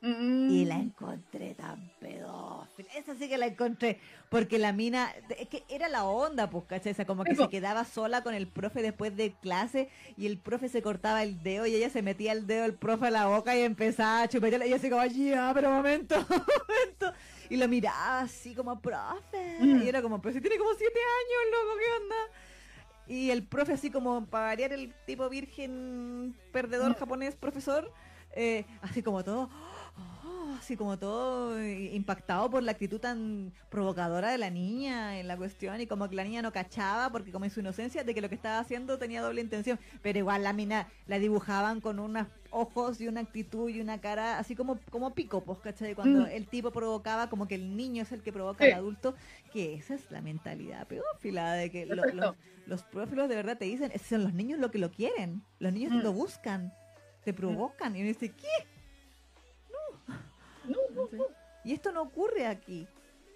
[0.02, 0.50] Mm.
[0.50, 2.88] Y la encontré tan pedófila.
[2.94, 3.98] Esa sí que la encontré.
[4.28, 5.10] Porque la mina.
[5.38, 6.92] Es que era la onda, pues, ¿cachai?
[6.92, 10.38] O sea, como que se quedaba sola con el profe después de clase y el
[10.38, 13.26] profe se cortaba el dedo y ella se metía el dedo del profe a la
[13.26, 14.66] boca y empezaba a chupetearle.
[14.66, 17.12] Y ella así como, ya, pero momento, momento.
[17.48, 19.56] Y lo miraba así como, profe.
[19.60, 19.82] Mm.
[19.82, 22.16] Y era como, pero si tiene como siete años, loco, ¿qué onda?
[23.08, 26.94] Y el profe así como, para variar el tipo virgen, perdedor Mm.
[26.94, 27.90] japonés, profesor,
[28.32, 29.48] eh, así como todo,
[30.58, 35.36] así como todo eh, impactado por la actitud tan provocadora de la niña en la
[35.36, 38.20] cuestión y como que la niña no cachaba porque como en su inocencia de que
[38.20, 42.26] lo que estaba haciendo tenía doble intención, pero igual la mina la dibujaban con unos
[42.50, 45.94] ojos y una actitud y una cara así como como pico, pues, ¿cachai?
[45.94, 46.28] Cuando Mm.
[46.30, 48.70] el tipo provocaba como que el niño es el que provoca Sí.
[48.70, 49.14] al adulto,
[49.52, 52.34] que esa es la mentalidad pedófila de que lo- los,
[52.66, 55.72] los pedófilos de verdad te dicen, "Es- son los niños lo que lo quieren, los
[55.72, 55.98] niños Mm.
[56.02, 56.72] lo buscan,
[57.24, 58.46] te provocan y uno dice, ¿qué?
[60.68, 60.76] No.
[61.64, 62.86] Y esto no ocurre aquí,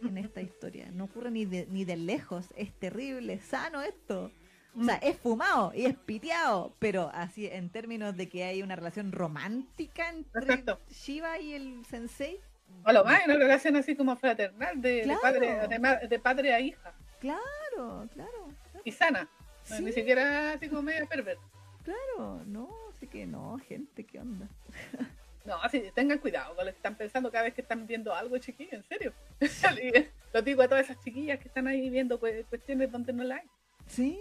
[0.02, 0.90] en esta historia.
[0.92, 2.46] No ocurre ni de, ni de lejos.
[2.56, 4.30] Es terrible, es sano esto.
[4.78, 8.76] O sea, es fumado y es piteado, pero así en términos de que hay una
[8.76, 10.78] relación romántica entre Exacto.
[10.88, 12.38] Shiva y el sensei.
[12.84, 15.20] O lo más, una relación así como fraternal, de, de Claro.
[15.20, 16.94] padre, de, de padre a hija.
[17.18, 18.48] Claro, claro,
[18.84, 19.28] Y sana.
[19.64, 19.82] Sí.
[19.82, 21.42] Ni siquiera así como medio perverso.
[21.82, 22.44] claro.
[22.46, 24.48] No, así que no, gente, ¿qué onda?
[25.44, 28.36] No, así, tengan cuidado con lo que están pensando cada vez que están viendo algo,
[28.38, 29.12] chiquillos, en serio.
[30.32, 33.36] Lo digo a todas esas chiquillas que están ahí viendo cu- cuestiones donde no la
[33.36, 33.48] hay.
[33.86, 34.20] Sí,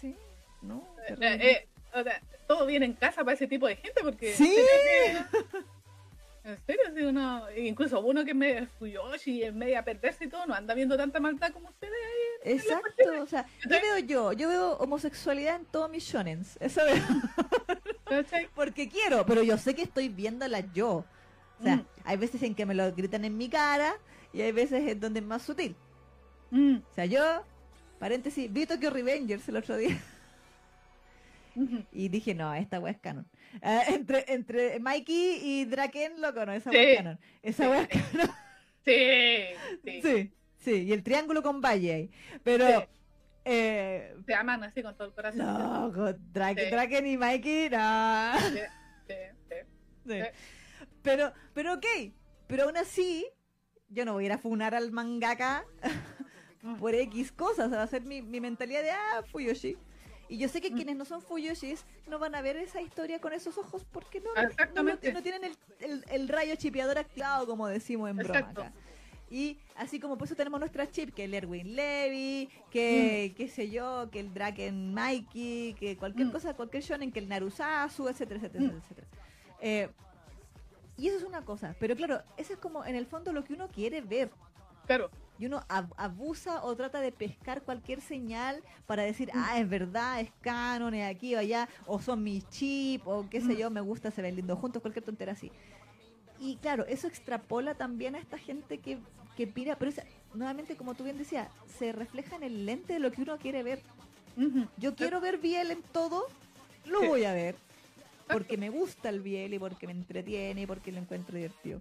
[0.00, 0.14] sí,
[0.60, 0.86] no.
[1.20, 4.32] Eh, eh, o sea, todo viene en casa para ese tipo de gente porque...
[4.34, 4.56] Sí.
[6.44, 10.44] En serio, sí, uno, incluso uno que es medio fuyoshi, es media perversa y todo,
[10.44, 12.54] no anda viendo tanta maldad como ustedes ahí.
[12.54, 16.96] Exacto, o sea, yo veo yo, yo veo homosexualidad en todos mis shonens, eso veo.
[18.54, 21.04] Porque quiero, pero yo sé que estoy viéndola yo.
[21.60, 21.86] O sea, Mm.
[22.04, 23.94] hay veces en que me lo gritan en mi cara
[24.32, 25.76] y hay veces en donde es más sutil.
[26.50, 27.22] Mm, O sea, yo,
[27.98, 29.96] paréntesis, vi Tokyo Revengers el otro día
[31.92, 33.26] y dije, no, esta wea es canon.
[33.62, 36.76] Ah, entre, entre Mikey y Draken, loco, no, esa Sí.
[36.76, 37.18] wea es canon.
[37.42, 38.30] Esa wea es canon.
[38.84, 39.44] Sí,
[39.84, 42.10] sí, Sí, sí, y el triángulo con Valle ahí.
[42.42, 42.86] Pero, Sí.
[43.44, 45.38] Eh, Se aman así con todo el corazón.
[45.46, 46.70] no, con Dra- Sí.
[46.70, 48.38] Draken y Mikey, no.
[49.06, 49.14] Sí,
[50.06, 50.18] sí.
[51.02, 51.86] Pero, pero ok,
[52.46, 53.26] pero aún así,
[53.88, 55.64] yo no voy a ir a funar al mangaka
[56.80, 59.76] por X cosas, va a ser mi, mi mentalidad de, ah, Fuyoshi.
[60.28, 60.74] Y yo sé que Mm.
[60.76, 64.32] quienes no son Fuyoshis no van a ver esa historia con esos ojos porque no,
[64.34, 65.08] no- exactamente.
[65.08, 68.72] no, no tienen el, el- el rayo chipeador activado, como decimos en broma acá.
[69.32, 73.34] Y así como por eso tenemos nuestra chip, que el Erwin Levy, que Mm.
[73.34, 76.32] qué sé yo, que el Draken Mikey, que cualquier Mm.
[76.32, 78.76] cosa, cualquier shonen, que el Narusasu, etcétera, etcétera, Mm.
[78.76, 79.06] etcétera.
[79.62, 79.88] Eh,
[80.98, 83.54] y eso es una cosa, pero claro, eso es como en el fondo lo que
[83.54, 84.30] uno quiere ver.
[84.86, 85.10] Claro.
[85.38, 89.38] Y uno ab- abusa o trata de pescar cualquier señal para decir, Mm.
[89.38, 93.40] ah, es verdad, es canon, es aquí o allá, o son mis chip, o qué
[93.40, 95.50] sé yo, me gusta, se ven lindos juntos, cualquier tontera así.
[96.38, 98.98] Y claro, eso extrapola también a esta gente que,
[99.36, 100.04] que pira, pero esa-
[100.34, 101.48] nuevamente, como tú bien decías,
[101.78, 103.82] se refleja en el lente de lo que uno quiere ver.
[104.78, 106.26] Yo quiero ver Biel en todo,
[106.86, 107.06] lo Sí.
[107.06, 107.54] voy a ver.
[108.54, 111.80] Porque me gusta el Biel y porque me entretiene y porque lo encuentro divertido.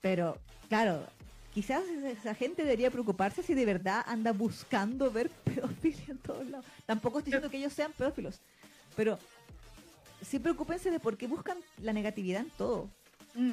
[0.00, 0.36] Pero,
[0.68, 1.06] claro,
[1.54, 6.66] quizás esa- gente debería preocuparse si de verdad anda buscando ver pedofilia en todos lados.
[6.86, 8.40] Tampoco estoy diciendo que ellos sean pedófilos,
[8.94, 9.18] pero
[10.22, 12.90] sí preocúpense de por qué buscan la negatividad en todo.
[13.34, 13.52] Mm.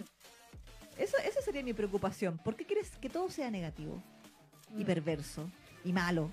[0.98, 2.38] Eso, esa sería mi preocupación.
[2.38, 4.02] ¿Por qué quieres que todo sea negativo
[4.78, 4.86] y Mm.
[4.86, 5.50] perverso
[5.84, 6.30] y malo?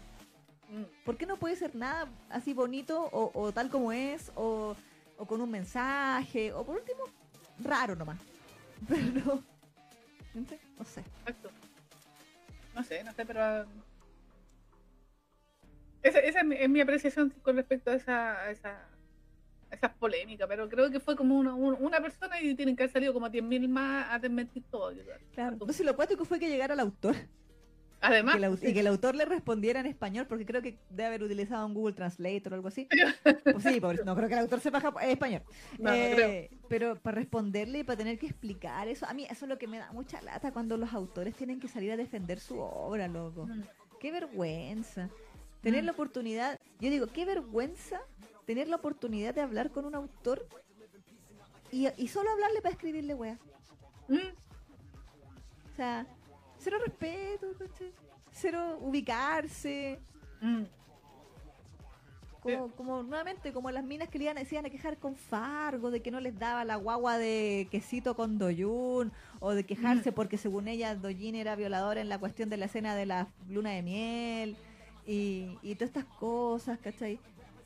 [0.71, 0.85] Mm.
[1.05, 4.75] ¿Por qué no puede ser nada así bonito o, o tal como es o,
[5.19, 7.03] o con un mensaje o por último
[7.63, 8.19] raro nomás?
[8.89, 9.43] Pero
[10.35, 11.01] no sé, no sé.
[11.21, 11.51] Exacto.
[12.75, 13.65] No sé, no sé, pero.
[13.65, 13.69] um,
[16.03, 18.89] Esa, esa es, mi, es mi apreciación con respecto a esa, a esa,
[19.73, 22.93] esas polémicas, pero creo que fue como una, un- una persona y tienen que haber
[22.93, 24.93] salido como 10.000 más a desmentir todo.
[25.35, 25.53] Claro.
[25.55, 27.17] Entonces lo cuático fue que llegara el autor
[28.05, 28.67] Además, que el au- sí.
[28.69, 31.73] y que el autor le respondiera en español, porque creo que debe haber utilizado un
[31.73, 32.89] Google Translator o algo así.
[33.45, 35.43] Pues sí, por- no creo que el autor sepa eh, español.
[35.79, 36.13] No, no Eh,
[36.49, 36.61] creo.
[36.69, 39.69] Pero para responderle y para tener que explicar eso, a mí eso es lo que
[39.69, 43.47] me da mucha lata cuando los autores tienen que salir a defender su obra, loco.
[43.47, 43.63] Mm.
[44.01, 45.09] Qué vergüenza.
[45.61, 45.87] Tener Mm.
[45.87, 48.01] la oportunidad, yo digo, qué vergüenza
[48.47, 50.47] tener la oportunidad de hablar con un autor
[51.71, 53.39] y, y solo hablarle para escribirle, wea.
[54.09, 54.17] Mm.
[55.73, 56.07] O sea,
[56.59, 57.93] cero respeto, ¿cachai?
[58.33, 59.99] cero ubicarse.
[60.41, 60.65] Mm.
[62.43, 65.93] Como, como nuevamente, como las minas que le iban, se iban a quejar con Fargo
[65.93, 70.37] de que no les daba la guagua de quesito con Doyun, o de quejarse porque
[70.37, 73.83] según ella Doyun era violadora en la cuestión de la escena de la luna de
[73.83, 74.57] miel,
[75.07, 77.21] y, y todas estas cosas, ¿cachai?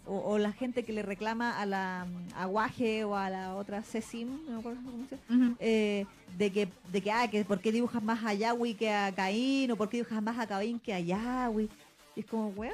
[0.07, 2.07] O, o la gente que le reclama a la
[2.37, 5.57] a Guaje o a la otra Cesim, no me acuerdo cómo se llama, Ujú.
[5.59, 6.07] eh,
[6.39, 9.73] de que, de que, ah, que por qué dibujas más a Yahweh que a Caín,
[9.73, 11.69] o por qué dibujas más a Caín que a Yahweh.
[12.15, 12.73] Y es como, weón.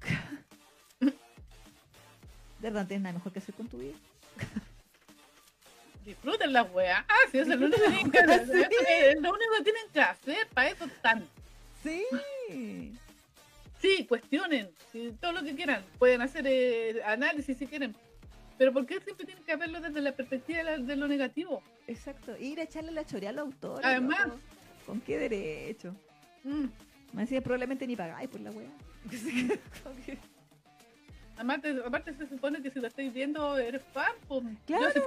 [1.00, 1.10] De
[2.60, 3.94] verdad, tienes nada mejor que hacer con tu vida.
[6.04, 7.04] Disfruten las weas.
[7.08, 8.68] Ah, sí, es lo único que tienen que hacer.
[8.72, 10.48] Es lo único que tienen que hacer.
[10.54, 11.24] Para eso están.
[11.84, 12.04] Sí.
[13.80, 14.70] Sí, cuestionen.
[14.92, 15.84] sí, todo lo que quieran.
[15.98, 17.94] Pueden hacer eh, análisis si quieren.
[18.58, 21.62] Pero ¿por qué siempre tienen que verlo desde la perspectiva de, la- de lo negativo?
[21.86, 22.36] Exacto.
[22.38, 23.80] Ir a echarle la chorea al autor.
[23.84, 24.26] Además.
[24.26, 24.40] loco.
[24.86, 25.94] ¿Con qué derecho?
[26.44, 26.64] Mm.
[27.12, 28.50] Me decía, probablemente ni pagáis por la
[30.06, 30.18] que-
[31.36, 34.10] Además, te- aparte se supone que si lo estáis viendo eres fan.
[34.26, 34.42] pues.
[34.66, 34.84] Claro.
[34.86, 35.00] Yo, si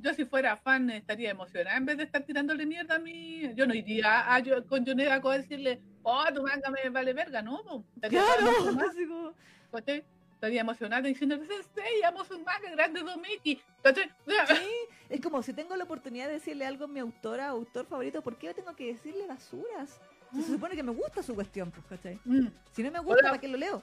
[0.00, 3.52] yo si fuera fan estaría emocionada en vez de estar tirándole mierda a mí.
[3.54, 7.12] Yo no iría a, yo, con Johnny Gaco a decirle, oh, tu manga me vale
[7.12, 7.84] verga, ¿no?
[7.96, 9.34] Estaría Claro, emocionada, así como-
[9.72, 10.04] ¿cachai?
[10.34, 13.60] Estaría emocionada diciendo, Sensei, amo su manga grande de Mickey.
[13.82, 14.10] ¿cachai?
[14.26, 14.70] Sí,
[15.10, 18.36] es como si tengo la oportunidad de decirle algo a mi autora, autor favorito, ¿por
[18.38, 20.00] qué tengo que decirle basuras?
[20.34, 22.18] Se supone que me gusta su cuestión, pues, ¿cachai?
[22.24, 23.30] Mm, Si no me gusta, Hola.
[23.30, 23.82] ¿para qué lo leo?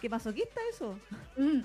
[0.00, 0.98] ¿Qué masoquista eso?
[1.36, 1.60] mm.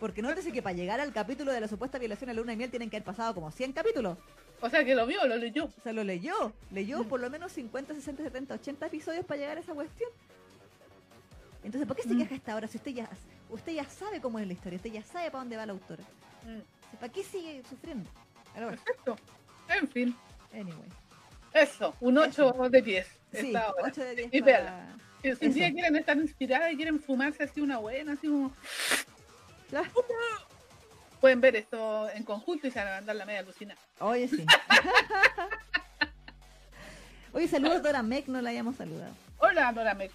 [0.00, 2.56] Porque nótese que para llegar al capítulo de la supuesta violación a la luna de
[2.56, 4.18] miel tienen que haber pasado como 100 capítulos.
[4.60, 5.66] O sea que lo vio, lo leyó.
[5.66, 6.52] O sea, lo leyó.
[6.70, 7.08] Leyó Mm.
[7.08, 10.10] por lo menos 50, 60, 70, 80 episodios para llegar a esa cuestión.
[11.62, 12.18] Entonces, ¿por qué se Mm.
[12.18, 13.08] queja hasta ahora si usted ya,
[13.50, 14.76] usted ya sabe cómo es la historia?
[14.76, 16.02] Usted ya sabe para dónde va la autora.
[16.44, 18.08] Mm, ¿Para qué sigue sufriendo?
[18.54, 19.16] Perfecto.
[19.68, 20.16] En fin,
[20.52, 20.88] anyway.
[21.54, 23.06] eso, un 8 de 10.
[23.32, 23.72] Sí, hora.
[23.82, 24.94] 8 de 10 Y para...
[25.22, 28.52] Si un día quieren estar inspiradas y quieren fumarse así una buena, así como...
[31.20, 33.74] Pueden ver esto en conjunto y se van a mandar la media alucina.
[34.00, 34.44] Oye, sí.
[37.32, 39.14] Oye, saludos Dora Mec, no la hayamos saludado.
[39.38, 40.12] Hola, Dora Mex.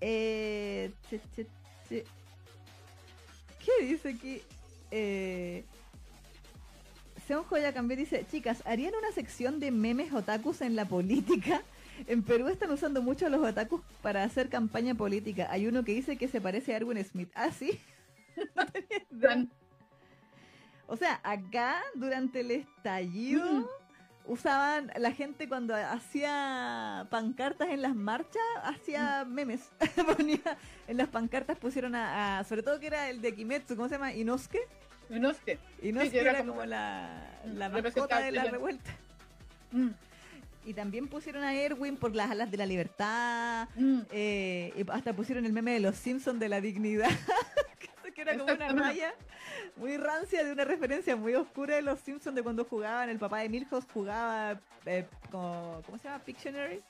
[0.00, 1.46] Eh, che, che,
[1.88, 2.04] che.
[3.64, 4.42] ¿Qué dice aquí?
[4.90, 5.64] Eh,
[7.26, 11.62] Seon Joya Cambié dice, chicas, ¿harían una sección de memes otakus en la política?
[12.08, 15.46] En Perú están usando mucho a los otakus para hacer campaña política.
[15.48, 17.30] Hay uno que dice que se parece a Erwin Smith.
[17.36, 17.78] ¿Ah, sí?
[18.56, 19.06] No tenía idea.
[19.10, 19.50] Dan-
[20.86, 23.66] O sea, acá durante el estallido Mm.
[24.26, 29.32] usaban la gente cuando hacía pancartas en las marchas, hacía Mm.
[29.32, 29.70] memes.
[30.18, 30.40] Ponía
[30.88, 33.94] en las pancartas pusieron a, a- sobre todo que era el de Kimetsu, ¿cómo se
[33.94, 34.12] llama?
[34.12, 34.60] Inosuke.
[35.08, 35.58] sé.
[35.82, 38.90] Inosuke que era era, como- como la, la mascota de la revuelta.
[39.72, 39.88] Mm,
[40.66, 43.68] Y también pusieron a Erwin por las alas de la libertad.
[43.76, 44.00] mm.
[44.12, 47.10] eh, y hasta pusieron el meme de los Simpsons de la dignidad.
[48.14, 49.14] que era como una raya
[49.76, 53.08] muy rancia de una referencia muy oscura de los Simpsons de cuando jugaban.
[53.10, 56.22] El papá de Milhouse jugaba, eh, como, ¿cómo se llama?
[56.24, 56.80] Pictionary.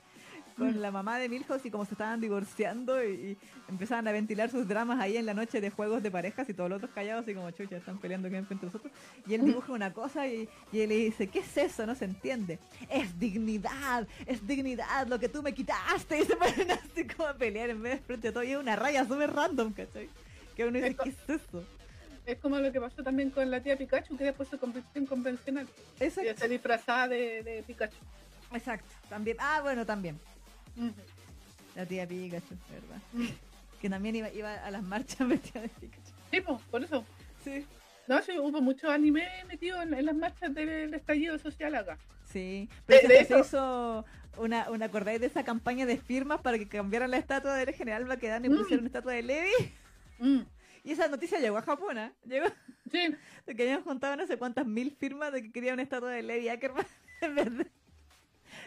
[0.57, 0.81] Con Mm.
[0.81, 3.39] la mamá de Milhouse y como se estaban divorciando y, y
[3.69, 6.71] empezaban a ventilar sus dramas ahí en la noche de juegos de parejas y todos
[6.71, 8.93] los otros callados y como chucha, están peleando que entre nosotros.
[9.27, 11.85] Y él dibuja una cosa y, y él le dice, ¿qué es eso?
[11.87, 12.61] No se entiende.
[12.89, 16.21] Es dignidad, es dignidad lo que tú me quitaste.
[16.21, 18.45] Y se ponen así como a pelear en vez de frente a todo.
[18.45, 20.09] Y es una raya súper random, ¿cachai?
[20.57, 21.65] Que uno dice, ¿qué es eso?
[22.27, 25.07] Es como lo que pasó también con la tía Pikachu, que después se convirtió en
[25.07, 25.67] convencional.
[26.01, 26.35] Y Exacto.
[26.39, 27.97] se disfrazada de, de Pikachu.
[28.53, 28.89] Exacto.
[29.09, 29.37] También.
[29.41, 30.19] Ah, bueno, también.
[31.75, 33.31] La tía Pikachu, ¿verdad?
[33.81, 36.13] Que también iba, iba a las marchas vestida de Pikachu.
[36.31, 37.05] Sí, pues, por eso.
[37.45, 37.67] Sí.
[38.07, 41.99] No, sí, hubo mucho anime metido en, en las marchas del estallido social acá.
[42.31, 42.69] Sí.
[42.87, 44.05] Pero de se, hizo
[44.37, 48.05] una, una acordáis de esa campaña de firmas para que cambiaran la estatua del general
[48.07, 48.57] Baquedano y Mm.
[48.57, 49.51] pusieron una estatua de Levi.
[50.27, 50.41] Mm.
[50.85, 52.13] Y esa noticia llegó a Japón, ¿ah?
[52.27, 52.47] Llegó
[52.91, 53.15] Sí,
[53.47, 56.23] de que habían juntado no sé cuántas mil firmas de que querían una estatua de
[56.23, 56.87] Levi Ackerman
[57.23, 57.67] en vez de.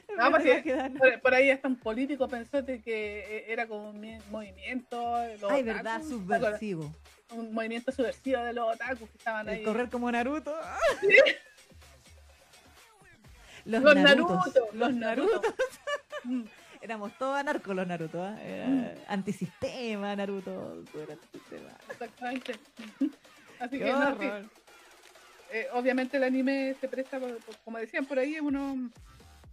[0.09, 0.99] en vez de Baquedano.
[0.99, 4.97] por, por ahí hasta un político pensó de que eh, era como un mi- movimiento.
[5.39, 6.95] los Ay, otakus, verdad, subversivo.
[7.31, 9.63] un movimiento subversivo de los otakus que estaban ahí.
[9.63, 10.55] Correr como Naruto.
[13.65, 14.37] Los, Los Narutos.
[14.37, 15.41] Naruto, Los Narutos.
[16.23, 16.43] Mm.
[16.81, 18.23] Éramos todos anarcos los Naruto.
[18.23, 18.41] ¿ah?
[18.41, 18.85] Era Mm.
[19.07, 20.83] Antisistema, Naruto.
[20.85, 21.69] súper antisistema.
[21.89, 22.53] Exactamente.
[23.59, 24.27] Así Qué que no, sí,
[25.51, 28.91] eh, obviamente el anime se presta, por- por- como decían por ahí, unos,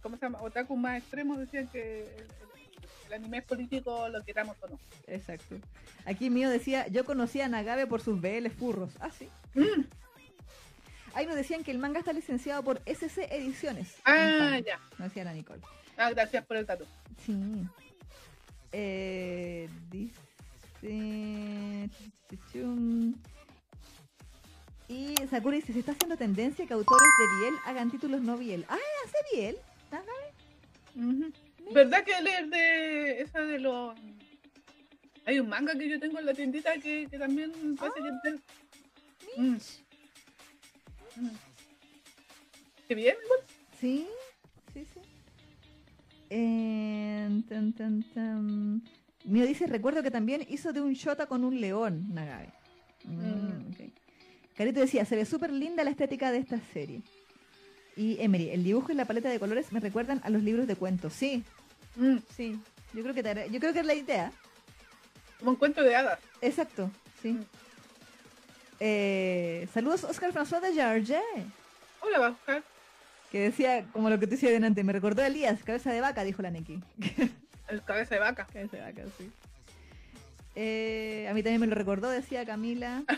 [0.01, 0.41] ¿cómo se llama?
[0.41, 2.27] Otakus más extremos decían que el, el-
[3.07, 4.79] el anime es político, lo queramos o no.
[5.07, 5.55] Exacto.
[6.05, 8.91] Aquí mío decía, yo conocía a Nagabe por sus BL furros.
[8.99, 9.27] Ah, sí.
[9.55, 9.85] Mm.
[11.15, 13.95] Ahí nos decían que el manga está licenciado por SC Ediciones.
[14.03, 14.77] Ah, ya.
[14.99, 15.61] Nos decía la Nicole.
[15.97, 16.85] Ah, gracias por el dato.
[17.25, 17.33] Sí.
[18.71, 20.21] Eh, dice...
[24.87, 28.65] Y Sakura dice, se está haciendo tendencia que autores de Biel hagan títulos no Biel.
[28.69, 29.57] Ah, hace Biel.
[29.91, 30.33] Nagabe.
[30.95, 31.33] Ujú.
[31.73, 33.95] ¿Verdad que leer de esa de los...
[35.25, 38.07] Hay un manga que yo tengo en la tiendita que, que también parece que...
[38.07, 38.41] es del-
[39.37, 39.57] Mm.
[41.17, 41.29] Mm.
[42.87, 43.39] Qué bien, igual.
[43.81, 44.07] Sí,
[44.73, 44.99] sí, sí.
[46.29, 48.81] Eh, tan, tan, tan.
[49.25, 52.51] Mío dice, recuerdo que también hizo de un shota con un león, Nagabe.
[53.05, 53.91] Mm, Mm.
[54.55, 57.01] Carito decía, se ve súper linda la estética de esta serie.
[57.97, 60.75] Y Emery, el dibujo y la paleta de colores me recuerdan a los libros de
[60.75, 61.13] cuentos.
[61.13, 61.43] Sí,
[61.95, 62.17] Mm.
[62.35, 62.59] sí.
[62.93, 64.31] Yo creo que te yo creo que es la idea.
[65.39, 66.19] Como un cuento de hadas.
[66.41, 66.89] Exacto,
[67.21, 67.33] sí.
[67.33, 67.45] Mm.
[68.79, 71.19] Eh, saludos Oscar François de Jarge,
[72.01, 72.63] Hola, buscar.
[73.31, 76.23] Que decía, como lo que te decía delante, me recordó a Elías, cabeza de vaca,
[76.23, 76.79] dijo la Neki.
[77.67, 78.47] El cabeza de vaca.
[78.51, 79.29] Cabeza de vaca, sí.
[80.55, 83.03] Eh, a mí también me lo recordó, decía Camila.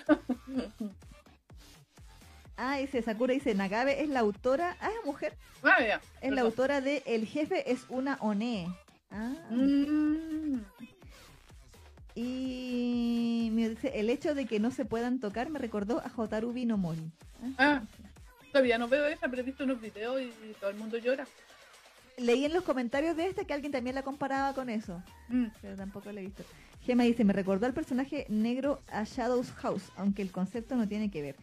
[2.60, 6.02] Ah, dice Sakura, dice Nagabe es la autora, ah, mujer, Ah, ya.
[6.22, 8.68] es la autora de El jefe es una One.
[9.12, 10.62] Ah, Mm.
[12.16, 16.52] y me dice, el hecho de que no se puedan tocar me recordó a Hotaru
[16.66, 17.12] no Mori.
[17.60, 17.84] Ah,
[18.58, 21.28] todavía no veo esa, pero he visto unos videos y, todo el mundo llora.
[22.18, 25.46] Leí en los comentarios de esta que alguien también la comparaba con eso, Mm.
[25.62, 26.44] pero tampoco la he visto.
[26.82, 31.12] Gema dice, me recordó al personaje negro a Shadow's House, aunque el concepto no tiene
[31.12, 31.36] que ver.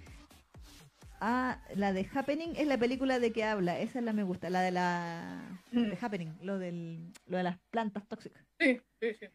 [1.21, 4.51] Ah, la de Happening es la película de que habla, esa es la me gusta,
[4.51, 5.91] la de la Mm.
[5.91, 8.43] de Happening, lo del lo de las plantas tóxicas.
[8.59, 9.27] Sí, sí, sí.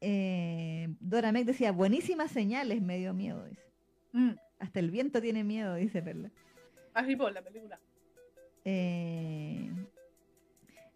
[0.00, 3.62] Eh, Dora Meg decía, buenísimas señales, me dio miedo, dice.
[4.12, 4.30] Mm.
[4.60, 6.30] Hasta el viento tiene miedo, dice Perla.
[6.94, 7.78] Así por la película.
[8.64, 9.70] Eh,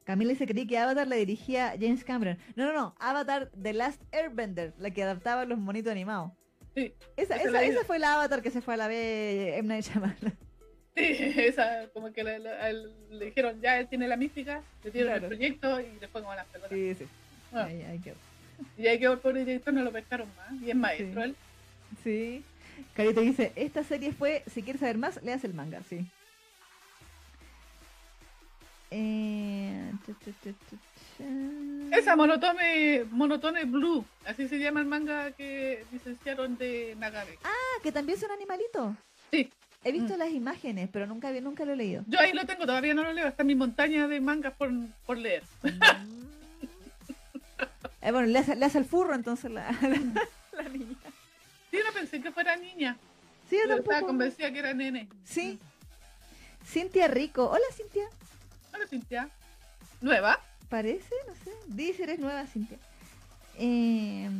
[0.04, 2.38] Camila dice creí que Avatar la dirigía James Cameron.
[2.56, 2.94] No, no, no.
[2.98, 6.32] Avatar The Last Airbender, la que adaptaba los monitos animados.
[6.74, 9.68] Sí, Esa, Esa esa, fue la Avatar que se fue a la B M.
[9.68, 10.36] Night Shyamalan.
[10.96, 11.02] sí,
[11.36, 12.38] esa, como que le,
[13.24, 15.26] dijeron, ya él tiene la mística, le dieron Claro.
[15.26, 16.76] el proyecto y después como las pelotas.
[16.76, 17.06] Sí, sí.
[17.52, 17.64] Ah.
[17.64, 18.16] Ahí, ahí quedó.
[18.76, 20.60] Y ahí quedó el pobre director, no lo pescaron más.
[20.62, 21.28] Y es maestro Sí.
[21.28, 21.36] él.
[22.02, 22.44] Sí.
[22.94, 26.06] Carito dice, esta serie fue, si quieres saber más, leas el manga, sí.
[28.90, 29.90] Eh.
[31.92, 37.38] Esa Monotone, Monotone Blue, así se llama el manga que licenciaron de Nagabe.
[37.44, 38.94] Ah, que también son animalitos.
[39.30, 39.50] Sí,
[39.86, 40.18] He visto Mm.
[40.18, 42.04] las imágenes, pero nunca, nunca lo he leído.
[42.06, 44.70] yo ahí lo tengo, todavía no lo leo, está en mi montaña de mangas por,
[45.06, 45.42] por leer.
[48.06, 50.94] Eh, bueno, le hace, le hace el furro entonces la, la, la niña.
[51.74, 52.96] Sí, no pensé que fuera niña,
[53.50, 55.08] Sí, yo estaba convencida que era nene.
[55.24, 55.58] Sí.
[56.64, 57.50] Cintia Rico.
[57.50, 58.04] Hola, Cintia.
[58.72, 59.28] Hola, Cintia.
[60.00, 60.40] ¿Nueva?
[60.68, 61.50] Parece, no sé.
[61.66, 62.78] Dice, eres nueva, Cintia.
[63.58, 64.30] Eh,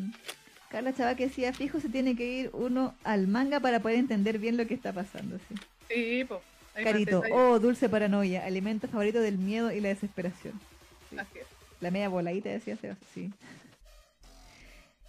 [0.71, 4.39] Carla Chava que decía, fijo, se tiene que ir uno al manga para poder entender
[4.39, 5.39] bien lo que está pasando.
[5.49, 5.55] Sí.
[5.89, 6.41] Sí, pues.
[6.75, 10.55] Carito, oh, dulce paranoia, alimento favorito del miedo y la desesperación.
[11.11, 11.19] sí.
[11.19, 11.47] Así es.
[11.81, 12.79] La media voladita decía
[13.13, 13.31] sí.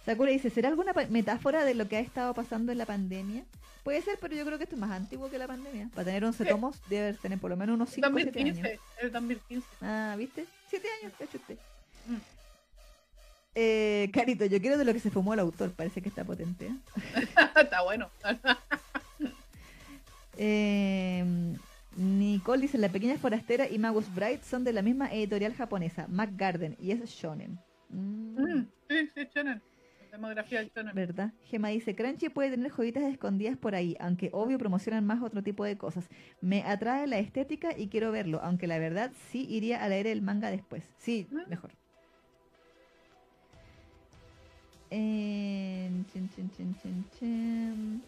[0.06, 3.44] Sakura dice, ¿será alguna metáfora de lo que ha estado pasando en la pandemia?
[3.82, 5.90] Puede ser, pero yo creo que esto es más antiguo que la pandemia.
[5.94, 6.48] Para tener 11 Sí.
[6.50, 8.56] tomos debe tener por lo menos unos 5 o 7 años.
[8.56, 9.66] 2015, el 2015.
[9.82, 10.46] Ah, ¿viste?
[10.70, 11.58] 7 años, cacho usted.
[12.06, 12.16] Mm.
[13.56, 16.66] Eh, Carito, yo quiero de lo que se fumó el autor, parece que está potente.
[16.66, 16.76] ¿eh?
[17.60, 18.08] Está bueno.
[20.38, 21.24] Eh,
[21.96, 26.28] Nicole dice, La Pequeña Forastera y Magus Bright son de la misma editorial japonesa, Mac
[26.36, 27.58] Garden, y es shonen.
[27.88, 28.42] Mm.
[28.42, 29.62] Mm, sí, sí, Shonen.
[30.16, 30.94] Demografía del Shonen.
[30.94, 31.32] ¿Verdad?
[31.44, 35.64] Gema dice, Crunchy puede tener joyitas escondidas por ahí, aunque obvio promocionan más otro tipo
[35.64, 36.08] de cosas.
[36.40, 40.22] Me atrae la estética y quiero verlo, aunque la verdad sí iría a leer el
[40.22, 40.84] manga después.
[40.98, 41.70] Sí, mejor.
[44.90, 48.02] Eh, chin, chin, chin, chin, chin.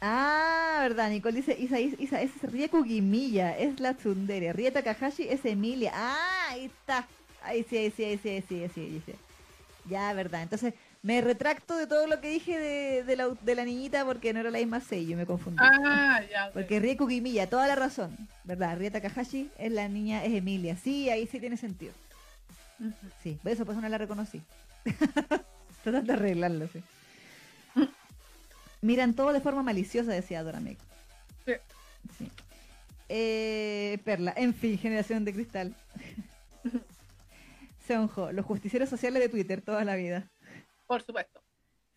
[0.00, 4.52] Ah, verdad, Nicole dice, Isa, Isa, es Rieku Guimilla, es la tsundere.
[4.52, 5.92] Rie Takahashi es Emilia.
[5.94, 7.08] Ah, ahí está.
[7.42, 9.12] Ahí sí, ahí sí, ahí sí, ahí sí, ahí sí, ahí sí.
[9.88, 10.42] Ya, verdad.
[10.42, 14.32] Entonces, me retracto de todo lo que dije de, de la, de la niñita porque
[14.32, 15.58] no era la misma Seiyu, me confundí.
[15.60, 16.50] Ah, ya.
[16.52, 18.76] Porque Rie Kukimiya, toda la razón, ¿verdad?
[18.76, 20.76] Rie Takahashi es la niña, es Emilia.
[20.76, 21.92] Sí, ahí sí tiene sentido.
[23.22, 24.42] Sí, por eso pues no la reconocí.
[25.82, 26.82] Tratando de arreglarlo, sí.
[28.80, 30.78] Miran todo de forma maliciosa, decía Doramek.
[31.44, 31.52] Sí.
[32.18, 32.30] Sí.
[33.08, 35.74] Eh, Perla, en fin, generación de cristal.
[37.88, 40.30] Seonjo, los justicieros sociales de Twitter toda la vida.
[40.86, 41.42] Por supuesto.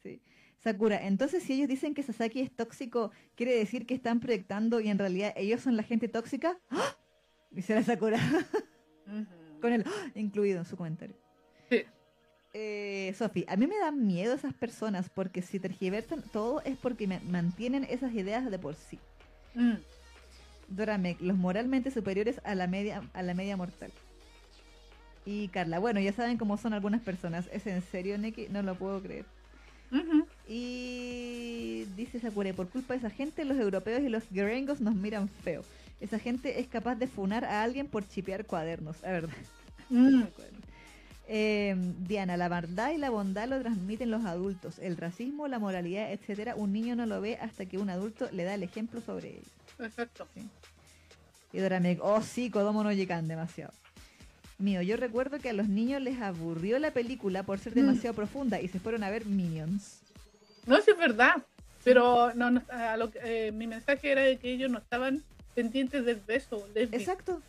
[0.01, 0.21] Sí.
[0.57, 4.87] Sakura, entonces si ellos dicen que Sasaki es tóxico, ¿quiere decir que están proyectando y
[4.89, 6.57] en realidad ellos son la gente tóxica?
[6.69, 6.95] ¡Ah!
[7.49, 8.19] Dice la Sakura,
[9.59, 10.11] con el ¡ah!
[10.15, 11.15] incluido en su comentario.
[11.69, 11.83] Sí.
[12.53, 17.05] Eh, Sofi, a mí me dan miedo esas personas porque si tergiversan todo es porque
[17.07, 18.97] me- mantienen esas ideas de por sí.
[19.55, 19.75] Mm.
[20.69, 23.91] Doramek, los moralmente superiores a la media a la media mortal.
[25.25, 27.47] Y Carla, bueno, ya saben cómo son algunas personas.
[27.51, 28.47] ¿Es en serio, Neki?
[28.49, 29.25] No lo puedo creer.
[30.47, 35.27] Y dice Sakura, por culpa de esa gente, los europeos y los gringos nos miran
[35.27, 35.63] feo.
[35.99, 39.37] Esa gente es capaz de funar a alguien por chipear cuadernos, la verdad.
[39.89, 40.23] Mm.
[41.33, 44.79] Eh, Diana, la verdad y la bondad lo transmiten los adultos.
[44.79, 48.43] El racismo, la moralidad, etcétera, un niño no lo ve hasta que un adulto le
[48.43, 49.47] da el ejemplo sobre ello.
[49.79, 50.27] Exacto.
[51.53, 53.71] Y Doramek, oh sí, Kodomo no llegan demasiado.
[54.61, 57.75] Mío, yo recuerdo que a los niños les aburrió la película por ser Mm.
[57.75, 59.99] demasiado profunda y se fueron a ver Minions.
[60.67, 61.35] No, sí es verdad.
[61.83, 65.23] Pero no, no, a lo eh, mi mensaje era de que ellos no estaban
[65.55, 66.67] pendientes del beso.
[66.75, 67.41] Exacto.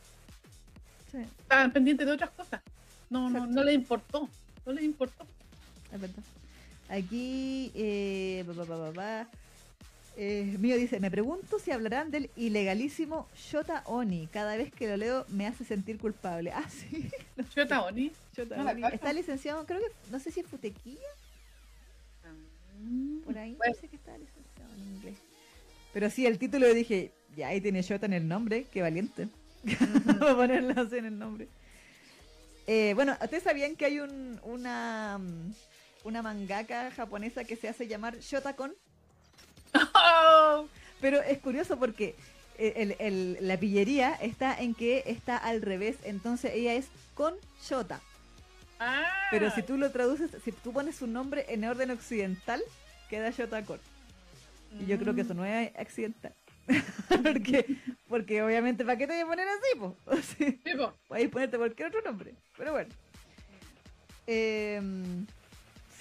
[1.10, 2.62] Sí, Estaban pendientes de otras cosas.
[3.10, 3.54] No, no, Exacto.
[3.54, 4.28] no les importó.
[4.64, 5.26] No les importó.
[5.92, 6.22] es verdad.
[6.88, 9.28] Aquí, eh, ba, ba, ba, ba, ba.
[10.16, 14.26] Eh, mío dice, me pregunto si hablarán del ilegalísimo Shota Oni.
[14.26, 16.52] Cada vez que lo leo me hace sentir culpable.
[16.54, 17.10] Ah, sí.
[17.54, 18.12] Shota Oni.
[18.36, 18.82] Shota No la Oni.
[18.94, 21.00] Está licenciado, creo que, no sé si es Futequilla,
[23.24, 23.54] por ahí.
[23.54, 23.74] Bueno.
[23.74, 25.18] No sé que está licenciado en inglés.
[25.92, 29.28] Pero sí, el título yo dije, ya ahí tiene Shota en el nombre, qué valiente.
[30.04, 31.48] Vamos a ponerlo así en el nombre.
[32.66, 35.52] Eh, bueno, ¿ustedes sabían que hay un, una, mm,
[36.04, 38.74] una mangaka japonesa que se hace llamar Shotakon?
[39.74, 40.66] Oh,
[41.00, 42.14] Pero es curioso porque
[42.58, 48.00] el- el- la pillería está en que está al revés, entonces ella es con Shota.
[48.78, 52.62] ah, Pero si tú lo traduces, si tú pones su nombre en orden occidental,
[53.10, 53.80] queda Shotakon.
[54.80, 56.32] Y yo creo que eso no es accidental.
[57.08, 57.76] porque,
[58.08, 59.78] porque obviamente, ¿para qué te voy a poner así?
[59.78, 59.96] Po?
[60.06, 60.22] O sea,
[60.64, 60.94] Sí, po.
[61.08, 62.34] Podéis ponerte cualquier otro nombre.
[62.56, 62.90] Pero bueno.
[64.28, 64.80] Eh,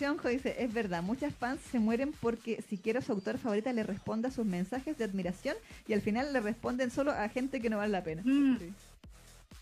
[0.02, 4.32] Seonjo dice, es verdad, muchas fans se mueren porque siquiera su autor favorita le responda
[4.32, 5.56] sus mensajes de admiración
[5.88, 8.24] y al final le responden solo a gente que no vale la pena.
[8.26, 8.58] Mm.
[8.58, 8.74] Sí.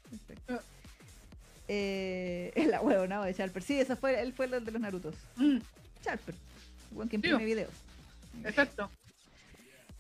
[0.10, 0.62] Perfecto.
[1.68, 3.62] Eh, huevonao de Charper.
[3.62, 5.14] Sí, eso fue, él fue el de los Narutos.
[5.36, 5.58] Mm,
[6.04, 6.36] Charper.
[6.92, 7.28] Buen que Sí.
[7.28, 7.74] imprime videos.
[8.46, 8.90] exacto.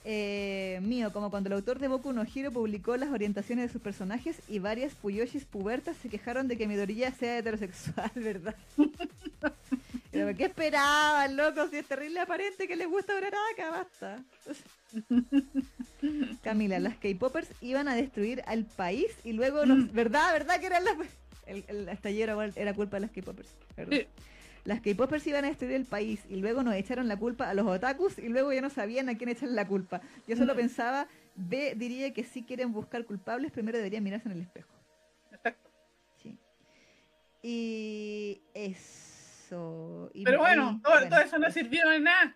[0.05, 3.81] Eh, mío, como cuando el autor de Boku no Hero publicó las orientaciones de sus
[3.81, 8.55] personajes y varias Fuyoshis pubertas se quejaron de que Midoriya sea heterosexual, ¿verdad?
[10.29, 11.67] Pero ¿qué esperaban, loco?
[11.69, 14.23] Si es terrible aparente que les gusta Uraraka, basta.
[16.43, 19.79] Camila, las K-Poppers iban a destruir al país y luego nos...
[19.79, 19.91] Mm.
[19.91, 20.31] ¿Verdad?
[20.33, 20.97] ¿Verdad que eran las...
[21.47, 23.49] El, el estallero era culpa de las K-Poppers.
[24.65, 27.65] Las K-Popers iban a destruir el país y luego nos echaron la culpa a los
[27.65, 29.99] otakus y luego ya no sabían a quién echarle la culpa.
[30.27, 30.57] Yo solo Mm.
[30.57, 31.07] pensaba,
[31.37, 34.69] B diría que si quieren buscar culpables, primero deberían mirarse en el espejo.
[35.31, 35.71] Exacto.
[36.21, 36.37] Sí.
[37.41, 38.41] Y
[40.13, 42.35] Y- Pero bueno, todo, eso no sirvió de nada.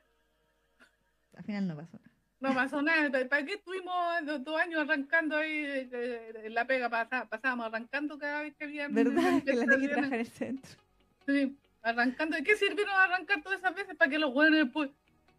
[1.36, 2.10] Al final no pasó nada.
[2.40, 3.10] No pasó nada.
[3.30, 3.96] ¿Para qué estuvimos
[4.26, 6.90] dos, dos años arrancando ahí en la pega?
[6.90, 8.88] pasa- Pasábamos arrancando cada vez que había.
[8.90, 9.14] ¿Verdad?
[9.46, 10.72] Que la trabaja en el centro.
[11.26, 12.36] Sí, arrancando.
[12.36, 14.90] ¿De qué sirvieron arrancar todas esas veces para que los buenos después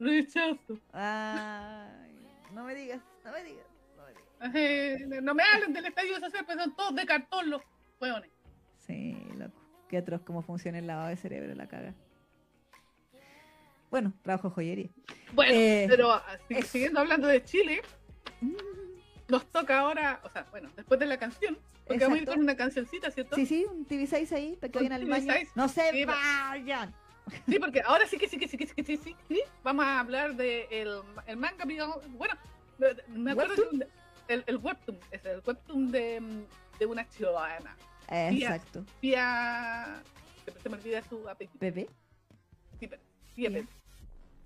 [0.01, 0.79] rechazo?
[0.93, 4.55] Ay, no me digas, no me digas, no me digas.
[4.55, 7.63] Eh, no me hablen del estadio social, pues son todos de cartón los
[8.01, 8.31] hueones.
[8.79, 9.61] Sí, loco.
[9.95, 11.95] Qué atroz cómo funciona el lavado de cerebro, la caga.
[13.93, 14.89] Bueno, trabajo joyería.
[15.33, 16.67] Bueno, Eh, pero eso.
[16.67, 17.81] siguiendo hablando de Chile,
[19.29, 21.57] nos toca ahora, o sea, bueno, después de la canción,
[21.87, 23.37] porque vamos a ir con una cancioncita, ¿cierto?
[23.37, 25.33] Sí, sí, un TV6 ahí, para que vayan al baño.
[25.33, 25.49] TV6.
[25.55, 26.93] No se Sí, vayan.
[27.47, 29.41] Sí, porque ahora sí que sí que sí que sí que sí, sí, sí.
[29.63, 30.89] Vamos a hablar de el,
[31.29, 32.35] el manga, digamos, bueno,
[33.11, 33.55] me acuerdo
[34.27, 36.21] el, el webtoon, es el webtoon de,
[36.81, 37.77] de una ciudadana.
[38.09, 38.85] Exacto.
[39.01, 40.03] Pia,
[40.45, 41.59] siempre se me olvida su apellido.
[41.61, 41.89] Bebé.
[42.79, 42.89] Sí.
[43.37, 43.67] Pérez.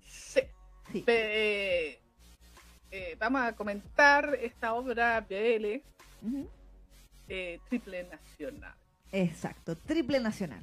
[0.05, 0.39] Sí.
[0.91, 1.01] Sí.
[1.01, 1.99] Pe-
[2.91, 5.83] eh, vamos a comentar esta obra BL
[6.25, 6.49] Ujú.
[7.27, 8.73] eh, triple nacional.
[9.11, 10.61] Exacto, triple nacional.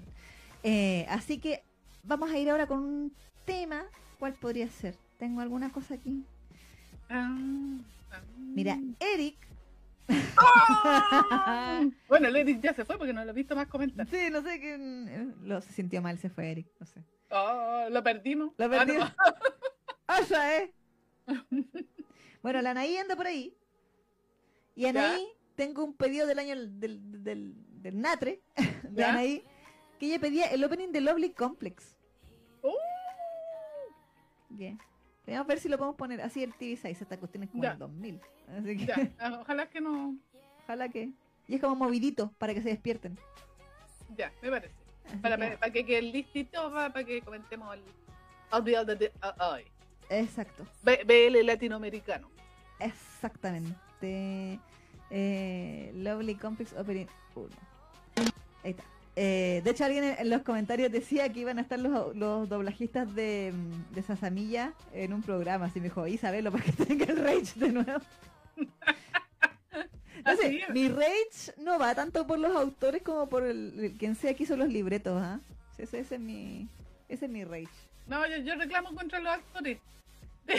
[0.62, 1.62] Eh, así que
[2.02, 3.12] vamos a ir ahora con un
[3.44, 3.84] tema.
[4.18, 4.96] ¿Cuál podría ser?
[5.18, 6.24] ¿Tengo alguna cosa aquí?
[7.08, 7.36] Ah,
[8.10, 8.20] ah.
[8.38, 9.36] Mira, Eric.
[10.08, 11.84] ¡Ah!
[12.08, 14.06] bueno, Eric ya se fue porque no lo he visto más comentar.
[14.08, 14.76] Sí, no sé qué.
[15.42, 16.68] Lo se sintió mal, se fue Eric.
[16.78, 17.02] No sé.
[17.30, 18.52] Oh, lo perdimos.
[18.56, 19.08] Lo Ah, perdimos.
[19.10, 19.34] no.
[20.06, 20.72] ¡Asa, eh!
[22.42, 23.56] bueno, la Anaí anda por ahí.
[24.76, 24.90] Y Ya.
[24.90, 25.26] Anaí,
[25.56, 29.10] tengo un pedido del año del, del, del Natre, de Ya.
[29.10, 29.44] Anaí,
[29.98, 31.96] que ella pedía el opening de Lovely Complex.
[32.62, 32.70] Uh,
[34.50, 34.78] Bien.
[35.34, 37.02] A ver si lo podemos poner así el TV6.
[37.02, 37.72] Esta cuestión es como Ya.
[37.72, 38.20] el 2000.
[38.58, 40.16] Así que, ya, ah, ojalá que no.
[40.64, 41.10] ojalá que.
[41.48, 43.18] Y es como movidito para que se despierten.
[44.16, 44.74] Ya, me parece.
[45.22, 47.82] Para, que- para que quede listito, para, para que comentemos el
[48.50, 49.62] audio de, hoy.
[50.10, 50.64] Exacto.
[50.82, 52.28] B- BL latinoamericano.
[52.78, 54.60] Exactamente.
[55.10, 57.48] Eh, Lovely Complex Opening 1.
[58.64, 58.84] Ahí está.
[59.18, 63.14] Eh, de hecho, alguien en, los comentarios decía que iban a estar los, los doblajistas
[63.14, 65.66] de, mm, de Sasamilla en un programa.
[65.66, 68.00] Así me dijo, Isabelo, para que tenga el rage de nuevo.
[70.24, 74.16] No sé, mi rage no va tanto por los autores como por el, el- quien
[74.16, 75.22] sea que hizo los libretos.
[75.78, 76.68] Ese, ese es mi,
[77.08, 77.68] ese es mi rage.
[78.08, 79.78] No, yo, yo reclamo contra los actores.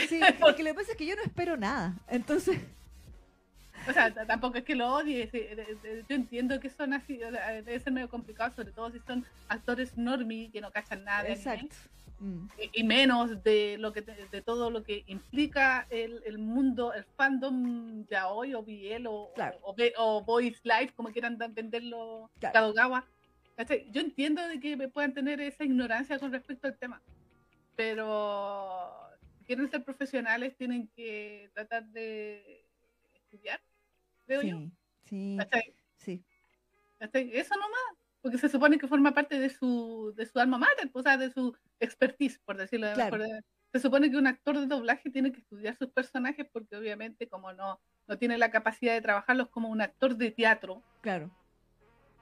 [0.08, 1.94] Sí, porque lo que pasa es que yo no espero nada.
[2.08, 2.58] Entonces,
[3.88, 5.26] O sea, tampoco es que lo odie.
[5.28, 7.22] de- de- Yo entiendo que son así.
[7.22, 11.04] o sea, debe ser medio complicado, sobre todo si son actores normie que no cachan
[11.04, 11.22] nada.
[11.24, 11.74] de exacto.
[12.20, 12.48] Mm.
[12.74, 17.04] y y menos de lo que de todo lo que implica el, el mundo, el
[17.16, 19.58] fandom ya hoy o BL o, Claro.
[19.62, 22.52] o, Boys Life, como quieran venderlo Claro.
[22.54, 23.04] Kadogawa.
[23.92, 27.00] Yo entiendo de que me puedan tener esa ignorancia con respecto al tema,
[27.76, 28.90] pero
[29.46, 32.64] quieren ser profesionales tienen que tratar de
[33.14, 33.60] estudiar,
[34.28, 34.58] creo yo.
[34.58, 34.70] Sí,
[35.04, 35.74] sí, ¿Cachai?
[35.96, 36.24] sí.
[36.98, 37.30] ¿Cachai?
[37.34, 37.80] Eso nomás,
[38.20, 41.30] porque se supone que forma parte de su, de su alma mater, o sea, de
[41.30, 43.16] su expertise, por decirlo de Claro.
[43.16, 43.40] mejor
[43.72, 47.52] Se supone que un actor de doblaje tiene que estudiar sus personajes porque obviamente como
[47.52, 51.30] no, no tiene la capacidad de trabajarlos como un actor de teatro, Claro.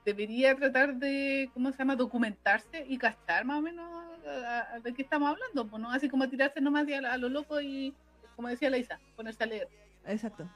[0.04, 3.90] debería tratar de, ¿cómo se llama?, documentarse y cachar más o menos
[4.26, 7.28] a- a- de qué estamos hablando, pues no así como tirarse nomás a, a lo
[7.28, 7.94] loco y,
[8.36, 9.68] como decía la Isa, ponerse a leer,
[10.04, 10.48] Exacto.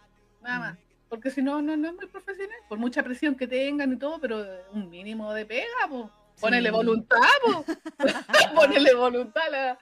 [0.42, 0.60] nada Mm.
[0.60, 0.78] más.
[1.10, 4.18] Porque si no, no, no es muy profesional, por mucha presión que tengan y todo,
[4.20, 4.42] pero
[4.72, 6.06] un mínimo de pega, pues.
[6.40, 7.64] Ponele voluntad, po.
[8.54, 9.78] Ponele voluntad a la.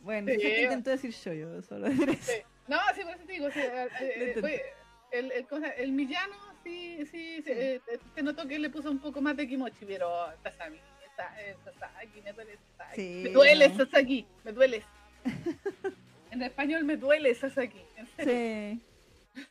[0.00, 0.34] Bueno, Sí.
[0.36, 2.02] eso que intento decir yo, yo solo eso.
[2.20, 2.32] Sí.
[2.66, 4.62] No, sí, por eso te digo, sí, eh, eh, fue-
[5.10, 6.34] el, el, cosa- el millano
[6.64, 7.80] sí, sí, sí, eh,
[8.14, 10.78] se notó que le puso un poco más de kimochi, pero Sasami,
[11.16, 12.96] Sa- eh, Sasaki, me duele Sasaki.
[12.96, 13.76] Sí, me duele no.
[13.76, 14.82] Sasaki, me duele.
[16.30, 17.82] en español me duele en serio.
[18.18, 18.80] Sí,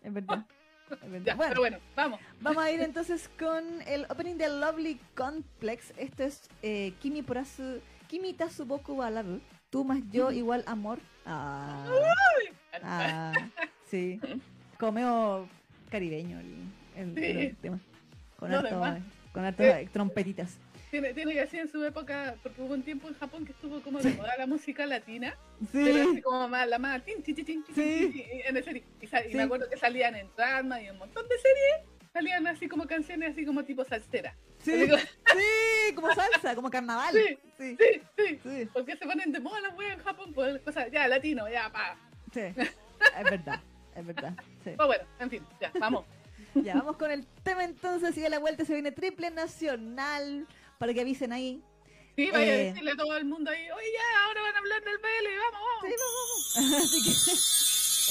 [0.02, 0.46] es verdad.
[0.92, 1.26] es verdad.
[1.26, 2.20] Ya, Bueno, pero bueno, vamos.
[2.42, 5.94] vamos a ir entonces con el opening de Lovely Complex.
[5.98, 9.42] Esto es eh, Kimi Purasu, Kimi Tasuboku wa Love.
[9.70, 11.00] Tú más yo igual amor.
[11.26, 11.86] Ah,
[12.84, 13.34] ah,
[13.86, 14.20] sí.
[14.80, 15.48] Comeo
[15.90, 16.56] caribeño el,
[16.96, 17.24] el- Sí.
[17.48, 17.80] el tema.
[18.38, 18.80] Con Lo harto,
[19.32, 19.56] con
[19.92, 20.58] trompetitas.
[20.94, 23.82] Tiene, tiene que así en su época, porque hubo un tiempo en Japón que estuvo
[23.82, 25.36] como de moda la música latina.
[25.72, 28.24] Sí, Pero así como más, la más, tin, tin, tin, Sí.
[28.46, 28.84] en el serie.
[29.28, 33.32] Y, me acuerdo que salían en y un montón de series, salían así como canciones
[33.32, 34.36] así como tipo salsera.
[34.60, 34.98] sí, como-
[35.34, 37.12] sí, como salsa, como carnaval.
[37.58, 37.76] Sí.
[37.76, 41.50] Sí, sí, Porque se ponen de moda las weas en Japón, pues cosas, ya, latino,
[41.50, 41.98] ya, pa.
[42.32, 42.42] sí.
[43.18, 43.60] Es verdad,
[43.96, 44.34] es verdad.
[44.64, 44.74] Sí.
[44.78, 46.06] Pues bueno, en fin, ya, vamos.
[46.56, 50.46] Ya, vamos con el tema entonces y a la vuelta se viene triple nacional
[50.84, 51.64] para que avisen ahí.
[52.18, 52.66] Sí, vaya a Eh.
[52.66, 55.62] decirle a todo el mundo ahí, oye, ya, ahora van a hablar del BL, vamos,
[55.82, 56.54] Sí, vamos.
[56.56, 56.84] vamos, vamos.
[56.92, 57.12] Así que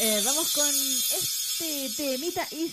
[0.08, 2.68] eh, vamos con este temita y